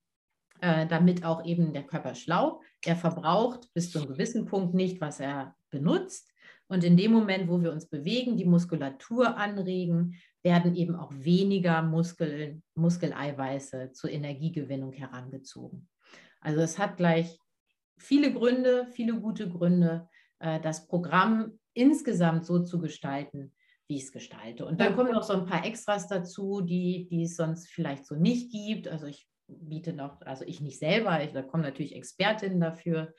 äh, 0.60 0.86
damit 0.86 1.24
auch 1.24 1.46
eben 1.46 1.72
der 1.72 1.84
Körper 1.84 2.14
schlau. 2.14 2.62
Er 2.84 2.98
verbraucht 2.98 3.74
bis 3.74 3.90
zu 3.90 4.00
einem 4.00 4.10
gewissen 4.10 4.44
Punkt 4.46 4.74
nicht, 4.74 5.00
was 5.00 5.22
er 5.22 5.56
benutzt. 5.70 6.34
Und 6.68 6.84
in 6.84 6.98
dem 6.98 7.14
Moment, 7.14 7.48
wo 7.48 7.62
wir 7.62 7.72
uns 7.72 7.88
bewegen, 7.88 8.36
die 8.36 8.44
Muskulatur 8.44 9.38
anregen, 9.38 10.16
werden 10.44 10.76
eben 10.76 10.96
auch 10.96 11.14
weniger 11.14 11.82
Muskeln, 11.84 12.64
Muskeleiweiße 12.76 13.94
zur 13.94 14.10
Energiegewinnung 14.10 14.92
herangezogen. 14.92 15.88
Also 16.42 16.60
es 16.60 16.78
hat 16.78 16.98
gleich 16.98 17.40
viele 17.98 18.34
Gründe, 18.34 18.88
viele 18.92 19.14
gute 19.22 19.48
Gründe, 19.48 20.10
äh, 20.40 20.60
das 20.60 20.86
Programm 20.88 21.60
insgesamt 21.78 22.46
so 22.46 22.64
zu 22.64 22.80
gestalten, 22.80 23.54
wie 23.88 23.98
ich 23.98 24.04
es 24.04 24.12
gestalte. 24.12 24.66
Und 24.66 24.82
dann 24.82 24.96
kommen 24.96 25.12
noch 25.12 25.24
so 25.24 25.34
ein 25.34 25.46
paar 25.46 25.66
Extras 25.66 26.08
dazu, 26.08 26.62
die, 26.62 27.08
die 27.10 27.24
es 27.24 27.36
sonst 27.36 27.70
vielleicht 27.70 28.06
so 28.06 28.16
nicht 28.16 28.52
gibt. 28.52 28.88
Also 28.88 29.06
ich 29.06 29.28
biete 29.48 29.94
noch, 29.94 30.22
also 30.22 30.44
ich 30.46 30.60
nicht 30.60 30.80
selber, 30.80 31.24
ich, 31.24 31.32
da 31.32 31.42
kommen 31.42 31.64
natürlich 31.64 31.96
Expertinnen 31.96 32.60
dafür, 32.60 33.14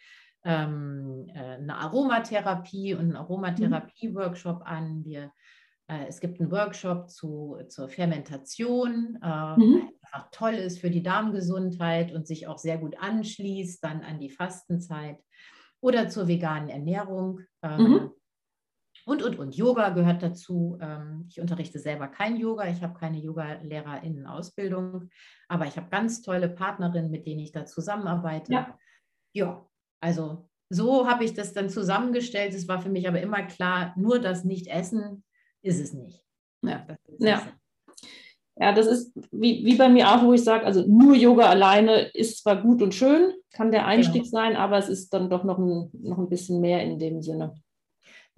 ähm, 0.44 1.26
äh, 1.34 1.56
eine 1.56 1.76
Aromatherapie 1.76 2.94
und 2.94 3.00
einen 3.00 3.16
Aromatherapie-Workshop 3.16 4.62
an. 4.64 5.04
Wir, 5.04 5.32
äh, 5.88 6.06
es 6.06 6.20
gibt 6.20 6.40
einen 6.40 6.50
Workshop 6.50 7.08
zu, 7.08 7.56
zur 7.68 7.88
Fermentation, 7.88 9.18
äh, 9.22 9.56
mhm. 9.56 9.90
einfach 10.02 10.30
toll 10.30 10.54
ist 10.54 10.80
für 10.80 10.90
die 10.90 11.02
Darmgesundheit 11.02 12.12
und 12.12 12.26
sich 12.26 12.46
auch 12.46 12.58
sehr 12.58 12.78
gut 12.78 12.96
anschließt 13.00 13.82
dann 13.82 14.02
an 14.02 14.20
die 14.20 14.30
Fastenzeit 14.30 15.18
oder 15.80 16.08
zur 16.08 16.28
veganen 16.28 16.68
Ernährung. 16.68 17.40
Ähm, 17.62 17.82
mhm. 17.82 18.10
Und, 19.08 19.22
und, 19.22 19.38
und. 19.38 19.56
Yoga 19.56 19.88
gehört 19.88 20.22
dazu. 20.22 20.76
Ähm, 20.82 21.24
ich 21.30 21.40
unterrichte 21.40 21.78
selber 21.78 22.08
kein 22.08 22.36
Yoga. 22.36 22.68
Ich 22.68 22.82
habe 22.82 22.92
keine 22.92 23.16
Yoga-LehrerInnen-Ausbildung. 23.18 25.08
Aber 25.48 25.64
ich 25.64 25.78
habe 25.78 25.88
ganz 25.88 26.20
tolle 26.20 26.50
Partnerinnen, 26.50 27.10
mit 27.10 27.26
denen 27.26 27.40
ich 27.40 27.50
da 27.50 27.64
zusammenarbeite. 27.64 28.52
Ja, 28.52 28.78
ja 29.32 29.66
also 30.00 30.50
so 30.68 31.08
habe 31.08 31.24
ich 31.24 31.32
das 31.32 31.54
dann 31.54 31.70
zusammengestellt. 31.70 32.52
Es 32.52 32.68
war 32.68 32.82
für 32.82 32.90
mich 32.90 33.08
aber 33.08 33.22
immer 33.22 33.44
klar, 33.44 33.94
nur 33.96 34.18
das 34.18 34.44
Nicht-Essen 34.44 35.24
ist 35.62 35.80
es 35.80 35.94
nicht. 35.94 36.22
Ja. 36.60 36.86
ja. 37.18 37.42
Ja, 38.60 38.72
das 38.72 38.86
ist 38.88 39.16
wie, 39.30 39.64
wie 39.64 39.76
bei 39.76 39.88
mir 39.88 40.10
auch, 40.10 40.22
wo 40.22 40.34
ich 40.34 40.44
sage, 40.44 40.66
also 40.66 40.84
nur 40.86 41.14
Yoga 41.14 41.48
alleine 41.48 42.08
ist 42.08 42.42
zwar 42.42 42.60
gut 42.60 42.82
und 42.82 42.92
schön, 42.92 43.32
kann 43.52 43.70
der 43.70 43.86
Einstieg 43.86 44.24
genau. 44.24 44.32
sein, 44.32 44.56
aber 44.56 44.76
es 44.76 44.90
ist 44.90 45.14
dann 45.14 45.30
doch 45.30 45.44
noch 45.44 45.58
ein, 45.58 45.88
noch 45.94 46.18
ein 46.18 46.28
bisschen 46.28 46.60
mehr 46.60 46.82
in 46.82 46.98
dem 46.98 47.22
Sinne. 47.22 47.54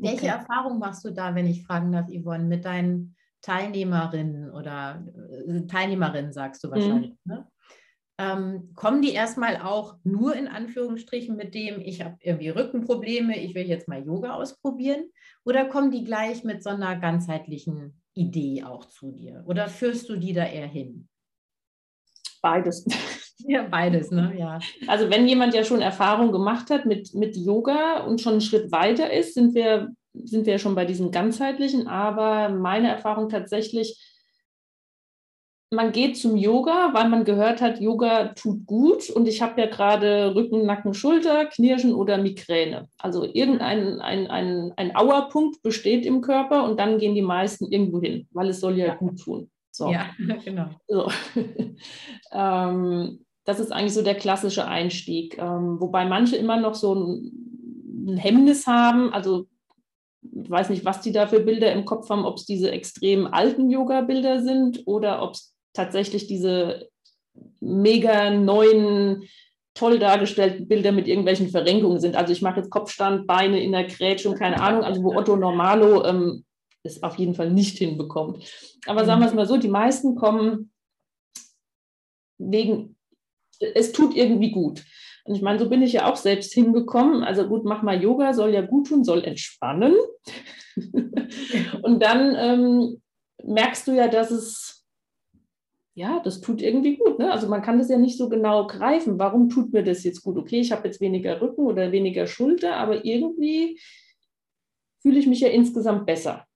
Welche 0.02 0.26
okay. 0.26 0.38
Erfahrung 0.38 0.78
machst 0.78 1.04
du 1.04 1.10
da, 1.10 1.34
wenn 1.34 1.46
ich 1.46 1.64
fragen 1.64 1.92
darf, 1.92 2.06
Yvonne, 2.08 2.44
mit 2.44 2.64
deinen 2.64 3.16
Teilnehmerinnen 3.42 4.50
oder 4.50 5.04
äh, 5.46 5.66
Teilnehmerinnen 5.66 6.32
sagst 6.32 6.62
du 6.62 6.68
mhm. 6.68 6.72
wahrscheinlich, 6.72 7.10
mhm. 7.24 7.32
ne? 7.32 7.48
ähm, 8.20 8.74
kommen 8.74 9.00
die 9.00 9.12
erstmal 9.12 9.56
auch 9.62 9.96
nur 10.04 10.36
in 10.36 10.46
Anführungsstrichen 10.46 11.36
mit 11.36 11.54
dem, 11.54 11.80
ich 11.80 12.02
habe 12.02 12.18
irgendwie 12.20 12.50
Rückenprobleme, 12.50 13.38
ich 13.38 13.54
will 13.54 13.66
jetzt 13.66 13.88
mal 13.88 14.04
Yoga 14.04 14.34
ausprobieren? 14.34 15.10
Oder 15.44 15.64
kommen 15.64 15.90
die 15.90 16.04
gleich 16.04 16.44
mit 16.44 16.62
so 16.62 16.68
einer 16.68 16.96
ganzheitlichen 16.96 18.02
Idee 18.12 18.62
auch 18.64 18.84
zu 18.84 19.12
dir? 19.12 19.42
Oder 19.46 19.68
führst 19.68 20.10
du 20.10 20.16
die 20.16 20.34
da 20.34 20.44
eher 20.44 20.66
hin? 20.66 21.08
Beides. 22.42 22.84
Ja, 23.46 23.62
beides, 23.62 24.10
ne? 24.10 24.34
Ja. 24.38 24.58
Also 24.86 25.10
wenn 25.10 25.26
jemand 25.26 25.54
ja 25.54 25.64
schon 25.64 25.80
Erfahrung 25.80 26.32
gemacht 26.32 26.70
hat 26.70 26.86
mit, 26.86 27.14
mit 27.14 27.36
Yoga 27.36 28.00
und 28.00 28.20
schon 28.20 28.32
einen 28.32 28.40
Schritt 28.40 28.72
weiter 28.72 29.12
ist, 29.12 29.34
sind 29.34 29.54
wir, 29.54 29.90
sind 30.12 30.46
wir 30.46 30.58
schon 30.58 30.74
bei 30.74 30.84
diesem 30.84 31.10
ganzheitlichen. 31.10 31.86
Aber 31.86 32.48
meine 32.48 32.88
Erfahrung 32.88 33.28
tatsächlich, 33.28 33.98
man 35.72 35.92
geht 35.92 36.16
zum 36.16 36.36
Yoga, 36.36 36.92
weil 36.94 37.08
man 37.08 37.24
gehört 37.24 37.60
hat, 37.60 37.80
Yoga 37.80 38.34
tut 38.34 38.66
gut 38.66 39.08
und 39.08 39.28
ich 39.28 39.40
habe 39.40 39.60
ja 39.60 39.68
gerade 39.68 40.34
Rücken, 40.34 40.66
Nacken, 40.66 40.94
Schulter, 40.94 41.46
Knirschen 41.46 41.94
oder 41.94 42.18
Migräne. 42.18 42.88
Also 42.98 43.24
irgendein 43.24 44.00
ein, 44.00 44.26
ein, 44.26 44.72
ein 44.76 44.96
Auerpunkt 44.96 45.62
besteht 45.62 46.04
im 46.04 46.22
Körper 46.22 46.64
und 46.64 46.80
dann 46.80 46.98
gehen 46.98 47.14
die 47.14 47.22
meisten 47.22 47.70
irgendwo 47.70 48.00
hin, 48.00 48.26
weil 48.32 48.48
es 48.48 48.60
soll 48.60 48.76
ja, 48.76 48.86
ja. 48.86 48.94
gut 48.96 49.20
tun. 49.20 49.50
So. 49.70 49.90
Ja, 49.90 50.10
genau. 50.44 50.70
So. 50.88 51.10
ähm, 52.32 53.24
das 53.50 53.58
ist 53.60 53.72
eigentlich 53.72 53.94
so 53.94 54.02
der 54.02 54.14
klassische 54.14 54.66
Einstieg. 54.66 55.36
Ähm, 55.38 55.80
wobei 55.80 56.04
manche 56.04 56.36
immer 56.36 56.58
noch 56.58 56.76
so 56.76 56.94
ein, 56.94 58.06
ein 58.06 58.16
Hemmnis 58.16 58.66
haben, 58.66 59.12
also 59.12 59.46
ich 60.22 60.50
weiß 60.50 60.70
nicht, 60.70 60.84
was 60.84 61.00
die 61.00 61.12
da 61.12 61.26
für 61.26 61.40
Bilder 61.40 61.72
im 61.72 61.84
Kopf 61.84 62.08
haben, 62.10 62.24
ob 62.24 62.36
es 62.36 62.46
diese 62.46 62.70
extrem 62.70 63.26
alten 63.26 63.70
Yoga-Bilder 63.70 64.42
sind 64.42 64.82
oder 64.86 65.22
ob 65.22 65.32
es 65.32 65.54
tatsächlich 65.72 66.26
diese 66.26 66.88
mega 67.60 68.30
neuen, 68.30 69.24
toll 69.74 69.98
dargestellten 69.98 70.68
Bilder 70.68 70.92
mit 70.92 71.08
irgendwelchen 71.08 71.48
Verrenkungen 71.48 72.00
sind. 72.00 72.16
Also 72.16 72.32
ich 72.32 72.42
mache 72.42 72.60
jetzt 72.60 72.70
Kopfstand, 72.70 73.26
Beine 73.26 73.62
in 73.62 73.72
der 73.72 73.84
Grätschung, 73.84 74.34
keine 74.34 74.60
Ahnung, 74.60 74.84
also 74.84 75.02
wo 75.02 75.16
Otto 75.16 75.36
Normalo 75.36 76.04
ähm, 76.04 76.44
es 76.82 77.02
auf 77.02 77.18
jeden 77.18 77.34
Fall 77.34 77.50
nicht 77.50 77.78
hinbekommt. 77.78 78.44
Aber 78.86 79.04
sagen 79.04 79.20
wir 79.20 79.28
es 79.28 79.34
mal 79.34 79.46
so, 79.46 79.56
die 79.56 79.68
meisten 79.68 80.14
kommen 80.14 80.70
wegen, 82.38 82.96
es 83.60 83.92
tut 83.92 84.16
irgendwie 84.16 84.50
gut. 84.50 84.84
Und 85.24 85.34
ich 85.34 85.42
meine, 85.42 85.58
so 85.58 85.68
bin 85.68 85.82
ich 85.82 85.92
ja 85.92 86.10
auch 86.10 86.16
selbst 86.16 86.52
hingekommen. 86.52 87.22
Also 87.22 87.46
gut, 87.46 87.64
mach 87.64 87.82
mal 87.82 88.02
Yoga, 88.02 88.32
soll 88.32 88.52
ja 88.52 88.62
gut 88.62 88.88
tun, 88.88 89.04
soll 89.04 89.22
entspannen. 89.24 89.94
Und 91.82 92.02
dann 92.02 92.34
ähm, 92.36 93.02
merkst 93.44 93.86
du 93.86 93.92
ja, 93.92 94.08
dass 94.08 94.30
es 94.30 94.80
ja, 95.94 96.20
das 96.20 96.40
tut 96.40 96.62
irgendwie 96.62 96.96
gut. 96.96 97.18
Ne? 97.18 97.30
Also 97.30 97.48
man 97.48 97.62
kann 97.62 97.78
das 97.78 97.90
ja 97.90 97.98
nicht 97.98 98.16
so 98.16 98.28
genau 98.28 98.66
greifen. 98.66 99.18
Warum 99.18 99.48
tut 99.50 99.72
mir 99.72 99.82
das 99.82 100.04
jetzt 100.04 100.22
gut? 100.22 100.38
Okay, 100.38 100.60
ich 100.60 100.72
habe 100.72 100.86
jetzt 100.86 101.00
weniger 101.00 101.40
Rücken 101.40 101.66
oder 101.66 101.92
weniger 101.92 102.26
Schulter, 102.26 102.76
aber 102.76 103.04
irgendwie 103.04 103.78
fühle 105.02 105.18
ich 105.18 105.26
mich 105.26 105.40
ja 105.40 105.48
insgesamt 105.48 106.06
besser. 106.06 106.46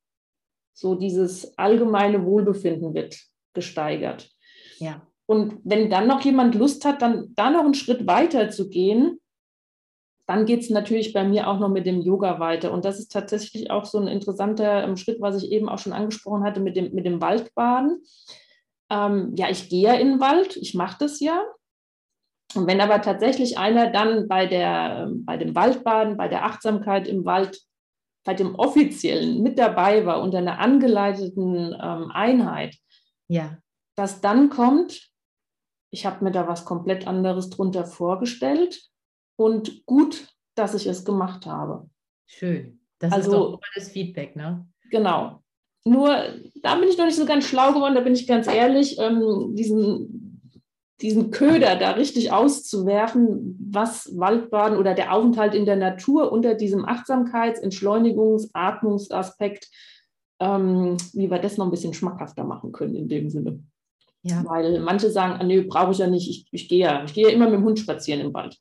So 0.72 0.94
dieses 0.94 1.58
allgemeine 1.58 2.24
Wohlbefinden 2.24 2.94
wird 2.94 3.20
gesteigert. 3.52 4.30
Ja. 4.78 5.06
Und 5.26 5.60
wenn 5.64 5.90
dann 5.90 6.06
noch 6.06 6.20
jemand 6.20 6.54
Lust 6.54 6.84
hat, 6.84 7.02
dann 7.02 7.32
da 7.34 7.50
noch 7.50 7.64
einen 7.64 7.74
Schritt 7.74 8.06
weiter 8.06 8.50
zu 8.50 8.68
gehen, 8.68 9.20
dann 10.26 10.46
geht 10.46 10.60
es 10.60 10.70
natürlich 10.70 11.12
bei 11.12 11.24
mir 11.24 11.48
auch 11.48 11.58
noch 11.58 11.68
mit 11.68 11.86
dem 11.86 12.00
Yoga 12.00 12.40
weiter. 12.40 12.72
Und 12.72 12.84
das 12.84 12.98
ist 12.98 13.12
tatsächlich 13.12 13.70
auch 13.70 13.84
so 13.84 13.98
ein 13.98 14.08
interessanter 14.08 14.84
ähm, 14.84 14.96
Schritt, 14.96 15.20
was 15.20 15.42
ich 15.42 15.50
eben 15.50 15.68
auch 15.68 15.78
schon 15.78 15.92
angesprochen 15.92 16.44
hatte 16.44 16.60
mit 16.60 16.76
dem, 16.76 16.94
mit 16.94 17.04
dem 17.04 17.20
Waldbaden 17.20 18.02
ähm, 18.90 19.32
ja, 19.36 19.50
ich 19.50 19.68
gehe 19.68 19.82
ja 19.82 19.94
in 19.94 20.12
den 20.12 20.20
Wald, 20.20 20.56
ich 20.56 20.74
mache 20.74 20.96
das 21.00 21.20
ja. 21.20 21.42
Und 22.54 22.66
wenn 22.66 22.80
aber 22.80 23.02
tatsächlich 23.02 23.58
einer 23.58 23.90
dann 23.90 24.28
bei, 24.28 24.46
der, 24.46 25.08
bei 25.10 25.36
dem 25.36 25.54
Waldbaden, 25.54 26.16
bei 26.16 26.28
der 26.28 26.44
Achtsamkeit 26.44 27.08
im 27.08 27.24
Wald, 27.24 27.60
bei 28.24 28.34
dem 28.34 28.54
offiziellen 28.54 29.42
mit 29.42 29.58
dabei 29.58 30.06
war, 30.06 30.22
unter 30.22 30.38
einer 30.38 30.60
angeleiteten 30.60 31.76
ähm, 31.80 32.10
Einheit, 32.12 32.76
ja. 33.28 33.58
dass 33.96 34.20
dann 34.20 34.50
kommt, 34.50 35.10
ich 35.94 36.04
habe 36.04 36.24
mir 36.24 36.32
da 36.32 36.48
was 36.48 36.64
komplett 36.64 37.06
anderes 37.06 37.50
drunter 37.50 37.84
vorgestellt 37.84 38.82
und 39.36 39.86
gut, 39.86 40.26
dass 40.56 40.74
ich 40.74 40.88
es 40.88 41.04
gemacht 41.04 41.46
habe. 41.46 41.88
Schön. 42.26 42.80
Das 42.98 43.12
also, 43.12 43.30
ist 43.30 43.36
doch 43.36 43.60
tolles 43.60 43.90
Feedback, 43.90 44.34
ne? 44.34 44.66
Genau. 44.90 45.40
Nur, 45.84 46.08
da 46.62 46.74
bin 46.74 46.88
ich 46.88 46.98
noch 46.98 47.04
nicht 47.04 47.16
so 47.16 47.26
ganz 47.26 47.46
schlau 47.46 47.72
geworden, 47.72 47.94
da 47.94 48.00
bin 48.00 48.14
ich 48.14 48.26
ganz 48.26 48.48
ehrlich, 48.48 48.98
ähm, 48.98 49.54
diesen, 49.54 50.40
diesen 51.00 51.30
Köder 51.30 51.76
da 51.76 51.92
richtig 51.92 52.32
auszuwerfen, 52.32 53.56
was 53.70 54.18
Waldbaden 54.18 54.78
oder 54.78 54.94
der 54.94 55.12
Aufenthalt 55.12 55.54
in 55.54 55.64
der 55.66 55.76
Natur 55.76 56.32
unter 56.32 56.54
diesem 56.54 56.84
Achtsamkeits-, 56.84 57.62
Entschleunigungs-, 57.62 58.50
Atmungsaspekt, 58.52 59.70
ähm, 60.40 60.96
wie 61.12 61.30
wir 61.30 61.38
das 61.38 61.56
noch 61.56 61.66
ein 61.66 61.70
bisschen 61.70 61.94
schmackhafter 61.94 62.42
machen 62.42 62.72
können 62.72 62.96
in 62.96 63.08
dem 63.08 63.30
Sinne. 63.30 63.62
Ja. 64.24 64.42
Weil 64.46 64.80
manche 64.80 65.10
sagen, 65.10 65.34
ah, 65.38 65.44
nee, 65.44 65.60
brauche 65.60 65.92
ich 65.92 65.98
ja 65.98 66.06
nicht, 66.06 66.28
ich, 66.28 66.46
ich 66.50 66.68
gehe 66.68 66.80
ja, 66.80 67.04
ich 67.04 67.12
gehe 67.12 67.28
ja 67.28 67.32
immer 67.32 67.44
mit 67.44 67.60
dem 67.60 67.64
Hund 67.64 67.78
spazieren 67.78 68.20
im 68.20 68.32
Wald. 68.32 68.58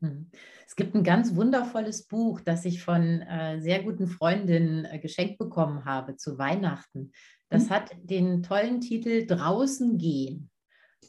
Hm. 0.00 0.30
Es 0.66 0.76
gibt 0.76 0.94
ein 0.94 1.02
ganz 1.02 1.34
wundervolles 1.34 2.06
Buch, 2.06 2.40
das 2.40 2.64
ich 2.64 2.80
von 2.80 3.22
äh, 3.22 3.60
sehr 3.60 3.82
guten 3.82 4.06
Freundinnen 4.06 4.84
äh, 4.84 5.00
geschenkt 5.00 5.36
bekommen 5.36 5.84
habe 5.84 6.14
zu 6.14 6.38
Weihnachten. 6.38 7.10
Das 7.48 7.64
mhm. 7.64 7.70
hat 7.70 7.90
den 8.04 8.44
tollen 8.44 8.80
Titel 8.80 9.26
Draußen 9.26 9.98
gehen. 9.98 10.48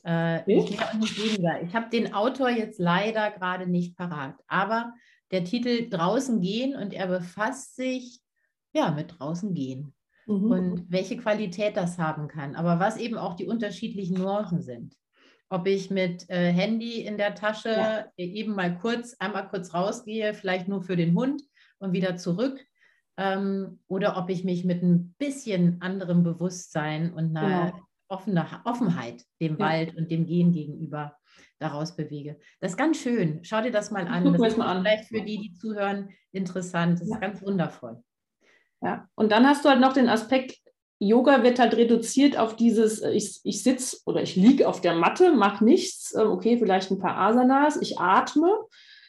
Äh, 0.03 0.45
weniger. 0.47 1.61
Ich 1.61 1.75
habe 1.75 1.91
den 1.91 2.15
Autor 2.15 2.49
jetzt 2.49 2.79
leider 2.79 3.29
gerade 3.29 3.67
nicht 3.67 3.95
parat, 3.95 4.33
aber 4.47 4.93
der 5.29 5.43
Titel 5.43 5.87
Draußen 5.89 6.41
gehen 6.41 6.75
und 6.75 6.91
er 6.91 7.05
befasst 7.05 7.75
sich 7.75 8.19
ja 8.73 8.89
mit 8.89 9.19
draußen 9.19 9.53
gehen 9.53 9.93
mhm. 10.25 10.51
und 10.51 10.85
welche 10.91 11.17
Qualität 11.17 11.77
das 11.77 11.97
haben 11.97 12.27
kann, 12.27 12.55
aber 12.55 12.79
was 12.79 12.97
eben 12.97 13.17
auch 13.17 13.35
die 13.35 13.47
unterschiedlichen 13.47 14.17
Nuancen 14.17 14.61
sind 14.61 14.95
ob 15.51 15.67
ich 15.67 15.91
mit 15.91 16.29
äh, 16.29 16.51
Handy 16.53 17.01
in 17.01 17.17
der 17.17 17.35
Tasche 17.35 17.69
ja. 17.69 18.05
eben 18.15 18.55
mal 18.55 18.77
kurz, 18.77 19.15
einmal 19.19 19.49
kurz 19.49 19.73
rausgehe, 19.73 20.33
vielleicht 20.33 20.69
nur 20.69 20.81
für 20.81 20.95
den 20.95 21.13
Hund 21.13 21.43
und 21.77 21.91
wieder 21.91 22.15
zurück. 22.15 22.65
Ähm, 23.17 23.79
oder 23.87 24.15
ob 24.15 24.29
ich 24.29 24.45
mich 24.45 24.63
mit 24.63 24.81
ein 24.81 25.13
bisschen 25.17 25.81
anderem 25.81 26.23
Bewusstsein 26.23 27.13
und 27.13 27.35
einer, 27.35 27.71
genau. 27.71 27.83
offene 28.07 28.47
Offenheit 28.63 29.25
dem 29.41 29.57
ja. 29.57 29.59
Wald 29.59 29.97
und 29.97 30.09
dem 30.09 30.25
Gehen 30.25 30.53
gegenüber 30.53 31.17
daraus 31.59 31.97
bewege. 31.97 32.39
Das 32.61 32.71
ist 32.71 32.77
ganz 32.77 32.97
schön. 32.97 33.43
Schau 33.43 33.61
dir 33.61 33.71
das 33.71 33.91
mal 33.91 34.07
an. 34.07 34.23
Das 34.23 34.41
ist 34.41 34.55
vielleicht 34.55 35.09
für 35.09 35.21
die, 35.21 35.37
die 35.37 35.53
zuhören, 35.53 36.09
interessant. 36.31 37.01
Das 37.01 37.09
ja. 37.09 37.15
ist 37.15 37.21
ganz 37.21 37.41
wundervoll. 37.41 38.01
Ja, 38.81 39.07
und 39.15 39.31
dann 39.31 39.47
hast 39.47 39.63
du 39.63 39.69
halt 39.69 39.79
noch 39.79 39.93
den 39.93 40.09
Aspekt, 40.09 40.57
Yoga 40.99 41.43
wird 41.43 41.59
halt 41.59 41.75
reduziert 41.75 42.37
auf 42.37 42.55
dieses, 42.55 43.01
ich, 43.01 43.39
ich 43.43 43.63
sitze 43.63 43.97
oder 44.05 44.21
ich 44.21 44.35
liege 44.35 44.67
auf 44.67 44.81
der 44.81 44.93
Matte, 44.93 45.33
mache 45.33 45.63
nichts, 45.63 46.13
ähm, 46.15 46.27
okay, 46.27 46.57
vielleicht 46.57 46.91
ein 46.91 46.99
paar 46.99 47.17
Asanas, 47.17 47.81
ich 47.81 47.99
atme 47.99 48.51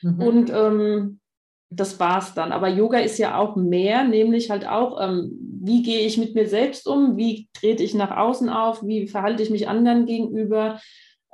mhm. 0.00 0.22
und 0.22 0.50
ähm, 0.50 1.20
das 1.68 1.98
war's 2.00 2.34
dann. 2.34 2.52
Aber 2.52 2.68
Yoga 2.68 2.98
ist 2.98 3.18
ja 3.18 3.36
auch 3.38 3.56
mehr, 3.56 4.04
nämlich 4.04 4.50
halt 4.50 4.66
auch, 4.66 5.00
ähm, 5.00 5.32
wie 5.62 5.82
gehe 5.82 6.06
ich 6.06 6.18
mit 6.18 6.34
mir 6.34 6.48
selbst 6.48 6.86
um, 6.86 7.16
wie 7.16 7.48
trete 7.52 7.82
ich 7.82 7.94
nach 7.94 8.16
außen 8.16 8.48
auf, 8.48 8.82
wie 8.82 9.08
verhalte 9.08 9.42
ich 9.42 9.50
mich 9.50 9.68
anderen 9.68 10.06
gegenüber, 10.06 10.80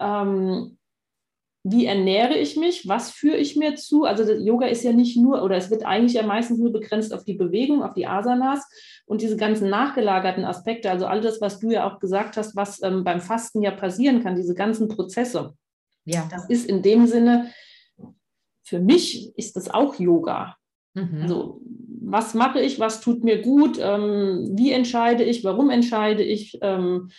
ähm, 0.01 0.78
wie 1.65 1.87
ernähre 1.87 2.37
ich 2.39 2.57
mich, 2.57 2.89
was 2.89 3.11
führe 3.11 3.37
ich 3.37 3.57
mir 3.57 3.75
zu. 3.75 4.05
Also 4.05 4.33
Yoga 4.33 4.67
ist 4.67 4.85
ja 4.85 4.93
nicht 4.93 5.17
nur, 5.17 5.43
oder 5.43 5.57
es 5.57 5.71
wird 5.71 5.85
eigentlich 5.85 6.15
ja 6.15 6.23
meistens 6.23 6.59
nur 6.59 6.73
begrenzt 6.73 7.13
auf 7.13 7.25
die 7.25 7.35
Bewegung, 7.35 7.83
auf 7.83 7.95
die 7.95 8.07
Asanas 8.07 8.67
und 9.07 9.23
diese 9.23 9.37
ganzen 9.37 9.69
nachgelagerten 9.69 10.45
Aspekte, 10.45 10.91
also 10.91 11.07
all 11.07 11.21
das, 11.21 11.41
was 11.41 11.59
du 11.59 11.71
ja 11.71 11.89
auch 11.89 11.99
gesagt 11.99 12.37
hast, 12.37 12.57
was 12.57 12.83
ähm, 12.83 13.05
beim 13.05 13.21
Fasten 13.21 13.63
ja 13.63 13.71
passieren 13.71 14.23
kann, 14.23 14.37
diese 14.37 14.55
ganzen 14.55 14.89
Prozesse. 14.89 15.55
Ja. 16.05 16.29
Das 16.31 16.49
ist 16.49 16.67
in 16.67 16.83
dem 16.83 17.07
Sinne, 17.07 17.53
für 18.65 18.79
mich 18.79 19.37
ist 19.37 19.57
das 19.57 19.71
auch 19.71 19.99
Yoga. 19.99 20.57
Mhm. 20.95 21.23
Also, 21.23 21.61
was 22.01 22.35
mache 22.35 22.61
ich, 22.61 22.79
was 22.79 23.01
tut 23.01 23.25
mir 23.25 23.43
gut, 23.43 23.79
ähm, 23.81 24.53
wie 24.55 24.73
entscheide 24.73 25.25
ich, 25.25 25.45
warum 25.45 25.69
entscheide 25.71 26.23
ich, 26.23 26.59
ähm, 26.63 27.11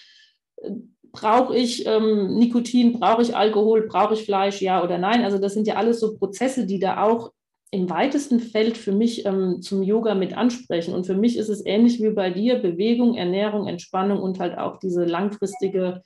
brauche 1.12 1.55
ich 1.55 1.86
ähm, 1.86 2.36
Nikotin, 2.38 2.99
brauche 2.99 3.22
ich 3.22 3.36
Alkohol, 3.36 3.88
brauche 3.88 4.14
ich 4.14 4.26
Fleisch, 4.26 4.62
ja 4.62 4.84
oder 4.84 4.97
nein. 4.97 5.24
Also 5.24 5.38
das 5.38 5.53
sind 5.53 5.68
ja 5.68 5.76
alles 5.76 5.99
so 5.99 6.16
Prozesse, 6.16 6.66
die 6.66 6.80
da 6.80 7.03
auch 7.03 7.32
im 7.72 7.89
weitesten 7.89 8.39
Feld 8.39 8.78
für 8.78 8.91
mich 8.91 9.26
ähm, 9.26 9.62
zum 9.62 9.84
Yoga 9.84 10.16
mit 10.16 10.36
ansprechen. 10.36 10.93
Und 10.93 11.05
für 11.05 11.16
mich 11.16 11.38
ist 11.38 11.49
es 11.49 11.66
ähnlich 11.66 12.01
wie 12.01 12.10
bei 12.10 12.32
dir, 12.32 12.60
Bewegung, 12.60 13.16
Ernährung, 13.16 13.68
Entspannung 13.68 14.20
und 14.22 14.39
halt 14.39 14.57
auch 14.57 14.78
diese 14.80 15.05
langfristige 15.05 16.01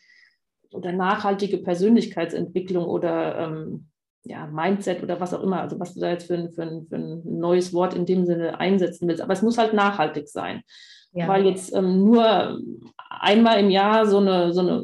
oder 0.71 0.91
nachhaltige 0.91 1.59
Persönlichkeitsentwicklung 1.59 2.85
oder 2.85 3.37
ähm, 3.39 3.87
ja, 4.25 4.47
Mindset 4.47 5.03
oder 5.03 5.19
was 5.19 5.33
auch 5.33 5.43
immer, 5.43 5.61
also 5.61 5.79
was 5.79 5.93
du 5.93 5.99
da 5.99 6.09
jetzt 6.09 6.27
für 6.27 6.35
ein, 6.35 6.51
für, 6.51 6.63
ein, 6.63 6.87
für 6.87 6.95
ein 6.95 7.21
neues 7.25 7.73
Wort 7.73 7.93
in 7.93 8.05
dem 8.05 8.25
Sinne 8.25 8.59
einsetzen 8.59 9.07
willst. 9.07 9.21
Aber 9.21 9.33
es 9.33 9.41
muss 9.41 9.57
halt 9.57 9.73
nachhaltig 9.73 10.27
sein. 10.27 10.63
Ja. 11.13 11.27
Weil 11.27 11.45
jetzt 11.45 11.73
ähm, 11.73 12.03
nur 12.03 12.59
einmal 13.09 13.59
im 13.59 13.69
Jahr 13.69 14.07
so 14.07 14.17
eine, 14.17 14.51
so 14.51 14.61
eine 14.61 14.83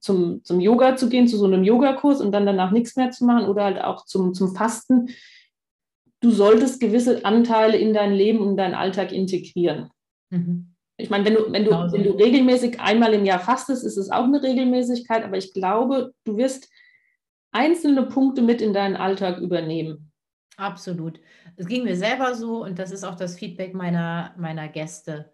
zum, 0.00 0.42
zum 0.44 0.60
Yoga 0.60 0.96
zu 0.96 1.08
gehen, 1.08 1.28
zu 1.28 1.36
so 1.36 1.46
einem 1.46 1.64
Yogakurs 1.64 2.20
und 2.20 2.32
dann 2.32 2.46
danach 2.46 2.70
nichts 2.70 2.96
mehr 2.96 3.10
zu 3.10 3.24
machen 3.24 3.48
oder 3.48 3.64
halt 3.64 3.82
auch 3.82 4.04
zum, 4.06 4.34
zum 4.34 4.54
Fasten. 4.54 5.08
Du 6.20 6.30
solltest 6.30 6.80
gewisse 6.80 7.24
Anteile 7.24 7.76
in 7.76 7.92
dein 7.92 8.12
Leben 8.12 8.40
und 8.40 8.56
deinen 8.56 8.74
Alltag 8.74 9.12
integrieren. 9.12 9.90
Mhm. 10.30 10.72
Ich 10.96 11.10
meine, 11.10 11.26
wenn 11.26 11.34
du, 11.34 11.52
wenn, 11.52 11.64
du, 11.64 11.70
genau 11.70 11.92
wenn 11.92 12.04
du 12.04 12.10
regelmäßig 12.12 12.80
einmal 12.80 13.12
im 13.12 13.26
Jahr 13.26 13.40
fastest, 13.40 13.84
ist 13.84 13.98
es 13.98 14.10
auch 14.10 14.24
eine 14.24 14.42
Regelmäßigkeit, 14.42 15.24
aber 15.24 15.36
ich 15.36 15.52
glaube, 15.52 16.12
du 16.24 16.38
wirst 16.38 16.70
einzelne 17.52 18.04
Punkte 18.04 18.42
mit 18.42 18.62
in 18.62 18.72
deinen 18.72 18.96
Alltag 18.96 19.38
übernehmen. 19.38 20.05
Absolut. 20.56 21.20
Es 21.56 21.66
ging 21.66 21.84
mir 21.84 21.96
selber 21.96 22.34
so 22.34 22.64
und 22.64 22.78
das 22.78 22.90
ist 22.90 23.04
auch 23.04 23.16
das 23.16 23.38
Feedback 23.38 23.74
meiner, 23.74 24.34
meiner 24.38 24.68
Gäste. 24.68 25.32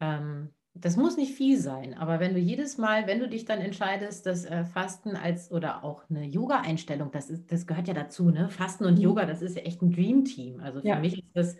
Ähm, 0.00 0.50
das 0.74 0.96
muss 0.96 1.16
nicht 1.16 1.34
viel 1.34 1.58
sein, 1.58 1.94
aber 1.94 2.20
wenn 2.20 2.32
du 2.32 2.38
jedes 2.38 2.78
Mal, 2.78 3.08
wenn 3.08 3.18
du 3.18 3.28
dich 3.28 3.44
dann 3.44 3.60
entscheidest, 3.60 4.24
das 4.26 4.44
äh, 4.44 4.64
Fasten 4.64 5.16
als 5.16 5.50
oder 5.50 5.82
auch 5.82 6.08
eine 6.08 6.24
Yoga-Einstellung, 6.24 7.10
das, 7.10 7.32
das 7.46 7.66
gehört 7.66 7.88
ja 7.88 7.94
dazu, 7.94 8.30
ne? 8.30 8.48
Fasten 8.50 8.84
und 8.84 8.94
mhm. 8.94 9.02
Yoga, 9.02 9.26
das 9.26 9.42
ist 9.42 9.56
ja 9.56 9.62
echt 9.62 9.82
ein 9.82 9.90
Dream-Team. 9.90 10.60
Also 10.60 10.80
für 10.80 10.86
ja. 10.86 11.00
mich 11.00 11.18
ist 11.18 11.34
das 11.34 11.56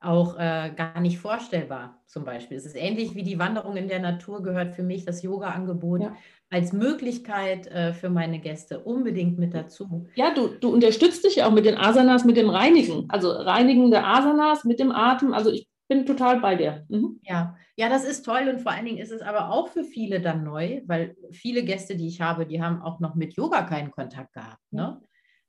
auch 0.00 0.38
äh, 0.38 0.72
gar 0.74 1.00
nicht 1.00 1.18
vorstellbar, 1.18 2.02
zum 2.06 2.24
Beispiel. 2.24 2.56
Es 2.56 2.64
ist 2.64 2.76
ähnlich 2.76 3.14
wie 3.14 3.22
die 3.22 3.38
Wanderung 3.38 3.76
in 3.76 3.88
der 3.88 4.00
Natur, 4.00 4.42
gehört 4.42 4.74
für 4.74 4.82
mich 4.82 5.04
das 5.04 5.22
Yoga-Angebot 5.22 6.02
ja. 6.02 6.16
Als 6.50 6.72
Möglichkeit 6.72 7.66
äh, 7.66 7.92
für 7.92 8.08
meine 8.08 8.38
Gäste 8.38 8.80
unbedingt 8.80 9.38
mit 9.38 9.54
dazu. 9.54 10.06
Ja, 10.14 10.32
du, 10.32 10.48
du 10.48 10.72
unterstützt 10.72 11.24
dich 11.24 11.36
ja 11.36 11.46
auch 11.46 11.52
mit 11.52 11.64
den 11.64 11.76
Asanas, 11.76 12.24
mit 12.24 12.36
dem 12.36 12.50
Reinigen. 12.50 13.06
Also 13.08 13.30
reinigende 13.30 14.04
Asanas 14.04 14.64
mit 14.64 14.78
dem 14.78 14.92
Atem. 14.92 15.34
Also 15.34 15.50
ich 15.50 15.68
bin 15.88 16.06
total 16.06 16.40
bei 16.40 16.54
dir. 16.54 16.84
Mhm. 16.88 17.20
Ja. 17.22 17.56
ja, 17.76 17.88
das 17.88 18.04
ist 18.04 18.24
toll 18.24 18.48
und 18.48 18.60
vor 18.60 18.72
allen 18.72 18.84
Dingen 18.84 18.98
ist 18.98 19.12
es 19.12 19.22
aber 19.22 19.50
auch 19.50 19.68
für 19.68 19.84
viele 19.84 20.20
dann 20.20 20.44
neu, 20.44 20.82
weil 20.86 21.16
viele 21.30 21.64
Gäste, 21.64 21.96
die 21.96 22.08
ich 22.08 22.20
habe, 22.20 22.46
die 22.46 22.62
haben 22.62 22.82
auch 22.82 23.00
noch 23.00 23.14
mit 23.14 23.34
Yoga 23.36 23.62
keinen 23.62 23.90
Kontakt 23.90 24.32
gehabt. 24.32 24.62
Ne? 24.70 25.00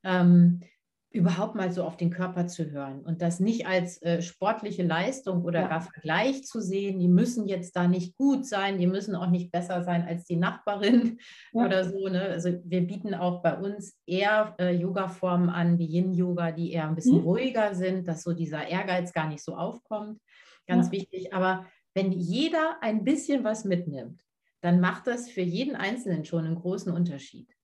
Ähm, 0.04 0.62
überhaupt 1.10 1.56
mal 1.56 1.72
so 1.72 1.84
auf 1.84 1.96
den 1.96 2.10
Körper 2.10 2.48
zu 2.48 2.70
hören 2.70 3.02
und 3.02 3.22
das 3.22 3.40
nicht 3.40 3.66
als 3.66 4.02
äh, 4.02 4.22
sportliche 4.22 4.84
Leistung 4.84 5.44
oder 5.44 5.62
ja. 5.62 5.68
gar 5.68 5.82
Vergleich 5.82 6.44
zu 6.44 6.60
sehen, 6.60 7.00
die 7.00 7.08
müssen 7.08 7.48
jetzt 7.48 7.76
da 7.76 7.88
nicht 7.88 8.16
gut 8.16 8.46
sein, 8.46 8.78
die 8.78 8.88
müssen 8.88 9.16
auch 9.16 9.30
nicht 9.30 9.52
besser 9.52 9.84
sein 9.84 10.04
als 10.06 10.26
die 10.26 10.36
Nachbarin 10.36 11.18
ja. 11.54 11.66
oder 11.66 11.90
so. 11.90 12.10
Ne? 12.10 12.22
Also 12.22 12.60
wir 12.64 12.86
bieten 12.86 13.14
auch 13.14 13.42
bei 13.42 13.58
uns 13.58 13.98
eher 14.06 14.56
äh, 14.60 14.76
Yoga-Formen 14.76 15.50
an, 15.50 15.80
wie 15.80 15.86
Yin-Yoga, 15.86 16.52
die 16.52 16.74
eher 16.74 16.88
ein 16.88 16.96
bisschen 16.96 17.22
mhm. 17.22 17.28
ruhiger 17.28 17.74
sind, 17.74 18.08
dass 18.08 18.24
so 18.24 18.34
dieser 18.34 18.68
Ehrgeiz 18.68 19.14
gar 19.14 19.30
nicht 19.30 19.44
so 19.44 19.56
aufkommt. 19.56 20.20
Ganz 20.68 20.88
ja. 20.88 20.92
wichtig. 20.92 21.34
Aber 21.34 21.66
wenn 21.94 22.12
jeder 22.12 22.78
ein 22.82 23.06
bisschen 23.06 23.46
was 23.46 23.64
mitnimmt, 23.64 24.22
dann 24.62 24.82
macht 24.82 25.08
das 25.08 25.30
für 25.30 25.42
jeden 25.42 25.76
Einzelnen 25.76 26.26
schon 26.26 26.46
einen 26.46 26.56
großen 26.56 26.92
Unterschied. 26.92 27.57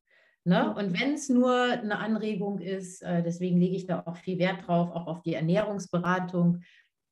Ne? 0.45 0.75
Und 0.75 0.99
wenn 0.99 1.13
es 1.13 1.29
nur 1.29 1.53
eine 1.53 1.99
Anregung 1.99 2.59
ist, 2.59 3.01
äh, 3.01 3.23
deswegen 3.23 3.59
lege 3.59 3.75
ich 3.75 3.85
da 3.85 4.03
auch 4.05 4.17
viel 4.17 4.39
Wert 4.39 4.67
drauf, 4.67 4.91
auch 4.91 5.07
auf 5.07 5.21
die 5.21 5.35
Ernährungsberatung, 5.35 6.61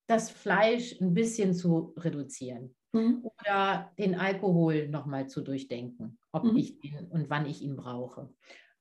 das 0.07 0.29
Fleisch 0.29 0.99
ein 0.99 1.13
bisschen 1.13 1.53
zu 1.53 1.93
reduzieren 1.97 2.75
mhm. 2.91 3.23
oder 3.23 3.91
den 3.97 4.15
Alkohol 4.15 4.89
nochmal 4.89 5.27
zu 5.27 5.41
durchdenken, 5.41 6.19
ob 6.33 6.43
mhm. 6.43 6.57
ich 6.57 6.83
ihn 6.83 7.07
und 7.09 7.29
wann 7.29 7.45
ich 7.45 7.61
ihn 7.61 7.77
brauche. 7.77 8.29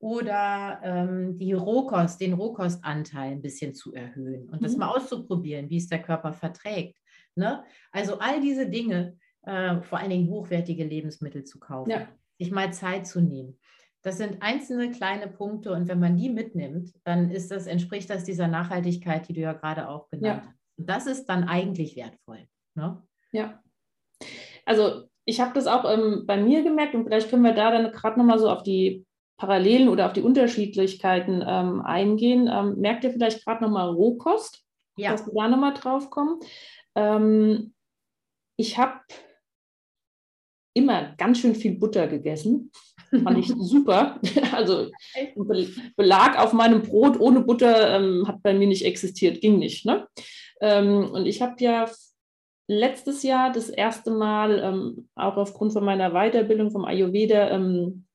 Oder 0.00 0.80
ähm, 0.82 1.36
die 1.38 1.52
Rohkost, 1.52 2.20
den 2.20 2.32
Rohkostanteil 2.32 3.32
ein 3.32 3.42
bisschen 3.42 3.74
zu 3.74 3.92
erhöhen 3.92 4.48
und 4.48 4.60
mhm. 4.60 4.64
das 4.64 4.76
mal 4.76 4.88
auszuprobieren, 4.88 5.70
wie 5.70 5.76
es 5.76 5.88
der 5.88 6.02
Körper 6.02 6.32
verträgt. 6.32 6.98
Ne? 7.36 7.62
Also 7.92 8.18
all 8.18 8.40
diese 8.40 8.68
Dinge, 8.68 9.16
äh, 9.42 9.80
vor 9.82 9.98
allen 9.98 10.10
Dingen 10.10 10.28
hochwertige 10.28 10.84
Lebensmittel 10.84 11.44
zu 11.44 11.60
kaufen, 11.60 11.90
ja. 11.90 12.08
sich 12.38 12.50
mal 12.50 12.72
Zeit 12.72 13.06
zu 13.06 13.20
nehmen. 13.20 13.58
Das 14.02 14.16
sind 14.16 14.40
einzelne 14.40 14.90
kleine 14.90 15.28
Punkte 15.28 15.72
und 15.72 15.88
wenn 15.88 16.00
man 16.00 16.16
die 16.16 16.30
mitnimmt, 16.30 16.92
dann 17.04 17.30
ist 17.30 17.50
das, 17.50 17.66
entspricht 17.66 18.08
das 18.08 18.24
dieser 18.24 18.48
Nachhaltigkeit, 18.48 19.28
die 19.28 19.34
du 19.34 19.40
ja 19.40 19.52
gerade 19.52 19.88
auch 19.88 20.08
genannt 20.08 20.42
ja. 20.44 20.48
hast. 20.48 20.78
Und 20.78 20.88
das 20.88 21.06
ist 21.06 21.26
dann 21.26 21.44
eigentlich 21.44 21.96
wertvoll. 21.96 22.46
Ne? 22.74 23.02
Ja. 23.32 23.62
Also 24.64 25.04
ich 25.24 25.40
habe 25.40 25.52
das 25.54 25.66
auch 25.66 25.84
ähm, 25.84 26.24
bei 26.26 26.36
mir 26.38 26.62
gemerkt 26.62 26.94
und 26.94 27.04
vielleicht 27.04 27.28
können 27.28 27.42
wir 27.42 27.52
da 27.52 27.70
dann 27.70 27.92
gerade 27.92 28.18
nochmal 28.18 28.38
so 28.38 28.48
auf 28.48 28.62
die 28.62 29.06
Parallelen 29.36 29.88
oder 29.88 30.06
auf 30.06 30.12
die 30.12 30.22
Unterschiedlichkeiten 30.22 31.42
ähm, 31.46 31.80
eingehen. 31.82 32.48
Ähm, 32.52 32.76
merkt 32.78 33.04
ihr 33.04 33.10
vielleicht 33.10 33.44
gerade 33.44 33.64
nochmal 33.64 33.88
Rohkost, 33.88 34.64
ja. 34.96 35.12
dass 35.12 35.26
wir 35.26 35.32
da 35.34 35.48
nochmal 35.48 35.74
drauf 35.74 36.10
kommen? 36.10 36.40
Ähm, 36.94 37.74
ich 38.56 38.76
habe 38.76 39.00
immer 40.74 41.14
ganz 41.16 41.38
schön 41.38 41.54
viel 41.54 41.78
Butter 41.78 42.06
gegessen. 42.06 42.70
Fand 43.10 43.38
ich 43.38 43.48
super. 43.56 44.20
Also 44.52 44.90
Belag 45.96 46.38
auf 46.38 46.52
meinem 46.52 46.82
Brot 46.82 47.18
ohne 47.18 47.40
Butter 47.40 47.96
ähm, 47.96 48.26
hat 48.26 48.42
bei 48.42 48.54
mir 48.54 48.66
nicht 48.66 48.84
existiert, 48.84 49.40
ging 49.40 49.58
nicht. 49.58 49.84
Ne? 49.86 50.06
Ähm, 50.60 51.10
und 51.10 51.26
ich 51.26 51.42
habe 51.42 51.54
ja 51.58 51.90
letztes 52.68 53.22
Jahr 53.22 53.52
das 53.52 53.68
erste 53.68 54.10
Mal, 54.10 54.60
ähm, 54.62 55.08
auch 55.16 55.36
aufgrund 55.36 55.72
von 55.72 55.84
meiner 55.84 56.10
Weiterbildung 56.10 56.70
vom 56.70 56.84
Ayurveda, 56.84 57.50
ähm, 57.50 58.06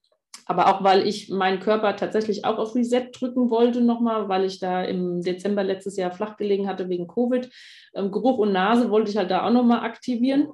aber 0.46 0.68
auch 0.68 0.84
weil 0.84 1.08
ich 1.08 1.30
meinen 1.30 1.60
Körper 1.60 1.96
tatsächlich 1.96 2.46
auch 2.46 2.58
auf 2.58 2.76
Reset 2.76 3.10
drücken 3.12 3.50
wollte 3.50 3.82
nochmal, 3.82 4.30
weil 4.30 4.46
ich 4.46 4.60
da 4.60 4.84
im 4.84 5.22
Dezember 5.22 5.64
letztes 5.64 5.98
Jahr 5.98 6.12
flach 6.12 6.38
gelegen 6.38 6.68
hatte 6.68 6.88
wegen 6.88 7.08
Covid. 7.08 7.50
Ähm, 7.96 8.12
Geruch 8.12 8.38
und 8.38 8.54
Nase 8.54 8.90
wollte 8.92 9.10
ich 9.10 9.18
halt 9.18 9.32
da 9.32 9.46
auch 9.46 9.52
nochmal 9.52 9.80
aktivieren. 9.80 10.50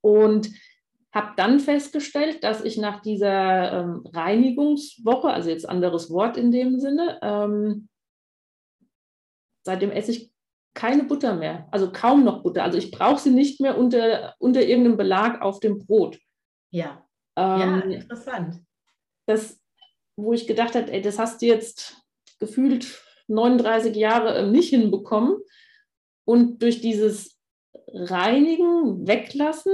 Und 0.00 0.50
habe 1.16 1.32
dann 1.34 1.60
festgestellt, 1.60 2.44
dass 2.44 2.62
ich 2.62 2.76
nach 2.76 3.00
dieser 3.00 3.72
ähm, 3.72 4.04
Reinigungswoche, 4.12 5.30
also 5.30 5.48
jetzt 5.48 5.66
anderes 5.66 6.10
Wort 6.10 6.36
in 6.36 6.52
dem 6.52 6.78
Sinne, 6.78 7.18
ähm, 7.22 7.88
seitdem 9.64 9.90
esse 9.90 10.10
ich 10.10 10.30
keine 10.74 11.04
Butter 11.04 11.34
mehr, 11.34 11.68
also 11.70 11.90
kaum 11.90 12.22
noch 12.22 12.42
Butter. 12.42 12.62
Also 12.62 12.76
ich 12.76 12.90
brauche 12.90 13.18
sie 13.18 13.30
nicht 13.30 13.62
mehr 13.62 13.78
unter, 13.78 14.34
unter 14.38 14.60
irgendeinem 14.60 14.98
Belag 14.98 15.40
auf 15.40 15.58
dem 15.58 15.78
Brot. 15.78 16.18
Ja. 16.70 17.02
Ähm, 17.34 17.60
ja, 17.60 17.80
interessant. 17.80 18.60
Das, 19.24 19.58
wo 20.16 20.34
ich 20.34 20.46
gedacht 20.46 20.74
habe, 20.74 20.92
ey, 20.92 21.00
das 21.00 21.18
hast 21.18 21.40
du 21.40 21.46
jetzt 21.46 21.96
gefühlt 22.38 23.02
39 23.28 23.96
Jahre 23.96 24.36
ähm, 24.36 24.52
nicht 24.52 24.68
hinbekommen. 24.68 25.38
Und 26.26 26.60
durch 26.60 26.82
dieses 26.82 27.40
Reinigen, 27.88 29.06
Weglassen, 29.06 29.72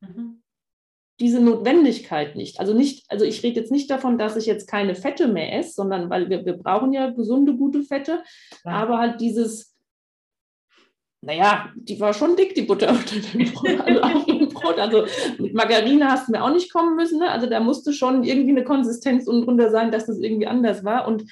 mhm 0.00 0.41
diese 1.22 1.40
Notwendigkeit 1.40 2.34
nicht. 2.34 2.58
Also 2.58 2.74
nicht, 2.74 3.08
also 3.08 3.24
ich 3.24 3.44
rede 3.44 3.60
jetzt 3.60 3.70
nicht 3.70 3.88
davon, 3.88 4.18
dass 4.18 4.36
ich 4.36 4.44
jetzt 4.44 4.66
keine 4.66 4.96
Fette 4.96 5.28
mehr 5.28 5.56
esse, 5.56 5.74
sondern 5.74 6.10
weil 6.10 6.28
wir, 6.28 6.44
wir 6.44 6.54
brauchen 6.54 6.92
ja 6.92 7.10
gesunde, 7.10 7.54
gute 7.54 7.84
Fette, 7.84 8.24
ja. 8.64 8.72
aber 8.72 8.98
halt 8.98 9.20
dieses, 9.20 9.72
naja, 11.20 11.70
die 11.76 12.00
war 12.00 12.12
schon 12.12 12.34
dick, 12.34 12.56
die 12.56 12.62
Butter 12.62 12.90
unter 12.90 13.16
dem 13.20 13.52
Brot. 13.52 13.80
Also, 13.80 14.00
auf 14.02 14.26
dem 14.26 14.48
Brot. 14.48 14.78
also 14.80 15.06
mit 15.38 15.54
Margarine 15.54 16.10
hast 16.10 16.26
du 16.26 16.32
mir 16.32 16.42
auch 16.42 16.52
nicht 16.52 16.72
kommen 16.72 16.96
müssen. 16.96 17.20
Ne? 17.20 17.30
Also 17.30 17.46
da 17.46 17.60
musste 17.60 17.92
schon 17.92 18.24
irgendwie 18.24 18.50
eine 18.50 18.64
Konsistenz 18.64 19.28
unten 19.28 19.44
drunter 19.44 19.70
sein, 19.70 19.92
dass 19.92 20.06
das 20.06 20.18
irgendwie 20.18 20.48
anders 20.48 20.84
war. 20.84 21.06
Und 21.06 21.30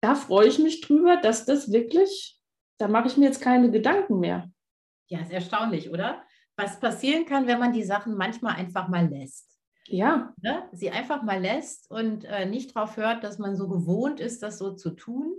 da 0.00 0.14
freue 0.14 0.48
ich 0.48 0.58
mich 0.58 0.80
drüber, 0.80 1.18
dass 1.18 1.44
das 1.44 1.70
wirklich, 1.70 2.38
da 2.78 2.88
mache 2.88 3.08
ich 3.08 3.18
mir 3.18 3.26
jetzt 3.26 3.42
keine 3.42 3.70
Gedanken 3.70 4.20
mehr. 4.20 4.50
Ja, 5.08 5.20
ist 5.20 5.30
erstaunlich, 5.30 5.90
oder? 5.90 6.22
Was 6.58 6.80
passieren 6.80 7.24
kann, 7.24 7.46
wenn 7.46 7.60
man 7.60 7.72
die 7.72 7.84
Sachen 7.84 8.16
manchmal 8.16 8.56
einfach 8.56 8.88
mal 8.88 9.08
lässt. 9.08 9.58
Ja. 9.86 10.34
Ne? 10.42 10.68
Sie 10.72 10.90
einfach 10.90 11.22
mal 11.22 11.40
lässt 11.40 11.90
und 11.90 12.24
äh, 12.24 12.46
nicht 12.46 12.76
darauf 12.76 12.96
hört, 12.96 13.24
dass 13.24 13.38
man 13.38 13.56
so 13.56 13.68
gewohnt 13.68 14.20
ist, 14.20 14.42
das 14.42 14.58
so 14.58 14.72
zu 14.72 14.90
tun. 14.90 15.32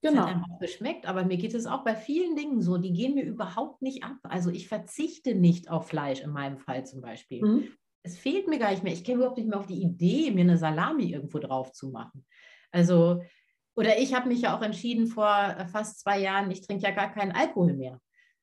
Genau. 0.00 0.14
Das 0.14 0.22
hat 0.22 0.34
einem 0.34 0.44
auch 0.44 0.58
geschmeckt, 0.58 1.06
aber 1.06 1.24
mir 1.24 1.36
geht 1.36 1.52
es 1.52 1.66
auch 1.66 1.84
bei 1.84 1.94
vielen 1.94 2.34
Dingen 2.34 2.62
so, 2.62 2.78
die 2.78 2.92
gehen 2.92 3.14
mir 3.14 3.24
überhaupt 3.24 3.82
nicht 3.82 4.04
ab. 4.04 4.16
Also 4.22 4.48
ich 4.50 4.68
verzichte 4.68 5.34
nicht 5.34 5.70
auf 5.70 5.88
Fleisch 5.88 6.20
in 6.20 6.30
meinem 6.30 6.56
Fall 6.56 6.86
zum 6.86 7.02
Beispiel. 7.02 7.44
Mhm. 7.44 7.68
Es 8.02 8.16
fehlt 8.16 8.48
mir 8.48 8.58
gar 8.58 8.70
nicht 8.70 8.82
mehr. 8.82 8.94
Ich 8.94 9.04
käme 9.04 9.18
überhaupt 9.18 9.36
nicht 9.36 9.48
mehr 9.48 9.58
auf 9.58 9.66
die 9.66 9.82
Idee, 9.82 10.30
mir 10.30 10.40
eine 10.40 10.56
Salami 10.56 11.12
irgendwo 11.12 11.38
drauf 11.38 11.72
zu 11.72 11.90
machen. 11.90 12.24
Also, 12.70 13.22
oder 13.74 13.98
ich 13.98 14.14
habe 14.14 14.28
mich 14.28 14.42
ja 14.42 14.56
auch 14.56 14.62
entschieden 14.62 15.06
vor 15.06 15.28
äh, 15.28 15.66
fast 15.66 16.00
zwei 16.00 16.20
Jahren, 16.20 16.50
ich 16.50 16.62
trinke 16.62 16.84
ja 16.84 16.92
gar 16.92 17.12
keinen 17.12 17.32
Alkohol 17.32 17.74
mehr. 17.74 18.00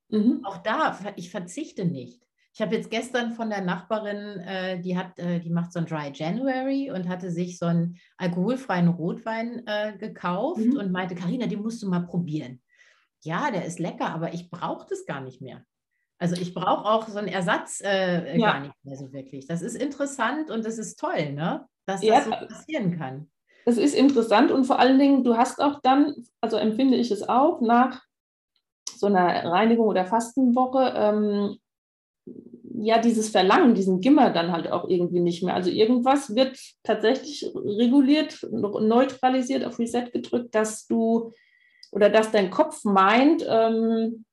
Mhm. 0.10 0.42
Auch 0.44 0.58
da, 0.58 0.98
ich 1.16 1.30
verzichte 1.30 1.86
nicht. 1.86 2.24
Ich 2.54 2.62
habe 2.62 2.76
jetzt 2.76 2.90
gestern 2.90 3.34
von 3.34 3.52
der 3.52 3.62
Nachbarin, 3.62 4.40
äh, 4.40 4.82
die 4.82 4.98
hat, 4.98 5.20
äh, 5.20 5.40
die 5.40 5.52
macht 5.52 5.72
so 5.72 5.80
ein 5.80 5.86
Dry 5.86 6.12
January 6.12 6.90
und 6.90 7.08
hatte 7.08 7.30
sich 7.30 7.60
so 7.60 7.68
einen 7.68 8.00
alkoholfreien 8.18 8.88
Rotwein 8.88 9.62
äh, 9.68 9.96
gekauft 9.98 10.66
mhm. 10.66 10.78
und 10.78 10.92
meinte, 10.92 11.14
Karina, 11.14 11.46
den 11.46 11.62
musst 11.62 11.84
du 11.84 11.88
mal 11.88 12.00
probieren. 12.00 12.62
Ja, 13.24 13.52
der 13.52 13.66
ist 13.66 13.78
lecker, 13.78 14.10
aber 14.10 14.34
ich 14.34 14.50
brauche 14.50 14.88
das 14.90 15.06
gar 15.06 15.22
nicht 15.22 15.40
mehr. 15.40 15.64
Also 16.20 16.36
ich 16.36 16.54
brauche 16.54 16.86
auch 16.86 17.08
so 17.08 17.20
einen 17.20 17.28
Ersatz 17.28 17.82
äh, 17.82 18.38
ja. 18.40 18.54
gar 18.54 18.60
nicht 18.62 18.74
mehr 18.84 18.98
so 18.98 19.14
wirklich. 19.14 19.46
Das 19.46 19.62
ist 19.62 19.76
interessant 19.76 20.50
und 20.50 20.66
das 20.66 20.80
ist 20.80 21.00
toll, 21.00 21.34
ne? 21.34 21.68
Dass 21.86 22.02
das 22.02 22.10
ja. 22.10 22.24
so 22.24 22.32
passieren 22.32 22.98
kann. 22.98 23.30
Das 23.66 23.78
ist 23.78 23.94
interessant 23.94 24.50
und 24.50 24.66
vor 24.66 24.80
allen 24.80 24.98
Dingen, 24.98 25.24
du 25.24 25.38
hast 25.38 25.62
auch 25.62 25.80
dann, 25.84 26.16
also 26.42 26.58
empfinde 26.58 26.98
ich 26.98 27.12
es 27.12 27.28
auch, 27.28 27.62
nach 27.62 28.02
so 29.00 29.08
einer 29.08 29.46
Reinigung 29.46 29.88
oder 29.88 30.06
Fastenwoche 30.06 30.94
ähm, 30.96 31.58
ja 32.80 33.00
dieses 33.00 33.30
Verlangen, 33.30 33.74
diesen 33.74 34.02
Gimmer 34.02 34.30
dann 34.30 34.52
halt 34.52 34.72
auch 34.72 34.88
irgendwie 34.88 35.20
nicht 35.20 35.44
mehr. 35.44 35.56
Also 35.56 35.70
irgendwas 35.70 36.36
wird 36.36 36.58
tatsächlich 36.84 37.50
reguliert, 37.56 38.46
neutralisiert, 38.52 39.66
auf 39.66 39.80
Reset 39.80 40.12
gedrückt, 40.12 40.54
dass 40.54 40.86
du 40.88 41.32
oder 41.92 42.10
dass 42.10 42.32
dein 42.32 42.52
Kopf 42.52 42.84
meint, 42.84 43.46
ähm, 43.48 44.26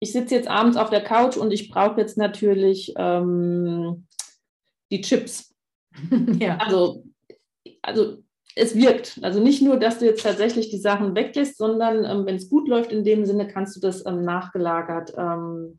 ich 0.00 0.12
sitze 0.12 0.34
jetzt 0.34 0.48
abends 0.48 0.76
auf 0.76 0.90
der 0.90 1.02
Couch 1.02 1.36
und 1.36 1.52
ich 1.52 1.70
brauche 1.70 2.00
jetzt 2.00 2.18
natürlich 2.18 2.92
ähm, 2.96 4.06
die 4.90 5.00
Chips. 5.00 5.54
ja. 6.38 6.56
Also, 6.58 7.04
also 7.80 8.23
es 8.56 8.74
wirkt. 8.74 9.18
Also 9.22 9.40
nicht 9.40 9.62
nur, 9.62 9.78
dass 9.78 9.98
du 9.98 10.04
jetzt 10.04 10.22
tatsächlich 10.22 10.70
die 10.70 10.78
Sachen 10.78 11.14
weglässt, 11.14 11.58
sondern 11.58 12.04
ähm, 12.04 12.26
wenn 12.26 12.36
es 12.36 12.48
gut 12.48 12.68
läuft 12.68 12.92
in 12.92 13.04
dem 13.04 13.24
Sinne, 13.24 13.48
kannst 13.48 13.76
du 13.76 13.80
das 13.80 14.06
ähm, 14.06 14.24
nachgelagert 14.24 15.12
ähm, 15.16 15.78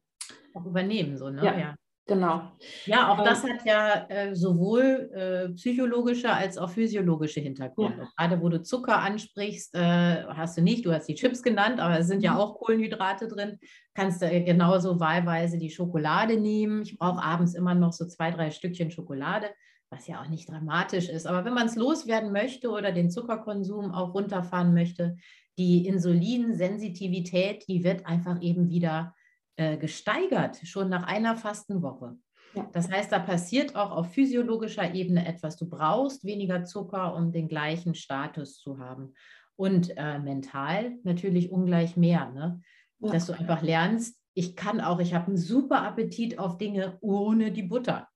auch 0.53 0.65
übernehmen. 0.65 1.17
So, 1.17 1.29
ne? 1.29 1.43
ja, 1.43 1.57
ja. 1.57 1.75
Genau. 2.07 2.51
Ja, 2.85 3.11
auch 3.11 3.23
das 3.23 3.43
ähm, 3.43 3.49
hat 3.49 3.65
ja 3.65 4.05
äh, 4.09 4.35
sowohl 4.35 5.09
äh, 5.11 5.49
psychologische 5.53 6.31
als 6.31 6.55
auch 6.55 6.69
physiologische 6.69 7.39
Hintergründe. 7.39 8.03
Ja. 8.03 8.09
Gerade 8.15 8.43
wo 8.43 8.49
du 8.49 8.61
Zucker 8.61 8.99
ansprichst, 8.99 9.73
äh, 9.73 10.23
hast 10.25 10.55
du 10.55 10.61
nicht, 10.61 10.85
du 10.85 10.93
hast 10.93 11.07
die 11.07 11.15
Chips 11.15 11.41
genannt, 11.41 11.79
aber 11.79 11.97
es 11.97 12.07
sind 12.07 12.21
ja 12.21 12.33
mhm. 12.33 12.37
auch 12.37 12.59
Kohlenhydrate 12.59 13.27
drin. 13.27 13.57
Kannst 13.95 14.21
du 14.21 14.29
genauso 14.43 14.99
wahlweise 14.99 15.57
die 15.57 15.71
Schokolade 15.71 16.37
nehmen. 16.37 16.83
Ich 16.83 16.95
brauche 16.95 17.23
abends 17.23 17.55
immer 17.55 17.73
noch 17.73 17.91
so 17.91 18.05
zwei, 18.05 18.29
drei 18.29 18.51
Stückchen 18.51 18.91
Schokolade 18.91 19.47
was 19.95 20.07
ja 20.07 20.21
auch 20.21 20.27
nicht 20.27 20.49
dramatisch 20.49 21.09
ist. 21.09 21.25
Aber 21.25 21.45
wenn 21.45 21.53
man 21.53 21.67
es 21.67 21.75
loswerden 21.75 22.31
möchte 22.31 22.69
oder 22.69 22.91
den 22.91 23.09
Zuckerkonsum 23.09 23.91
auch 23.91 24.13
runterfahren 24.13 24.73
möchte, 24.73 25.15
die 25.57 25.87
Insulinsensitivität, 25.87 27.67
die 27.67 27.83
wird 27.83 28.05
einfach 28.05 28.41
eben 28.41 28.69
wieder 28.69 29.15
äh, 29.55 29.77
gesteigert, 29.77 30.57
schon 30.63 30.89
nach 30.89 31.03
einer 31.03 31.37
Fastenwoche. 31.37 32.17
Ja. 32.55 32.69
Das 32.73 32.91
heißt, 32.91 33.11
da 33.11 33.19
passiert 33.19 33.75
auch 33.75 33.91
auf 33.91 34.11
physiologischer 34.11 34.93
Ebene 34.93 35.25
etwas. 35.25 35.55
Du 35.55 35.69
brauchst 35.69 36.25
weniger 36.25 36.65
Zucker, 36.65 37.15
um 37.15 37.31
den 37.31 37.47
gleichen 37.47 37.95
Status 37.95 38.57
zu 38.59 38.79
haben. 38.79 39.13
Und 39.55 39.95
äh, 39.95 40.19
mental 40.19 40.97
natürlich 41.03 41.51
ungleich 41.51 41.95
mehr, 41.95 42.29
ne? 42.31 42.61
Ja. 42.99 43.11
dass 43.11 43.27
du 43.27 43.33
einfach 43.33 43.61
lernst, 43.61 44.17
ich 44.33 44.55
kann 44.55 44.81
auch, 44.81 44.99
ich 44.99 45.13
habe 45.13 45.27
einen 45.27 45.37
super 45.37 45.83
Appetit 45.83 46.39
auf 46.39 46.57
Dinge 46.57 46.97
ohne 47.01 47.51
die 47.51 47.63
Butter. 47.63 48.07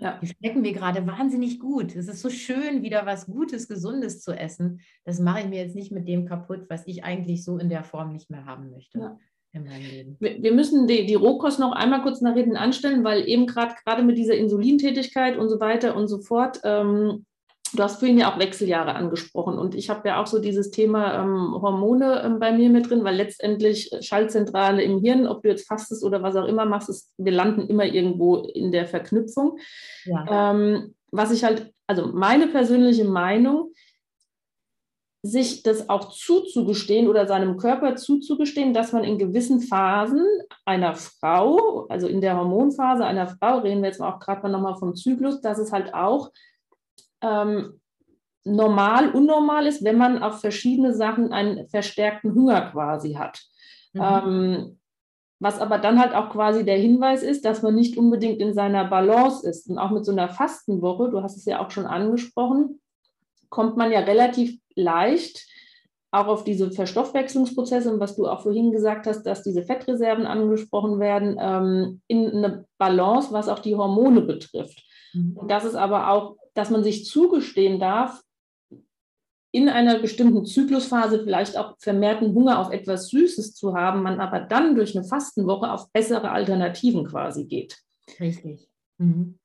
Ja. 0.00 0.18
Die 0.22 0.28
schmecken 0.28 0.62
mir 0.62 0.72
gerade 0.72 1.06
wahnsinnig 1.06 1.58
gut. 1.58 1.96
Es 1.96 2.08
ist 2.08 2.20
so 2.20 2.30
schön, 2.30 2.82
wieder 2.82 3.04
was 3.04 3.26
Gutes, 3.26 3.68
Gesundes 3.68 4.22
zu 4.22 4.32
essen. 4.32 4.80
Das 5.04 5.18
mache 5.18 5.40
ich 5.40 5.46
mir 5.46 5.62
jetzt 5.62 5.74
nicht 5.74 5.90
mit 5.90 6.06
dem 6.06 6.24
kaputt, 6.24 6.66
was 6.68 6.86
ich 6.86 7.04
eigentlich 7.04 7.44
so 7.44 7.58
in 7.58 7.68
der 7.68 7.84
Form 7.84 8.12
nicht 8.12 8.30
mehr 8.30 8.44
haben 8.44 8.70
möchte. 8.70 8.98
Ja. 8.98 9.18
In 9.52 9.64
meinem 9.64 9.90
Leben. 9.90 10.16
Wir, 10.20 10.42
wir 10.42 10.52
müssen 10.52 10.86
die, 10.86 11.06
die 11.06 11.14
Rohkost 11.14 11.58
noch 11.58 11.72
einmal 11.72 12.02
kurz 12.02 12.20
nach 12.20 12.34
hinten 12.34 12.56
anstellen, 12.56 13.02
weil 13.02 13.26
eben 13.26 13.46
gerade 13.46 13.74
gerade 13.82 14.02
mit 14.02 14.18
dieser 14.18 14.36
Insulintätigkeit 14.36 15.38
und 15.38 15.48
so 15.48 15.58
weiter 15.58 15.96
und 15.96 16.06
so 16.06 16.20
fort 16.20 16.60
ähm, 16.64 17.24
Du 17.72 17.82
hast 17.82 17.98
vorhin 17.98 18.18
ja 18.18 18.32
auch 18.32 18.38
Wechseljahre 18.38 18.94
angesprochen 18.94 19.58
und 19.58 19.74
ich 19.74 19.90
habe 19.90 20.08
ja 20.08 20.20
auch 20.20 20.26
so 20.26 20.38
dieses 20.38 20.70
Thema 20.70 21.22
ähm, 21.22 21.60
Hormone 21.60 22.22
ähm, 22.24 22.38
bei 22.38 22.52
mir 22.52 22.70
mit 22.70 22.88
drin, 22.88 23.04
weil 23.04 23.16
letztendlich 23.16 23.90
Schaltzentrale 24.00 24.82
im 24.82 25.00
Hirn, 25.00 25.26
ob 25.26 25.42
du 25.42 25.48
jetzt 25.48 25.66
fastest 25.66 26.04
oder 26.04 26.22
was 26.22 26.36
auch 26.36 26.46
immer 26.46 26.64
machst, 26.64 26.88
ist, 26.88 27.12
wir 27.18 27.32
landen 27.32 27.68
immer 27.68 27.84
irgendwo 27.84 28.36
in 28.36 28.72
der 28.72 28.86
Verknüpfung. 28.86 29.58
Ja. 30.04 30.52
Ähm, 30.52 30.94
was 31.10 31.30
ich 31.30 31.44
halt, 31.44 31.72
also 31.86 32.06
meine 32.06 32.48
persönliche 32.48 33.04
Meinung, 33.04 33.72
sich 35.22 35.62
das 35.64 35.88
auch 35.88 36.10
zuzugestehen 36.10 37.08
oder 37.08 37.26
seinem 37.26 37.56
Körper 37.56 37.96
zuzugestehen, 37.96 38.72
dass 38.72 38.92
man 38.92 39.02
in 39.02 39.18
gewissen 39.18 39.60
Phasen 39.60 40.24
einer 40.64 40.94
Frau, 40.94 41.86
also 41.88 42.06
in 42.06 42.20
der 42.20 42.36
Hormonphase 42.36 43.04
einer 43.04 43.26
Frau, 43.26 43.58
reden 43.58 43.82
wir 43.82 43.88
jetzt 43.88 44.00
auch 44.00 44.20
gerade 44.20 44.42
mal 44.42 44.50
nochmal 44.50 44.76
vom 44.76 44.94
Zyklus, 44.94 45.40
dass 45.40 45.58
es 45.58 45.72
halt 45.72 45.92
auch 45.92 46.30
ähm, 47.22 47.80
normal, 48.44 49.10
unnormal 49.10 49.66
ist, 49.66 49.84
wenn 49.84 49.98
man 49.98 50.22
auf 50.22 50.40
verschiedene 50.40 50.94
Sachen 50.94 51.32
einen 51.32 51.68
verstärkten 51.68 52.34
Hunger 52.34 52.70
quasi 52.70 53.14
hat. 53.14 53.40
Mhm. 53.92 54.02
Ähm, 54.02 54.78
was 55.40 55.60
aber 55.60 55.78
dann 55.78 56.00
halt 56.00 56.14
auch 56.14 56.30
quasi 56.30 56.64
der 56.64 56.78
Hinweis 56.78 57.22
ist, 57.22 57.44
dass 57.44 57.62
man 57.62 57.74
nicht 57.74 57.96
unbedingt 57.96 58.40
in 58.40 58.54
seiner 58.54 58.84
Balance 58.84 59.48
ist. 59.48 59.68
Und 59.68 59.78
auch 59.78 59.90
mit 59.90 60.04
so 60.04 60.10
einer 60.10 60.28
Fastenwoche, 60.28 61.10
du 61.10 61.22
hast 61.22 61.36
es 61.36 61.44
ja 61.44 61.64
auch 61.64 61.70
schon 61.70 61.86
angesprochen, 61.86 62.80
kommt 63.48 63.76
man 63.76 63.92
ja 63.92 64.00
relativ 64.00 64.58
leicht 64.74 65.46
auch 66.10 66.26
auf 66.26 66.44
diese 66.44 66.70
Verstoffwechslungsprozesse 66.70 67.92
und 67.92 68.00
was 68.00 68.16
du 68.16 68.26
auch 68.26 68.40
vorhin 68.40 68.72
gesagt 68.72 69.06
hast, 69.06 69.24
dass 69.24 69.42
diese 69.42 69.62
Fettreserven 69.62 70.26
angesprochen 70.26 71.00
werden, 71.00 71.36
ähm, 71.38 72.00
in 72.06 72.30
eine 72.30 72.64
Balance, 72.78 73.30
was 73.32 73.48
auch 73.48 73.58
die 73.58 73.76
Hormone 73.76 74.22
betrifft. 74.22 74.82
Mhm. 75.12 75.36
Und 75.36 75.50
das 75.50 75.64
ist 75.64 75.74
aber 75.74 76.10
auch 76.10 76.36
dass 76.58 76.70
man 76.70 76.82
sich 76.82 77.06
zugestehen 77.06 77.78
darf, 77.78 78.20
in 79.52 79.68
einer 79.68 80.00
bestimmten 80.00 80.44
Zyklusphase 80.44 81.22
vielleicht 81.22 81.56
auch 81.56 81.76
vermehrten 81.78 82.34
Hunger 82.34 82.58
auf 82.58 82.72
etwas 82.72 83.10
Süßes 83.10 83.54
zu 83.54 83.74
haben, 83.74 84.02
man 84.02 84.18
aber 84.18 84.40
dann 84.40 84.74
durch 84.74 84.96
eine 84.96 85.06
Fastenwoche 85.06 85.70
auf 85.70 85.92
bessere 85.92 86.32
Alternativen 86.32 87.06
quasi 87.06 87.44
geht. 87.44 87.78
Richtig. 88.18 88.68
Mhm. 88.98 89.38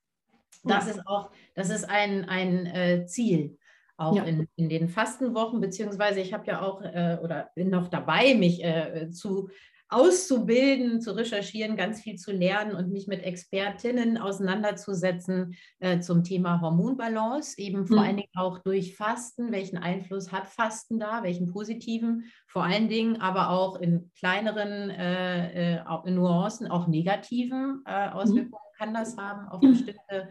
Das 0.64 0.88
ist 0.88 1.06
auch, 1.06 1.30
das 1.54 1.70
ist 1.70 1.88
ein, 1.88 2.28
ein 2.28 2.66
äh, 2.66 3.06
Ziel, 3.06 3.60
auch 3.96 4.16
ja. 4.16 4.24
in, 4.24 4.48
in 4.56 4.70
den 4.70 4.90
Fastenwochen, 4.90 5.62
beziehungsweise 5.62 6.20
ich 6.20 6.34
habe 6.34 6.48
ja 6.48 6.64
auch 6.64 6.82
äh, 6.82 7.20
oder 7.22 7.52
bin 7.54 7.70
noch 7.70 7.90
dabei, 7.90 8.34
mich 8.34 8.64
äh, 8.64 9.12
zu 9.12 9.50
auszubilden, 9.94 11.02
zu 11.02 11.16
recherchieren, 11.16 11.78
ganz 11.78 12.02
viel 12.02 12.16
zu 12.16 12.32
lernen 12.32 12.76
und 12.76 12.92
mich 12.92 13.08
mit 13.08 13.24
Expertinnen 13.24 14.18
auseinanderzusetzen 14.18 15.56
äh, 15.80 16.00
zum 16.00 16.24
Thema 16.24 16.62
Hormonbalance, 16.62 17.58
eben 17.60 17.86
vor 17.86 17.98
mhm. 17.98 18.04
allen 18.04 18.18
Dingen 18.18 18.30
auch 18.36 18.60
durch 18.60 18.96
Fasten. 18.96 19.52
Welchen 19.52 19.78
Einfluss 19.78 20.32
hat 20.32 20.48
Fasten 20.48 21.00
da? 21.00 21.24
Welchen 21.24 21.52
positiven? 21.52 22.26
Vor 22.48 22.64
allen 22.64 22.90
Dingen 22.90 23.22
aber 23.22 23.50
auch 23.50 23.80
in 23.80 24.12
kleineren 24.18 24.90
äh, 24.90 25.76
äh, 25.78 26.12
Nuancen, 26.12 26.68
auch 26.68 26.88
negativen 26.88 27.84
äh, 27.86 28.08
mhm. 28.08 28.14
Auswirkungen 28.14 28.50
mhm. 28.52 28.78
kann 28.78 28.94
das 28.94 29.18
haben 29.18 29.48
auf 29.50 29.62
bestimmte 29.62 30.30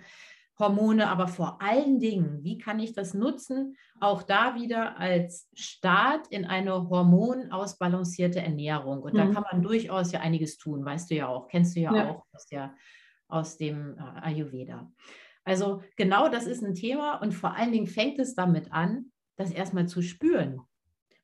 Hormone, 0.58 1.08
aber 1.08 1.28
vor 1.28 1.60
allen 1.62 1.98
Dingen, 1.98 2.44
wie 2.44 2.58
kann 2.58 2.78
ich 2.78 2.92
das 2.92 3.14
nutzen, 3.14 3.76
auch 4.00 4.22
da 4.22 4.54
wieder 4.54 4.98
als 4.98 5.48
Start 5.54 6.26
in 6.28 6.44
eine 6.44 6.88
hormonausbalancierte 6.88 8.40
Ernährung. 8.40 9.02
Und 9.02 9.14
mhm. 9.14 9.18
da 9.18 9.26
kann 9.28 9.44
man 9.50 9.62
durchaus 9.62 10.12
ja 10.12 10.20
einiges 10.20 10.58
tun, 10.58 10.84
weißt 10.84 11.10
du 11.10 11.14
ja 11.14 11.28
auch, 11.28 11.48
kennst 11.48 11.76
du 11.76 11.80
ja, 11.80 11.94
ja. 11.94 12.10
auch 12.10 12.24
aus 12.32 12.46
der 12.46 12.74
aus 13.32 13.56
dem 13.56 13.96
äh, 13.98 14.20
Ayurveda. 14.20 14.92
Also 15.44 15.82
genau 15.96 16.28
das 16.28 16.46
ist 16.46 16.62
ein 16.62 16.74
Thema 16.74 17.16
und 17.16 17.32
vor 17.32 17.56
allen 17.56 17.72
Dingen 17.72 17.86
fängt 17.86 18.18
es 18.18 18.34
damit 18.34 18.70
an, 18.72 19.10
das 19.36 19.50
erstmal 19.50 19.88
zu 19.88 20.02
spüren 20.02 20.60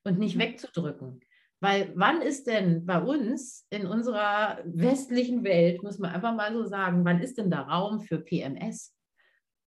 und 0.04 0.18
nicht 0.18 0.36
mhm. 0.36 0.40
wegzudrücken. 0.40 1.20
Weil 1.60 1.92
wann 1.96 2.22
ist 2.22 2.46
denn 2.46 2.86
bei 2.86 3.00
uns 3.00 3.66
in 3.70 3.86
unserer 3.86 4.58
westlichen 4.64 5.44
Welt, 5.44 5.82
muss 5.82 5.98
man 5.98 6.12
einfach 6.12 6.34
mal 6.34 6.52
so 6.52 6.64
sagen, 6.64 7.04
wann 7.04 7.20
ist 7.20 7.36
denn 7.36 7.50
da 7.50 7.62
Raum 7.62 8.00
für 8.00 8.18
PMS? 8.18 8.94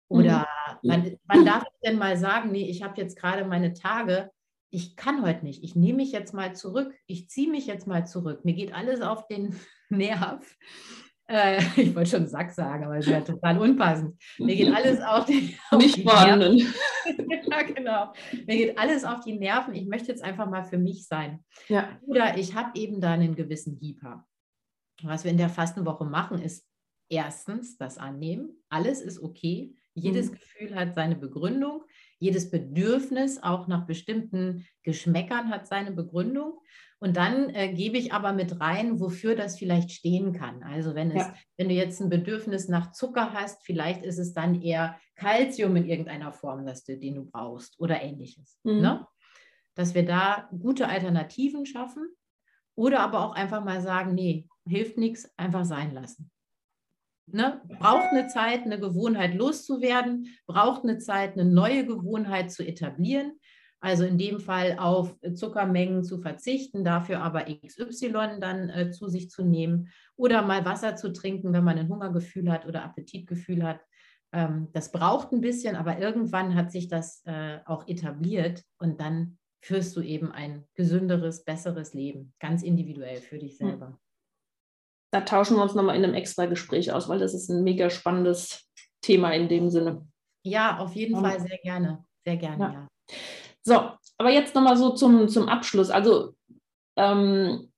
Oder 0.10 0.48
mhm. 0.82 0.90
wann, 0.90 1.18
wann 1.26 1.46
darf 1.46 1.64
ich 1.64 1.90
denn 1.90 1.98
mal 1.98 2.18
sagen, 2.18 2.52
nee, 2.52 2.70
ich 2.70 2.84
habe 2.84 3.00
jetzt 3.00 3.18
gerade 3.18 3.46
meine 3.46 3.74
Tage, 3.74 4.32
ich 4.72 4.96
kann 4.96 5.24
heute 5.24 5.46
nicht, 5.46 5.64
ich 5.64 5.76
nehme 5.76 5.98
mich 5.98 6.12
jetzt 6.12 6.34
mal 6.34 6.56
zurück, 6.56 6.94
ich 7.08 7.30
ziehe 7.30 7.50
mich 7.50 7.66
jetzt 7.68 7.88
mal 7.88 8.06
zurück, 8.06 8.44
mir 8.44 8.54
geht 8.54 8.74
alles 8.74 9.02
auf 9.02 9.28
den 9.28 9.56
Nerv. 9.90 10.58
Äh, 11.28 11.58
ich 11.82 11.96
wollte 11.96 12.10
schon 12.10 12.28
Sack 12.28 12.52
sagen, 12.52 12.86
aber 12.86 12.98
es 12.98 13.08
wäre 13.08 13.24
total 13.24 13.60
unpassend. 13.60 14.20
Mir 14.40 14.56
geht 14.56 14.74
alles 14.76 15.00
auf, 15.00 15.26
den, 15.26 15.56
auf 15.70 15.80
Nicht 15.80 15.98
die 15.98 16.04
vorhanden. 16.04 16.58
ja, 16.58 17.62
genau. 17.62 18.14
Mir 18.32 18.58
geht 18.58 18.80
alles 18.80 19.04
auf 19.04 19.20
die 19.22 19.38
Nerven. 19.38 19.76
Ich 19.76 19.88
möchte 19.88 20.08
jetzt 20.08 20.24
einfach 20.24 20.50
mal 20.50 20.64
für 20.64 20.80
mich 20.80 21.08
sein. 21.08 21.44
Ja. 21.68 22.00
Oder 22.02 22.38
ich 22.38 22.56
habe 22.56 22.78
eben 22.80 23.00
da 23.00 23.14
einen 23.14 23.36
gewissen 23.36 23.78
Hieper. 23.80 24.26
Was 25.04 25.24
wir 25.24 25.32
in 25.32 25.38
der 25.38 25.50
Fastenwoche 25.50 26.04
machen, 26.04 26.42
ist 26.42 26.66
erstens 27.10 27.78
das 27.78 27.98
Annehmen. 27.98 28.64
Alles 28.70 29.02
ist 29.02 29.22
okay. 29.22 29.76
Jedes 30.00 30.32
mhm. 30.32 30.36
Gefühl 30.36 30.76
hat 30.76 30.96
seine 30.96 31.16
Begründung. 31.16 31.84
Jedes 32.20 32.52
Bedürfnis, 32.52 33.42
auch 33.42 33.68
nach 33.68 33.86
bestimmten 33.86 34.68
Geschmäckern, 34.84 35.50
hat 35.50 35.68
seine 35.68 35.92
Begründung. 35.92 36.60
Und 37.02 37.16
dann 37.16 37.50
äh, 37.56 37.74
gebe 37.74 37.98
ich 37.98 38.12
aber 38.12 38.34
mit 38.34 38.60
rein, 38.60 39.00
wofür 39.00 39.36
das 39.36 39.58
vielleicht 39.58 39.92
stehen 39.92 40.34
kann. 40.34 40.64
Also 40.64 40.96
wenn 40.96 41.12
es, 41.12 41.28
ja. 41.28 41.34
wenn 41.56 41.70
du 41.70 41.76
jetzt 41.76 42.02
ein 42.02 42.10
Bedürfnis 42.10 42.68
nach 42.68 42.92
Zucker 42.92 43.32
hast, 43.34 43.64
vielleicht 43.64 44.04
ist 44.04 44.18
es 44.18 44.34
dann 44.34 44.62
eher 44.62 45.00
Kalzium 45.16 45.78
in 45.78 45.86
irgendeiner 45.86 46.34
Form, 46.34 46.66
das 46.66 46.84
du, 46.84 46.98
den 46.98 47.16
du 47.16 47.26
brauchst 47.26 47.80
oder 47.80 48.02
ähnliches. 48.02 48.60
Mhm. 48.64 48.82
Ne? 48.82 49.08
Dass 49.76 49.96
wir 49.96 50.06
da 50.06 50.50
gute 50.52 50.90
Alternativen 50.90 51.66
schaffen 51.66 52.06
oder 52.76 53.00
aber 53.00 53.26
auch 53.26 53.34
einfach 53.34 53.64
mal 53.64 53.82
sagen, 53.82 54.14
nee, 54.14 54.50
hilft 54.68 54.98
nichts, 54.98 55.32
einfach 55.38 55.64
sein 55.64 55.94
lassen. 55.94 56.30
Ne? 57.34 57.62
Braucht 57.80 58.10
eine 58.12 58.28
Zeit, 58.28 58.64
eine 58.64 58.80
Gewohnheit 58.80 59.36
loszuwerden, 59.36 60.28
braucht 60.48 60.84
eine 60.84 60.98
Zeit, 60.98 61.34
eine 61.34 61.46
neue 61.46 61.86
Gewohnheit 61.86 62.52
zu 62.52 62.64
etablieren. 62.64 63.34
Also 63.82 64.04
in 64.04 64.18
dem 64.18 64.40
Fall 64.42 64.78
auf 64.78 65.16
Zuckermengen 65.36 66.04
zu 66.04 66.20
verzichten, 66.20 66.84
dafür 66.84 67.22
aber 67.22 67.46
XY 67.46 68.40
dann 68.42 68.70
äh, 68.70 68.92
zu 68.92 69.08
sich 69.08 69.30
zu 69.30 69.44
nehmen 69.46 69.90
oder 70.18 70.42
mal 70.42 70.66
Wasser 70.66 70.98
zu 70.98 71.14
trinken, 71.14 71.54
wenn 71.54 71.64
man 71.64 71.78
ein 71.78 71.88
Hungergefühl 71.88 72.52
hat 72.52 72.66
oder 72.66 72.84
Appetitgefühl 72.84 73.64
hat. 73.64 73.80
Ähm, 74.34 74.68
das 74.74 74.92
braucht 74.92 75.32
ein 75.32 75.40
bisschen, 75.40 75.78
aber 75.78 75.98
irgendwann 75.98 76.56
hat 76.56 76.74
sich 76.74 76.90
das 76.90 77.22
äh, 77.26 77.60
auch 77.66 77.88
etabliert 77.88 78.64
und 78.80 79.00
dann 79.00 79.38
führst 79.62 79.96
du 79.96 80.02
eben 80.02 80.32
ein 80.32 80.66
gesünderes, 80.76 81.44
besseres 81.44 81.94
Leben, 81.94 82.34
ganz 82.40 82.64
individuell 82.64 83.18
für 83.18 83.40
dich 83.40 83.60
hm. 83.60 83.68
selber. 83.68 84.00
Da 85.12 85.22
tauschen 85.22 85.58
wir 85.58 85.64
uns 85.64 85.74
nochmal 85.74 85.96
in 85.96 86.04
einem 86.04 86.14
extra 86.14 86.46
Gespräch 86.46 86.92
aus, 86.92 87.10
weil 87.10 87.20
das 87.20 87.34
ist 87.34 87.50
ein 87.50 87.64
mega 87.64 87.90
spannendes 87.90 88.68
Thema 89.02 89.32
in 89.32 89.48
dem 89.48 89.70
Sinne. 89.70 90.06
Ja, 90.44 90.78
auf 90.78 90.94
jeden 90.96 91.16
ja. 91.16 91.22
Fall 91.22 91.40
sehr 91.40 91.58
gerne. 91.60 92.06
Sehr 92.26 92.38
gerne, 92.38 92.64
ja. 92.64 92.72
ja. 92.74 92.88
So, 93.64 93.92
aber 94.18 94.32
jetzt 94.32 94.56
nochmal 94.56 94.78
so 94.78 94.92
zum, 94.92 95.28
zum 95.30 95.48
Abschluss. 95.48 95.90
Also, 95.90 96.36
ähm, 96.96 97.72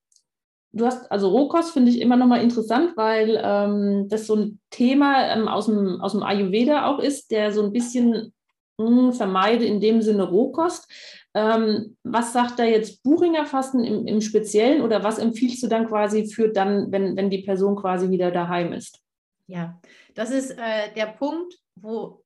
du 0.72 0.86
hast, 0.86 1.12
also 1.12 1.30
Rohkost 1.30 1.72
finde 1.72 1.92
ich 1.92 2.02
immer 2.02 2.18
nochmal 2.18 2.42
interessant, 2.42 2.96
weil 2.96 3.40
ähm, 3.44 4.08
das 4.10 4.28
so 4.28 4.36
ein 4.36 4.60
Thema 4.70 5.28
ähm, 5.34 5.48
aus, 5.48 5.66
dem, 5.68 6.02
aus 6.02 6.14
dem 6.14 6.24
Ayurveda 6.24 6.86
auch 6.86 7.00
ist, 7.00 7.32
der 7.32 7.52
so 7.52 7.64
ein 7.64 7.72
bisschen 7.72 8.34
mh, 8.78 8.88
hm, 8.88 9.14
vermeide 9.14 9.66
in 9.66 9.80
dem 9.80 10.02
Sinne 10.02 10.24
Rohkost. 10.24 10.90
Ähm, 11.34 11.98
was 12.04 12.34
sagt 12.34 12.60
da 12.60 12.64
jetzt 12.64 13.04
Buchinger 13.04 13.46
Fasten 13.46 13.84
im, 13.84 14.06
im 14.06 14.22
Speziellen 14.22 14.82
oder 14.82 15.04
was 15.04 15.18
empfiehlst 15.18 15.64
du 15.64 15.68
dann 15.68 15.88
quasi 15.88 16.28
für 16.28 16.50
dann, 16.50 16.92
wenn, 16.92 17.16
wenn 17.16 17.30
die 17.30 17.44
Person 17.44 17.76
quasi 17.76 18.10
wieder 18.10 18.32
daheim 18.32 18.74
ist? 18.74 19.00
Ja, 19.48 19.80
das 20.14 20.32
ist 20.32 20.52
äh, 20.52 20.94
der 20.96 21.08
Punkt, 21.08 21.58
wo 21.76 22.24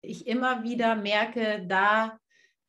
ich 0.00 0.26
immer 0.26 0.64
wieder 0.64 0.96
merke, 0.96 1.64
da 1.68 2.18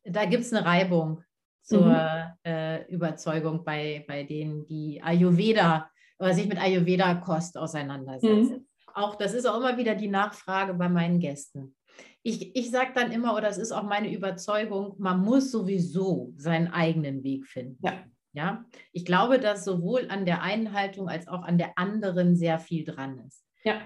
da 0.04 0.24
gibt 0.24 0.44
es 0.44 0.52
eine 0.52 0.64
Reibung 0.64 1.22
zur 1.62 1.86
mhm. 1.86 2.34
äh, 2.44 2.84
Überzeugung 2.86 3.64
bei, 3.64 4.04
bei 4.06 4.24
denen, 4.24 4.66
die 4.66 5.02
Ayurveda 5.02 5.90
oder 6.18 6.34
sich 6.34 6.48
mit 6.48 6.58
Ayurveda-Kost 6.58 7.56
auseinandersetzen. 7.56 8.52
Mhm. 8.52 8.66
Auch 8.94 9.14
das 9.14 9.34
ist 9.34 9.46
auch 9.46 9.58
immer 9.58 9.76
wieder 9.76 9.94
die 9.94 10.08
Nachfrage 10.08 10.74
bei 10.74 10.88
meinen 10.88 11.20
Gästen. 11.20 11.76
Ich, 12.22 12.54
ich 12.54 12.70
sage 12.70 12.90
dann 12.94 13.12
immer, 13.12 13.34
oder 13.34 13.48
es 13.48 13.58
ist 13.58 13.72
auch 13.72 13.82
meine 13.82 14.12
Überzeugung, 14.12 14.94
man 14.98 15.22
muss 15.22 15.50
sowieso 15.50 16.32
seinen 16.36 16.68
eigenen 16.68 17.22
Weg 17.22 17.46
finden. 17.46 17.78
Ja. 17.84 18.04
Ja, 18.32 18.64
ich 18.92 19.04
glaube, 19.04 19.40
dass 19.40 19.64
sowohl 19.64 20.06
an 20.08 20.24
der 20.24 20.42
einen 20.42 20.72
Haltung 20.72 21.08
als 21.08 21.26
auch 21.26 21.42
an 21.42 21.58
der 21.58 21.76
anderen 21.76 22.36
sehr 22.36 22.60
viel 22.60 22.84
dran 22.84 23.18
ist. 23.26 23.44
Ja. 23.64 23.80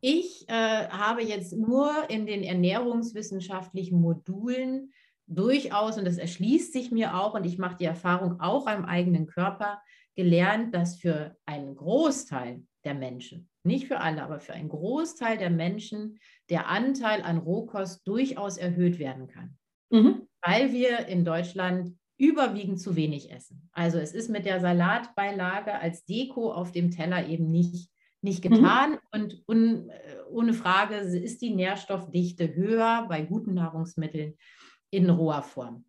Ich 0.00 0.48
äh, 0.48 0.88
habe 0.88 1.22
jetzt 1.22 1.52
nur 1.52 1.92
in 2.08 2.26
den 2.26 2.42
ernährungswissenschaftlichen 2.42 4.00
Modulen 4.00 4.92
durchaus, 5.28 5.98
und 5.98 6.04
das 6.04 6.18
erschließt 6.18 6.72
sich 6.72 6.90
mir 6.90 7.16
auch, 7.16 7.34
und 7.34 7.46
ich 7.46 7.58
mache 7.58 7.76
die 7.76 7.84
Erfahrung 7.84 8.40
auch 8.40 8.66
am 8.66 8.84
eigenen 8.84 9.26
Körper, 9.26 9.80
gelernt, 10.16 10.74
dass 10.74 10.96
für 10.96 11.36
einen 11.46 11.76
Großteil 11.76 12.62
der 12.86 12.94
Menschen, 12.94 13.50
nicht 13.64 13.86
für 13.86 14.00
alle, 14.00 14.22
aber 14.22 14.40
für 14.40 14.54
einen 14.54 14.70
Großteil 14.70 15.36
der 15.36 15.50
Menschen 15.50 16.18
der 16.48 16.68
Anteil 16.68 17.22
an 17.22 17.38
Rohkost 17.38 18.06
durchaus 18.08 18.56
erhöht 18.56 18.98
werden 18.98 19.26
kann. 19.26 19.58
Mhm. 19.90 20.22
Weil 20.40 20.72
wir 20.72 21.06
in 21.06 21.24
Deutschland 21.24 21.96
überwiegend 22.18 22.80
zu 22.80 22.96
wenig 22.96 23.30
essen. 23.30 23.68
Also 23.72 23.98
es 23.98 24.12
ist 24.12 24.30
mit 24.30 24.46
der 24.46 24.60
Salatbeilage 24.60 25.78
als 25.78 26.04
Deko 26.04 26.52
auf 26.52 26.72
dem 26.72 26.90
Teller 26.90 27.28
eben 27.28 27.50
nicht, 27.50 27.90
nicht 28.22 28.44
mhm. 28.44 28.54
getan 28.54 28.90
mhm. 28.92 28.98
und 29.12 29.42
un, 29.46 29.90
äh, 29.90 30.16
ohne 30.30 30.54
Frage 30.54 30.96
ist 30.96 31.42
die 31.42 31.54
Nährstoffdichte 31.54 32.54
höher 32.54 33.06
bei 33.08 33.22
guten 33.22 33.54
Nahrungsmitteln 33.54 34.34
in 34.90 35.10
roher 35.10 35.42
Form. 35.42 35.84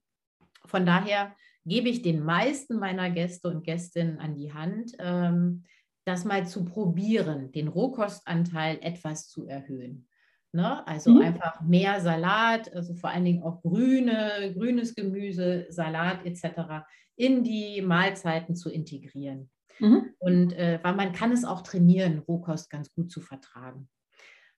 Von 0.65 0.85
daher 0.85 1.33
gebe 1.65 1.89
ich 1.89 2.01
den 2.01 2.23
meisten 2.23 2.77
meiner 2.77 3.09
Gäste 3.09 3.49
und 3.49 3.63
Gästinnen 3.63 4.19
an 4.19 4.35
die 4.35 4.53
Hand, 4.53 4.93
ähm, 4.99 5.63
das 6.07 6.23
mal 6.23 6.47
zu 6.47 6.63
probieren, 6.63 7.51
den 7.51 7.67
Rohkostanteil 7.67 8.79
etwas 8.81 9.27
zu 9.27 9.45
erhöhen. 9.45 10.07
Ne? 10.53 10.87
Also 10.87 11.11
mhm. 11.11 11.21
einfach 11.21 11.61
mehr 11.61 11.99
Salat, 11.99 12.73
also 12.73 12.95
vor 12.95 13.09
allen 13.09 13.25
Dingen 13.25 13.43
auch 13.43 13.61
grüne, 13.61 14.53
grünes 14.55 14.95
Gemüse, 14.95 15.65
Salat 15.69 16.25
etc. 16.25 16.85
in 17.17 17.43
die 17.43 17.81
Mahlzeiten 17.81 18.55
zu 18.55 18.69
integrieren. 18.69 19.49
Mhm. 19.79 20.13
Und 20.19 20.53
äh, 20.53 20.79
weil 20.81 20.95
man 20.95 21.11
kann 21.11 21.33
es 21.33 21.43
auch 21.43 21.61
trainieren, 21.61 22.19
Rohkost 22.19 22.69
ganz 22.69 22.93
gut 22.93 23.11
zu 23.11 23.19
vertragen. 23.19 23.89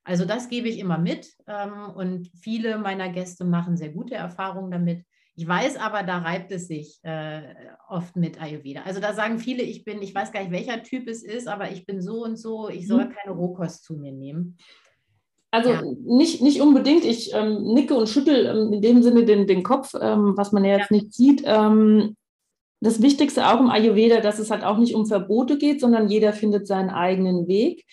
Also 0.04 0.24
das 0.24 0.48
gebe 0.48 0.68
ich 0.68 0.78
immer 0.78 0.98
mit 0.98 1.34
ähm, 1.48 1.90
und 1.94 2.30
viele 2.40 2.78
meiner 2.78 3.08
Gäste 3.10 3.44
machen 3.44 3.76
sehr 3.76 3.90
gute 3.90 4.14
Erfahrungen 4.14 4.70
damit. 4.70 5.04
Ich 5.40 5.48
weiß 5.48 5.78
aber, 5.78 6.02
da 6.02 6.18
reibt 6.18 6.52
es 6.52 6.68
sich 6.68 6.98
äh, 7.02 7.40
oft 7.88 8.14
mit 8.14 8.42
Ayurveda. 8.42 8.82
Also 8.82 9.00
da 9.00 9.14
sagen 9.14 9.38
viele, 9.38 9.62
ich 9.62 9.84
bin, 9.84 10.02
ich 10.02 10.14
weiß 10.14 10.32
gar 10.32 10.40
nicht, 10.40 10.52
welcher 10.52 10.82
Typ 10.82 11.08
es 11.08 11.22
ist, 11.22 11.48
aber 11.48 11.70
ich 11.70 11.86
bin 11.86 12.02
so 12.02 12.24
und 12.24 12.36
so, 12.36 12.68
ich 12.68 12.86
soll 12.86 13.06
mhm. 13.06 13.12
keine 13.12 13.34
Rohkost 13.34 13.84
zu 13.84 13.94
mir 13.94 14.12
nehmen. 14.12 14.58
Also 15.50 15.70
ja. 15.70 15.82
nicht, 16.04 16.42
nicht 16.42 16.60
unbedingt. 16.60 17.06
Ich 17.06 17.32
ähm, 17.32 17.72
nicke 17.72 17.94
und 17.94 18.10
schüttel 18.10 18.44
ähm, 18.44 18.74
in 18.74 18.82
dem 18.82 19.02
Sinne 19.02 19.24
den, 19.24 19.46
den 19.46 19.62
Kopf, 19.62 19.94
ähm, 19.98 20.34
was 20.36 20.52
man 20.52 20.62
ja 20.62 20.76
jetzt 20.76 20.90
ja. 20.90 20.96
nicht 20.96 21.14
sieht. 21.14 21.42
Ähm, 21.46 22.18
das 22.82 23.00
Wichtigste 23.00 23.48
auch 23.48 23.60
im 23.60 23.70
Ayurveda, 23.70 24.20
dass 24.20 24.40
es 24.40 24.50
halt 24.50 24.62
auch 24.62 24.76
nicht 24.76 24.94
um 24.94 25.06
Verbote 25.06 25.56
geht, 25.56 25.80
sondern 25.80 26.10
jeder 26.10 26.34
findet 26.34 26.66
seinen 26.66 26.90
eigenen 26.90 27.48
Weg. 27.48 27.86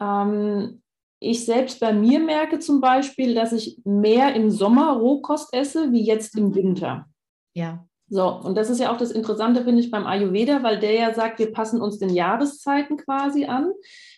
Ähm, 0.00 0.80
ich 1.20 1.44
selbst 1.44 1.80
bei 1.80 1.92
mir 1.92 2.20
merke 2.20 2.58
zum 2.58 2.80
Beispiel, 2.80 3.34
dass 3.34 3.52
ich 3.52 3.80
mehr 3.84 4.34
im 4.34 4.50
Sommer 4.50 4.92
Rohkost 4.96 5.52
esse, 5.52 5.92
wie 5.92 6.02
jetzt 6.02 6.36
im 6.36 6.48
mhm. 6.48 6.54
Winter. 6.54 7.06
Ja. 7.54 7.84
So, 8.10 8.26
und 8.26 8.56
das 8.56 8.70
ist 8.70 8.80
ja 8.80 8.90
auch 8.90 8.96
das 8.96 9.10
Interessante, 9.10 9.64
finde 9.64 9.80
ich, 9.80 9.90
beim 9.90 10.06
Ayurveda, 10.06 10.62
weil 10.62 10.78
der 10.78 10.94
ja 10.94 11.12
sagt, 11.12 11.38
wir 11.40 11.52
passen 11.52 11.82
uns 11.82 11.98
den 11.98 12.08
Jahreszeiten 12.08 12.96
quasi 12.96 13.44
an. 13.44 13.72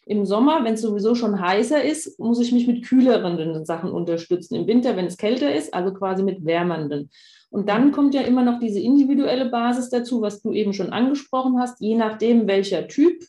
Im 0.07 0.25
Sommer, 0.27 0.63
wenn 0.63 0.75
es 0.75 0.83
sowieso 0.83 1.17
schon 1.17 1.41
heißer 1.41 1.83
ist, 1.83 2.19
muss 2.21 2.41
ich 2.41 2.53
mich 2.53 2.69
mit 2.69 2.85
kühleren 2.85 3.65
Sachen 3.65 3.91
unterstützen. 3.91 4.55
Im 4.55 4.69
Winter, 4.69 4.97
wenn 4.97 5.07
es 5.07 5.17
kälter 5.17 5.53
ist, 5.53 5.75
also 5.75 5.93
quasi 5.93 6.23
mit 6.23 6.45
wärmenden. 6.45 7.11
Und 7.51 7.69
dann 7.69 7.89
mhm. 7.89 7.93
kommt 7.93 8.15
ja 8.15 8.21
immer 8.21 8.45
noch 8.45 8.61
diese 8.61 8.79
individuelle 8.79 9.51
Basis 9.51 9.91
dazu, 9.91 10.23
was 10.23 10.41
du 10.41 10.53
eben 10.53 10.73
schon 10.73 10.91
angesprochen 10.91 11.59
hast. 11.59 11.81
Je 11.81 11.97
nachdem, 11.97 12.47
welcher 12.47 12.87
Typ 12.87 13.25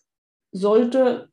sollte 0.51 1.29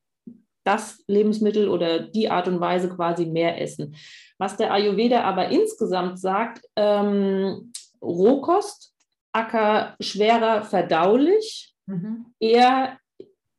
das 0.68 1.02
Lebensmittel 1.06 1.68
oder 1.68 2.00
die 2.00 2.30
Art 2.30 2.46
und 2.46 2.60
Weise 2.60 2.88
quasi 2.90 3.24
mehr 3.26 3.60
essen. 3.60 3.96
Was 4.38 4.56
der 4.56 4.72
Ayurveda 4.72 5.22
aber 5.22 5.48
insgesamt 5.48 6.20
sagt, 6.20 6.64
ähm, 6.76 7.72
Rohkost, 8.02 8.92
Acker 9.32 9.96
schwerer 10.00 10.62
verdaulich, 10.62 11.74
mhm. 11.86 12.26
eher 12.38 12.98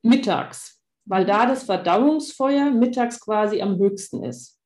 mittags. 0.03 0.80
weil 1.12 1.26
da 1.26 1.47
das 1.47 1.64
Verdauungsfeuer 1.64 2.70
mittags 2.70 3.20
quasi 3.20 3.62
am 3.64 3.80
höchsten 3.80 4.24
ist. 4.24 4.60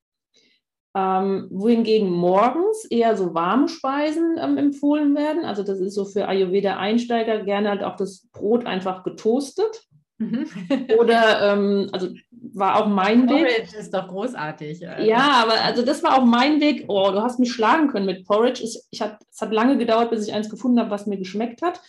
Ähm, 0.93 1.47
wohingegen 1.49 2.09
morgens 2.09 2.85
eher 2.85 3.15
so 3.15 3.33
warme 3.33 3.69
Speisen 3.69 4.37
ähm, 4.37 4.57
empfohlen 4.57 5.15
werden. 5.15 5.45
Also 5.45 5.63
das 5.63 5.79
ist 5.79 5.95
so 5.95 6.03
für 6.03 6.27
Ayurveda-Einsteiger 6.27 7.43
gerne 7.45 7.69
halt 7.69 7.83
auch 7.83 7.95
das 7.95 8.27
Brot 8.33 8.65
einfach 8.65 9.03
getoastet. 9.03 9.87
Mhm. 10.31 10.47
Oder, 10.99 11.53
ähm, 11.53 11.89
also 11.91 12.09
war 12.31 12.81
auch 12.81 12.87
mein 12.87 13.25
Porridge 13.25 13.45
Weg. 13.45 13.55
Porridge 13.55 13.77
ist 13.77 13.93
doch 13.93 14.07
großartig. 14.07 14.87
Alter. 14.87 15.03
Ja, 15.03 15.43
aber 15.43 15.61
also 15.63 15.83
das 15.83 16.03
war 16.03 16.17
auch 16.17 16.25
mein 16.25 16.61
Weg. 16.61 16.85
Oh, 16.87 17.11
du 17.11 17.21
hast 17.21 17.39
mich 17.39 17.51
schlagen 17.51 17.87
können 17.87 18.05
mit 18.05 18.25
Porridge. 18.25 18.63
Ich, 18.63 18.79
ich 18.91 19.01
hat, 19.01 19.19
es 19.31 19.41
hat 19.41 19.51
lange 19.51 19.77
gedauert, 19.77 20.09
bis 20.09 20.27
ich 20.27 20.33
eins 20.33 20.49
gefunden 20.49 20.79
habe, 20.79 20.91
was 20.91 21.07
mir 21.07 21.17
geschmeckt 21.17 21.61
hat. 21.61 21.81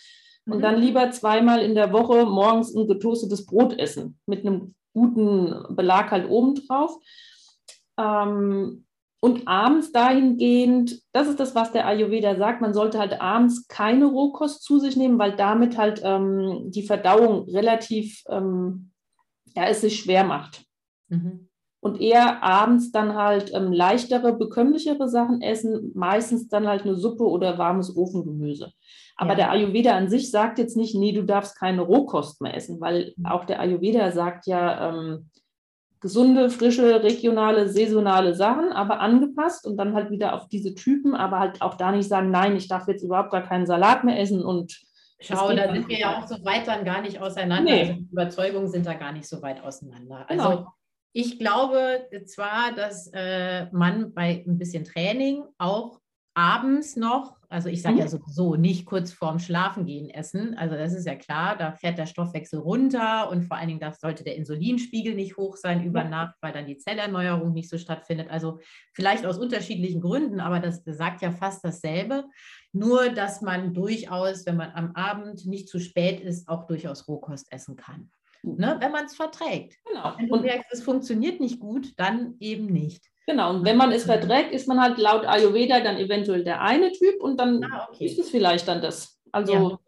Und 0.45 0.57
mhm. 0.57 0.61
dann 0.61 0.77
lieber 0.77 1.11
zweimal 1.11 1.61
in 1.61 1.75
der 1.75 1.91
Woche 1.91 2.25
morgens 2.25 2.75
ein 2.75 2.87
getoastetes 2.87 3.45
Brot 3.45 3.77
essen 3.79 4.19
mit 4.25 4.45
einem 4.45 4.75
guten 4.93 5.75
Belag 5.75 6.11
halt 6.11 6.29
obendrauf. 6.29 6.97
Ähm, 7.97 8.84
und 9.25 9.47
abends 9.47 9.91
dahingehend, 9.91 11.01
das 11.11 11.27
ist 11.27 11.39
das, 11.39 11.55
was 11.55 11.71
der 11.71 11.87
Ayurveda 11.87 12.35
sagt, 12.35 12.61
man 12.61 12.75
sollte 12.75 12.99
halt 12.99 13.19
abends 13.19 13.67
keine 13.67 14.05
Rohkost 14.05 14.61
zu 14.61 14.77
sich 14.77 14.97
nehmen, 14.97 15.17
weil 15.17 15.35
damit 15.35 15.79
halt 15.79 15.99
ähm, 16.03 16.65
die 16.69 16.83
Verdauung 16.83 17.49
relativ, 17.49 18.21
ähm, 18.29 18.91
ja, 19.55 19.65
es 19.65 19.81
sich 19.81 19.99
schwer 19.99 20.25
macht. 20.25 20.63
Mhm. 21.07 21.49
Und 21.79 21.99
eher 21.99 22.43
abends 22.43 22.91
dann 22.91 23.15
halt 23.15 23.51
ähm, 23.51 23.73
leichtere, 23.73 24.31
bekömmlichere 24.33 25.09
Sachen 25.09 25.41
essen, 25.41 25.91
meistens 25.95 26.47
dann 26.47 26.67
halt 26.67 26.83
eine 26.83 26.93
Suppe 26.93 27.23
oder 27.23 27.57
warmes 27.57 27.97
Ofengemüse. 27.97 28.73
Aber 29.15 29.31
ja. 29.31 29.37
der 29.37 29.51
Ayurveda 29.51 29.97
an 29.97 30.07
sich 30.07 30.29
sagt 30.29 30.59
jetzt 30.59 30.77
nicht, 30.77 30.93
nee, 30.93 31.13
du 31.13 31.23
darfst 31.23 31.57
keine 31.57 31.81
Rohkost 31.81 32.41
mehr 32.41 32.55
essen, 32.55 32.79
weil 32.79 33.15
mhm. 33.17 33.25
auch 33.25 33.45
der 33.45 33.59
Ayurveda 33.59 34.11
sagt 34.11 34.45
ja, 34.45 34.89
ähm, 34.89 35.31
gesunde, 36.05 36.51
frische, 36.51 37.01
regionale, 37.01 37.67
saisonale 37.67 38.35
Sachen, 38.35 38.71
aber 38.71 38.99
angepasst 38.99 39.65
und 39.65 39.75
dann 39.75 39.95
halt 39.95 40.11
wieder 40.11 40.35
auf 40.35 40.47
diese 40.47 40.75
Typen, 40.75 41.15
aber 41.15 41.39
halt 41.39 41.63
auch 41.63 41.73
da 41.73 41.91
nicht 41.91 42.07
sagen, 42.07 42.29
nein, 42.29 42.55
ich 42.55 42.67
darf 42.67 42.87
jetzt 42.87 43.01
überhaupt 43.01 43.31
gar 43.31 43.41
keinen 43.41 43.65
Salat 43.65 44.03
mehr 44.03 44.19
essen 44.19 44.45
und 44.45 44.83
Schau, 45.19 45.51
da 45.53 45.73
sind 45.73 45.87
wir 45.87 45.97
ja 45.97 46.19
auch 46.19 46.27
so 46.27 46.35
weit 46.45 46.67
dann 46.67 46.85
gar 46.85 47.01
nicht 47.01 47.19
auseinander. 47.19 47.71
Nee. 47.71 47.81
Also 47.81 47.93
Überzeugungen 48.11 48.67
sind 48.67 48.85
da 48.85 48.93
gar 48.93 49.13
nicht 49.13 49.27
so 49.27 49.41
weit 49.41 49.63
auseinander. 49.63 50.25
Also 50.29 50.49
genau. 50.49 50.73
ich 51.11 51.39
glaube 51.39 52.07
zwar, 52.27 52.73
dass 52.75 53.09
äh, 53.11 53.65
man 53.71 54.13
bei 54.13 54.43
ein 54.45 54.59
bisschen 54.59 54.83
Training 54.83 55.43
auch 55.57 55.99
abends 56.35 56.97
noch, 56.97 57.37
also 57.55 57.69
ich 57.69 57.81
sage 57.81 57.95
mhm. 57.95 58.01
ja 58.01 58.07
sowieso 58.07 58.55
nicht 58.55 58.85
kurz 58.85 59.11
vorm 59.11 59.39
Schlafengehen 59.39 60.09
essen, 60.09 60.55
also 60.57 60.75
das 60.75 60.93
ist 60.93 61.07
ja 61.07 61.15
klar, 61.15 61.57
da 61.57 61.71
fährt 61.71 61.97
der 61.97 62.05
Stoffwechsel 62.05 62.59
runter 62.59 63.29
und 63.29 63.43
vor 63.43 63.57
allen 63.57 63.67
Dingen 63.67 63.79
da 63.79 63.93
sollte 63.93 64.23
der 64.23 64.35
Insulinspiegel 64.35 65.15
nicht 65.15 65.35
hoch 65.37 65.57
sein 65.57 65.83
über. 65.83 66.05
Nacht, 66.05 66.35
weil 66.41 66.53
dann 66.53 66.65
die 66.65 66.77
Zellerneuerung 66.77 67.53
nicht 67.53 67.69
so 67.69 67.77
stattfindet. 67.77 68.29
Also 68.29 68.59
vielleicht 68.93 69.25
aus 69.25 69.37
unterschiedlichen 69.37 70.01
Gründen, 70.01 70.39
aber 70.39 70.59
das 70.59 70.83
sagt 70.85 71.21
ja 71.21 71.31
fast 71.31 71.63
dasselbe. 71.63 72.25
Nur, 72.71 73.09
dass 73.09 73.41
man 73.41 73.73
durchaus, 73.73 74.45
wenn 74.45 74.57
man 74.57 74.71
am 74.71 74.91
Abend 74.95 75.45
nicht 75.45 75.69
zu 75.69 75.79
spät 75.79 76.19
ist, 76.19 76.47
auch 76.47 76.67
durchaus 76.67 77.07
Rohkost 77.07 77.51
essen 77.51 77.75
kann. 77.75 78.11
Ne? 78.43 78.77
Wenn 78.79 78.91
man 78.91 79.05
es 79.05 79.15
verträgt. 79.15 79.77
Genau. 79.85 80.13
Wenn 80.17 80.27
du 80.27 80.33
und 80.33 80.41
merkst, 80.43 80.71
es 80.71 80.83
funktioniert 80.83 81.39
nicht 81.39 81.59
gut, 81.59 81.93
dann 81.97 82.35
eben 82.39 82.67
nicht. 82.67 83.09
Genau, 83.27 83.49
und 83.49 83.65
wenn 83.65 83.77
man 83.77 83.91
es 83.91 84.03
verträgt, 84.03 84.51
ist 84.51 84.67
man 84.67 84.79
halt 84.79 84.97
laut 84.99 85.25
Ayurveda 85.25 85.79
dann 85.79 85.97
eventuell 85.97 86.43
der 86.43 86.61
eine 86.61 86.91
Typ 86.91 87.21
und 87.21 87.39
dann 87.39 87.63
ah, 87.63 87.87
okay. 87.89 88.05
ist 88.05 88.19
es 88.19 88.29
vielleicht 88.29 88.67
dann 88.67 88.81
das. 88.81 89.19
Also, 89.31 89.53
ja. 89.53 89.79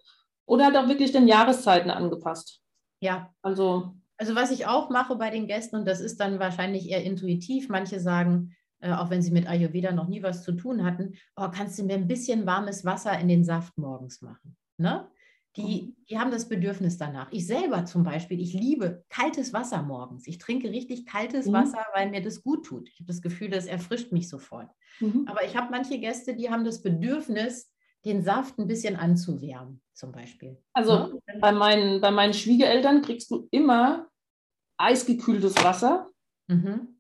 oder 0.46 0.66
halt 0.66 0.78
auch 0.78 0.88
wirklich 0.88 1.12
den 1.12 1.28
Jahreszeiten 1.28 1.92
angepasst. 1.92 2.62
Ja. 3.00 3.32
Also, 3.44 3.94
also 4.18 4.34
was 4.34 4.50
ich 4.50 4.66
auch 4.66 4.90
mache 4.90 5.16
bei 5.16 5.30
den 5.30 5.46
Gästen, 5.46 5.76
und 5.76 5.88
das 5.88 6.00
ist 6.00 6.20
dann 6.20 6.40
wahrscheinlich 6.40 6.90
eher 6.90 7.04
intuitiv, 7.04 7.70
manche 7.70 8.00
sagen, 8.00 8.56
äh, 8.80 8.92
auch 8.92 9.12
wenn 9.12 9.22
sie 9.22 9.32
mit 9.32 9.48
Ayurveda 9.48 9.92
noch 9.92 10.08
nie 10.08 10.24
was 10.24 10.44
zu 10.44 10.52
tun 10.54 10.84
hatten, 10.84 11.14
oh, 11.36 11.50
kannst 11.54 11.78
du 11.78 11.84
mir 11.84 11.96
ein 11.96 12.08
bisschen 12.08 12.46
warmes 12.48 12.86
Wasser 12.86 13.18
in 13.20 13.28
den 13.28 13.44
Saft 13.44 13.78
morgens 13.78 14.22
machen? 14.22 14.58
Ne? 14.78 15.08
Die, 15.58 15.82
mhm. 15.82 15.96
die 16.10 16.20
haben 16.20 16.32
das 16.32 16.48
Bedürfnis 16.48 16.98
danach. 16.98 17.32
Ich 17.32 17.48
selber 17.48 17.86
zum 17.86 18.04
Beispiel, 18.04 18.40
ich 18.40 18.54
liebe 18.54 19.04
kaltes 19.10 19.54
Wasser 19.54 19.82
morgens. 19.82 20.28
Ich 20.28 20.38
trinke 20.38 20.70
richtig 20.70 21.06
kaltes 21.06 21.48
mhm. 21.48 21.54
Wasser, 21.54 21.84
weil 21.94 22.10
mir 22.10 22.22
das 22.22 22.44
gut 22.44 22.66
tut. 22.66 22.88
Ich 22.90 23.00
habe 23.00 23.08
das 23.08 23.22
Gefühl, 23.22 23.50
das 23.50 23.66
erfrischt 23.66 24.12
mich 24.12 24.30
sofort. 24.30 24.70
Mhm. 25.00 25.26
Aber 25.28 25.44
ich 25.44 25.58
habe 25.58 25.72
manche 25.72 26.00
Gäste, 26.00 26.36
die 26.36 26.50
haben 26.50 26.64
das 26.64 26.82
Bedürfnis, 26.82 27.72
den 28.06 28.22
Saft 28.22 28.60
ein 28.60 28.68
bisschen 28.68 28.96
anzuwärmen, 28.96 29.82
zum 29.94 30.12
Beispiel. 30.12 30.62
Also 30.74 30.92
ja? 30.92 31.08
Ne? 31.08 31.40
bei, 31.42 31.52
meinen, 31.52 32.02
bei 32.02 32.12
meinen 32.12 32.34
Schwiegereltern 32.34 33.02
kriegst 33.02 33.32
du 33.32 33.48
immer 33.52 34.08
eisgekühltes 34.78 35.56
Wasser. 35.64 36.10
Mhm. 36.48 36.97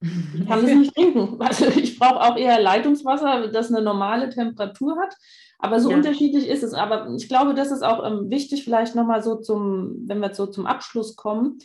Ich 0.00 0.46
kann 0.46 0.62
das 0.62 0.74
nicht 0.74 0.94
trinken. 0.94 1.38
Also 1.40 1.66
ich 1.66 1.98
brauche 1.98 2.20
auch 2.20 2.36
eher 2.36 2.60
Leitungswasser, 2.60 3.48
das 3.48 3.72
eine 3.72 3.82
normale 3.82 4.30
Temperatur 4.30 4.98
hat. 4.98 5.14
Aber 5.58 5.80
so 5.80 5.90
ja. 5.90 5.96
unterschiedlich 5.96 6.48
ist 6.48 6.62
es. 6.62 6.72
Aber 6.72 7.08
ich 7.16 7.28
glaube, 7.28 7.54
das 7.54 7.70
ist 7.70 7.82
auch 7.82 8.04
ähm, 8.04 8.30
wichtig, 8.30 8.64
vielleicht 8.64 8.94
nochmal 8.94 9.22
so 9.22 9.36
zum, 9.36 9.96
wenn 10.06 10.20
wir 10.20 10.32
so 10.34 10.46
zum 10.46 10.66
Abschluss 10.66 11.16
kommen, 11.16 11.58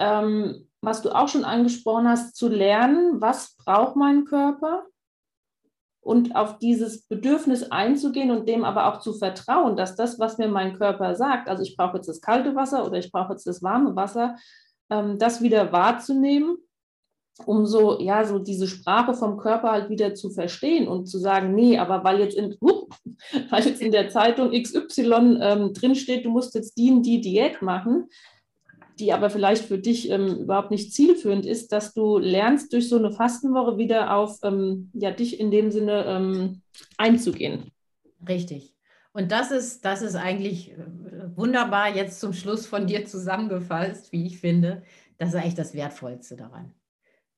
ähm, 0.00 0.66
was 0.80 1.02
du 1.02 1.10
auch 1.10 1.28
schon 1.28 1.44
angesprochen 1.44 2.08
hast, 2.08 2.34
zu 2.34 2.48
lernen, 2.48 3.20
was 3.20 3.56
braucht 3.56 3.96
mein 3.96 4.24
Körper 4.24 4.84
und 6.00 6.34
auf 6.34 6.58
dieses 6.58 7.06
Bedürfnis 7.06 7.70
einzugehen 7.70 8.30
und 8.30 8.48
dem 8.48 8.64
aber 8.64 8.86
auch 8.86 9.00
zu 9.00 9.12
vertrauen, 9.12 9.76
dass 9.76 9.94
das, 9.94 10.18
was 10.18 10.38
mir 10.38 10.48
mein 10.48 10.76
Körper 10.76 11.14
sagt, 11.14 11.48
also 11.48 11.62
ich 11.62 11.76
brauche 11.76 11.98
jetzt 11.98 12.08
das 12.08 12.22
kalte 12.22 12.56
Wasser 12.56 12.86
oder 12.86 12.98
ich 12.98 13.12
brauche 13.12 13.32
jetzt 13.32 13.46
das 13.46 13.62
warme 13.62 13.94
Wasser, 13.94 14.36
ähm, 14.88 15.18
das 15.18 15.42
wieder 15.42 15.70
wahrzunehmen 15.70 16.56
um 17.46 17.66
so, 17.66 18.00
ja, 18.00 18.24
so 18.24 18.38
diese 18.38 18.66
Sprache 18.66 19.14
vom 19.14 19.36
Körper 19.36 19.72
halt 19.72 19.90
wieder 19.90 20.14
zu 20.14 20.30
verstehen 20.30 20.88
und 20.88 21.06
zu 21.06 21.18
sagen, 21.18 21.54
nee, 21.54 21.78
aber 21.78 22.04
weil 22.04 22.20
jetzt 22.20 22.36
in, 22.36 22.56
uh, 22.60 22.88
weil 23.50 23.64
jetzt 23.64 23.80
in 23.80 23.92
der 23.92 24.08
Zeitung 24.08 24.50
XY 24.50 25.38
ähm, 25.40 25.72
drinsteht, 25.72 26.24
du 26.24 26.30
musst 26.30 26.54
jetzt 26.54 26.76
die 26.76 26.90
und 26.90 27.02
die 27.02 27.20
Diät 27.20 27.62
machen, 27.62 28.08
die 28.98 29.12
aber 29.12 29.30
vielleicht 29.30 29.64
für 29.64 29.78
dich 29.78 30.10
ähm, 30.10 30.36
überhaupt 30.36 30.70
nicht 30.70 30.92
zielführend 30.92 31.46
ist, 31.46 31.72
dass 31.72 31.94
du 31.94 32.18
lernst, 32.18 32.72
durch 32.72 32.88
so 32.88 32.96
eine 32.96 33.12
Fastenwoche 33.12 33.78
wieder 33.78 34.14
auf 34.14 34.38
ähm, 34.42 34.90
ja, 34.92 35.10
dich 35.10 35.40
in 35.40 35.50
dem 35.50 35.70
Sinne 35.70 36.04
ähm, 36.06 36.62
einzugehen. 36.98 37.70
Richtig. 38.28 38.74
Und 39.12 39.32
das 39.32 39.50
ist, 39.50 39.84
das 39.84 40.02
ist 40.02 40.14
eigentlich 40.14 40.72
äh, 40.72 40.76
wunderbar 41.34 41.94
jetzt 41.94 42.20
zum 42.20 42.32
Schluss 42.32 42.66
von 42.66 42.86
dir 42.86 43.06
zusammengefasst, 43.06 44.12
wie 44.12 44.26
ich 44.26 44.38
finde. 44.38 44.82
Das 45.18 45.30
ist 45.30 45.34
eigentlich 45.34 45.54
das 45.54 45.74
Wertvollste 45.74 46.36
daran. 46.36 46.72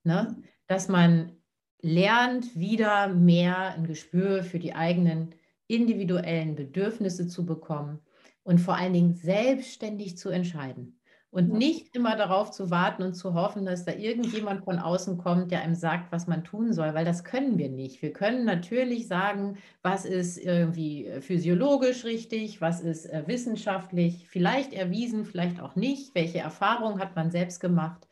Ne? 0.03 0.35
Dass 0.67 0.87
man 0.87 1.37
lernt, 1.81 2.55
wieder 2.57 3.07
mehr 3.09 3.73
ein 3.73 3.85
Gespür 3.85 4.43
für 4.43 4.59
die 4.59 4.73
eigenen 4.73 5.35
individuellen 5.67 6.55
Bedürfnisse 6.55 7.27
zu 7.27 7.45
bekommen 7.45 7.99
und 8.43 8.59
vor 8.59 8.75
allen 8.75 8.93
Dingen 8.93 9.13
selbstständig 9.13 10.17
zu 10.17 10.29
entscheiden. 10.29 10.99
Und 11.29 11.49
ja. 11.49 11.57
nicht 11.57 11.95
immer 11.95 12.15
darauf 12.15 12.51
zu 12.51 12.69
warten 12.69 13.01
und 13.01 13.15
zu 13.15 13.33
hoffen, 13.33 13.65
dass 13.65 13.85
da 13.85 13.91
irgendjemand 13.91 14.63
von 14.65 14.77
außen 14.77 15.17
kommt, 15.17 15.49
der 15.49 15.63
einem 15.63 15.73
sagt, 15.73 16.11
was 16.11 16.27
man 16.27 16.43
tun 16.43 16.73
soll, 16.73 16.93
weil 16.93 17.05
das 17.05 17.23
können 17.23 17.57
wir 17.57 17.69
nicht. 17.69 18.03
Wir 18.03 18.13
können 18.13 18.45
natürlich 18.45 19.07
sagen, 19.07 19.57
was 19.81 20.05
ist 20.05 20.37
irgendwie 20.37 21.09
physiologisch 21.21 22.05
richtig, 22.05 22.61
was 22.61 22.81
ist 22.81 23.07
äh, 23.07 23.23
wissenschaftlich, 23.25 24.27
vielleicht 24.29 24.73
erwiesen, 24.73 25.25
vielleicht 25.25 25.59
auch 25.59 25.75
nicht, 25.75 26.13
welche 26.13 26.37
Erfahrung 26.37 26.99
hat 26.99 27.15
man 27.15 27.31
selbst 27.31 27.59
gemacht. 27.59 28.07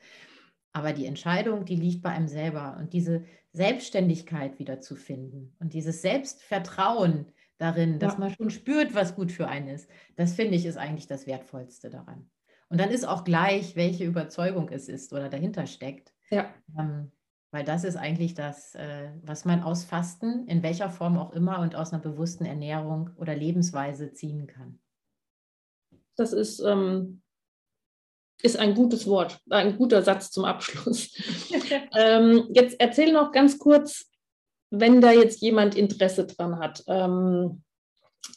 Aber 0.74 0.94
die 0.94 1.06
Entscheidung, 1.06 1.66
die 1.66 1.76
liegt 1.76 2.02
bei 2.02 2.10
einem 2.12 2.28
selber. 2.28 2.78
Und 2.80 2.94
diese 2.94 3.26
Selbstständigkeit 3.54 4.60
wiederzufinden 4.60 5.56
und 5.60 5.74
dieses 5.74 6.02
Selbstvertrauen 6.02 7.26
darin, 7.58 8.00
dass 8.00 8.14
ja. 8.14 8.20
man 8.20 8.34
schon 8.34 8.50
spürt, 8.50 8.96
was 8.96 9.16
gut 9.16 9.32
für 9.32 9.48
einen 9.48 9.68
ist, 9.68 9.90
das 10.16 10.34
finde 10.34 10.56
ich 10.56 10.66
ist 10.66 10.78
eigentlich 10.78 11.08
das 11.08 11.28
Wertvollste 11.28 11.90
daran. 11.90 12.30
Und 12.70 12.80
dann 12.80 12.90
ist 12.90 13.06
auch 13.06 13.26
gleich, 13.26 13.76
welche 13.76 14.06
Überzeugung 14.06 14.70
es 14.70 14.88
ist 14.88 15.12
oder 15.12 15.28
dahinter 15.28 15.68
steckt. 15.68 16.14
Ja. 16.30 16.54
Ähm, 16.80 17.12
weil 17.52 17.66
das 17.66 17.84
ist 17.84 17.98
eigentlich 17.98 18.34
das, 18.34 18.76
äh, 18.76 19.12
was 19.24 19.44
man 19.44 19.62
aus 19.62 19.84
Fasten, 19.84 20.48
in 20.48 20.64
welcher 20.64 20.90
Form 20.90 21.18
auch 21.18 21.34
immer 21.34 21.60
und 21.60 21.76
aus 21.76 21.92
einer 21.92 22.02
bewussten 22.02 22.46
Ernährung 22.46 23.10
oder 23.18 23.36
Lebensweise 23.36 24.14
ziehen 24.14 24.48
kann. 24.48 24.80
Das 26.16 26.32
ist 26.32 26.62
ähm, 26.62 27.22
ist 28.44 28.58
ein 28.58 28.76
gutes 28.76 29.08
Wort, 29.08 29.40
ein 29.50 29.78
guter 29.78 30.02
Satz 30.02 30.32
zum 30.32 30.46
Abschluss. 30.46 31.16
ähm, 31.98 32.48
jetzt 32.54 32.80
erzähl 32.80 33.12
noch 33.12 33.32
ganz 33.32 33.58
kurz, 33.58 34.10
wenn 34.70 35.02
da 35.02 35.12
jetzt 35.12 35.42
jemand 35.42 35.76
Interesse 35.76 36.26
dran 36.26 36.60
hat. 36.60 36.84
Ähm, 36.88 37.64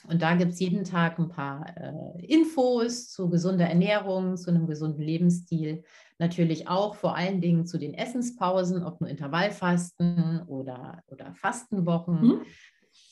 Und 0.07 0.21
da 0.21 0.35
gibt 0.35 0.51
es 0.51 0.59
jeden 0.59 0.83
Tag 0.83 1.17
ein 1.17 1.29
paar 1.29 1.65
äh, 1.77 2.25
Infos 2.25 3.09
zu 3.09 3.29
gesunder 3.29 3.65
Ernährung, 3.65 4.37
zu 4.37 4.51
einem 4.51 4.67
gesunden 4.67 5.01
Lebensstil. 5.01 5.83
Natürlich 6.19 6.67
auch 6.67 6.93
vor 6.95 7.15
allen 7.15 7.41
Dingen 7.41 7.65
zu 7.65 7.79
den 7.79 7.93
Essenspausen, 7.93 8.83
ob 8.83 9.01
nur 9.01 9.09
Intervallfasten 9.09 10.43
oder, 10.47 11.01
oder 11.07 11.33
Fastenwochen. 11.33 12.21
Mhm. 12.21 12.41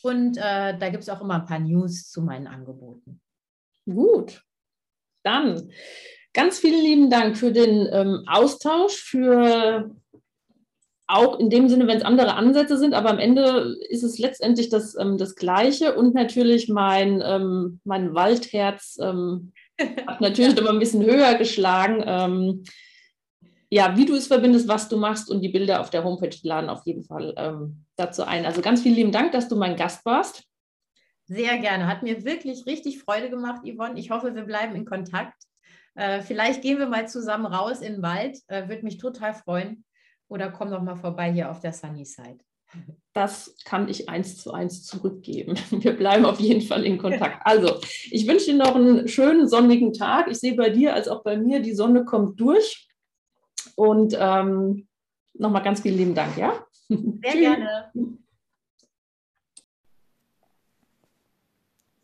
Und 0.03 0.37
äh, 0.37 0.77
da 0.77 0.89
gibt 0.89 1.03
es 1.03 1.09
auch 1.09 1.21
immer 1.21 1.35
ein 1.35 1.45
paar 1.45 1.59
News 1.59 2.09
zu 2.09 2.21
meinen 2.21 2.47
Angeboten. 2.47 3.21
Gut. 3.85 4.43
Dann 5.23 5.71
ganz 6.33 6.59
vielen 6.59 6.83
lieben 6.83 7.09
Dank 7.09 7.37
für 7.37 7.51
den 7.51 7.87
ähm, 7.91 8.23
Austausch, 8.27 8.97
für 8.97 9.95
auch 11.11 11.39
in 11.39 11.49
dem 11.49 11.69
Sinne, 11.69 11.87
wenn 11.87 11.97
es 11.97 12.03
andere 12.03 12.35
Ansätze 12.35 12.77
sind, 12.77 12.93
aber 12.93 13.09
am 13.09 13.19
Ende 13.19 13.77
ist 13.89 14.03
es 14.03 14.17
letztendlich 14.17 14.69
das, 14.69 14.95
ähm, 14.97 15.17
das 15.17 15.35
Gleiche 15.35 15.95
und 15.95 16.13
natürlich 16.13 16.69
mein, 16.69 17.21
ähm, 17.23 17.79
mein 17.83 18.13
Waldherz 18.13 18.97
ähm, 19.01 19.51
hat 20.07 20.21
natürlich 20.21 20.57
immer 20.57 20.71
ein 20.71 20.79
bisschen 20.79 21.03
höher 21.03 21.35
geschlagen. 21.35 22.03
Ähm, 22.05 22.63
ja, 23.69 23.95
wie 23.95 24.05
du 24.05 24.15
es 24.15 24.27
verbindest, 24.27 24.67
was 24.67 24.89
du 24.89 24.97
machst 24.97 25.29
und 25.29 25.41
die 25.41 25.49
Bilder 25.49 25.79
auf 25.79 25.89
der 25.89 26.03
Homepage 26.03 26.35
laden 26.43 26.69
auf 26.69 26.85
jeden 26.85 27.03
Fall 27.03 27.33
ähm, 27.37 27.85
dazu 27.95 28.23
ein. 28.23 28.45
Also 28.45 28.61
ganz 28.61 28.81
vielen 28.81 28.95
lieben 28.95 29.11
Dank, 29.11 29.31
dass 29.31 29.47
du 29.47 29.55
mein 29.55 29.77
Gast 29.77 30.05
warst. 30.05 30.43
Sehr 31.25 31.57
gerne. 31.59 31.87
Hat 31.87 32.03
mir 32.03 32.25
wirklich 32.25 32.65
richtig 32.65 32.99
Freude 32.99 33.29
gemacht, 33.29 33.61
Yvonne. 33.63 33.97
Ich 33.97 34.11
hoffe, 34.11 34.35
wir 34.35 34.43
bleiben 34.43 34.75
in 34.75 34.85
Kontakt. 34.85 35.41
Äh, 35.95 36.21
vielleicht 36.21 36.61
gehen 36.61 36.79
wir 36.79 36.87
mal 36.87 37.07
zusammen 37.07 37.45
raus 37.45 37.79
in 37.79 37.93
den 37.93 38.01
Wald. 38.01 38.39
Äh, 38.47 38.67
Würde 38.67 38.83
mich 38.83 38.97
total 38.97 39.33
freuen 39.33 39.85
oder 40.31 40.49
komm 40.49 40.71
doch 40.71 40.81
mal 40.81 40.95
vorbei 40.95 41.31
hier 41.31 41.51
auf 41.51 41.59
der 41.59 41.73
Sunny 41.73 42.05
Side. 42.05 42.39
Das 43.13 43.57
kann 43.65 43.89
ich 43.89 44.07
eins 44.07 44.37
zu 44.37 44.53
eins 44.53 44.85
zurückgeben. 44.85 45.55
Wir 45.71 45.91
bleiben 45.91 46.23
auf 46.23 46.39
jeden 46.39 46.61
Fall 46.61 46.85
in 46.85 46.97
Kontakt. 46.97 47.41
Also, 47.45 47.81
ich 48.09 48.25
wünsche 48.25 48.45
dir 48.45 48.57
noch 48.57 48.73
einen 48.73 49.09
schönen 49.09 49.49
sonnigen 49.49 49.91
Tag. 49.91 50.29
Ich 50.29 50.39
sehe 50.39 50.55
bei 50.55 50.69
dir 50.69 50.93
als 50.93 51.09
auch 51.09 51.21
bei 51.21 51.35
mir, 51.35 51.59
die 51.59 51.73
Sonne 51.73 52.05
kommt 52.05 52.39
durch. 52.39 52.87
Und 53.75 54.15
ähm, 54.17 54.87
nochmal 55.33 55.61
ganz 55.61 55.81
vielen 55.81 55.97
lieben 55.97 56.15
Dank, 56.15 56.37
ja? 56.37 56.65
Sehr 56.87 57.33
gerne. 57.33 57.91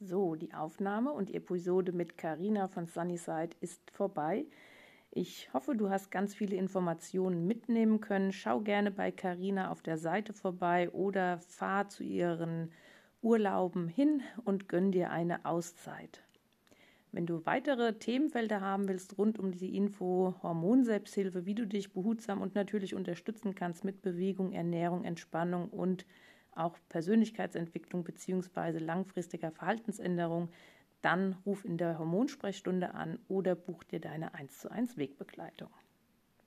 So, 0.01 0.35
die 0.35 0.53
Aufnahme 0.53 1.13
und 1.13 1.29
die 1.29 1.35
Episode 1.35 1.93
mit 1.93 2.17
Karina 2.17 2.67
von 2.67 2.87
Sunnyside 2.87 3.51
ist 3.61 3.79
vorbei. 3.91 4.45
Ich 5.19 5.51
hoffe, 5.51 5.75
du 5.75 5.89
hast 5.89 6.11
ganz 6.11 6.35
viele 6.35 6.57
Informationen 6.57 7.47
mitnehmen 7.47 8.01
können. 8.01 8.31
Schau 8.31 8.59
gerne 8.59 8.91
bei 8.91 9.11
Carina 9.11 9.71
auf 9.71 9.81
der 9.81 9.97
Seite 9.97 10.31
vorbei 10.31 10.91
oder 10.91 11.39
fahr 11.39 11.89
zu 11.89 12.03
ihren 12.03 12.71
Urlauben 13.23 13.87
hin 13.87 14.21
und 14.45 14.69
gönn 14.69 14.91
dir 14.91 15.09
eine 15.09 15.43
Auszeit. 15.43 16.21
Wenn 17.11 17.25
du 17.25 17.43
weitere 17.47 17.97
Themenfelder 17.97 18.61
haben 18.61 18.87
willst 18.87 19.17
rund 19.17 19.39
um 19.39 19.53
die 19.53 19.75
Info 19.75 20.35
Hormonselbsthilfe, 20.43 21.47
wie 21.47 21.55
du 21.55 21.65
dich 21.65 21.93
behutsam 21.93 22.39
und 22.39 22.53
natürlich 22.53 22.93
unterstützen 22.93 23.55
kannst 23.55 23.83
mit 23.83 24.03
Bewegung, 24.03 24.51
Ernährung, 24.51 25.03
Entspannung 25.03 25.69
und 25.69 26.05
auch 26.51 26.77
Persönlichkeitsentwicklung 26.89 28.03
bzw. 28.03 28.77
langfristiger 28.77 29.49
Verhaltensänderung, 29.49 30.49
dann 31.07 31.37
ruf 31.45 31.63
in 31.63 31.77
der 31.77 31.97
Hormonsprechstunde 31.97 32.93
an 32.93 33.17
oder 33.29 33.55
buch 33.55 33.85
dir 33.85 34.01
deine 34.01 34.33
1 34.33 34.59
zu 34.59 34.69
1 34.69 34.97
Wegbegleitung. 34.97 35.69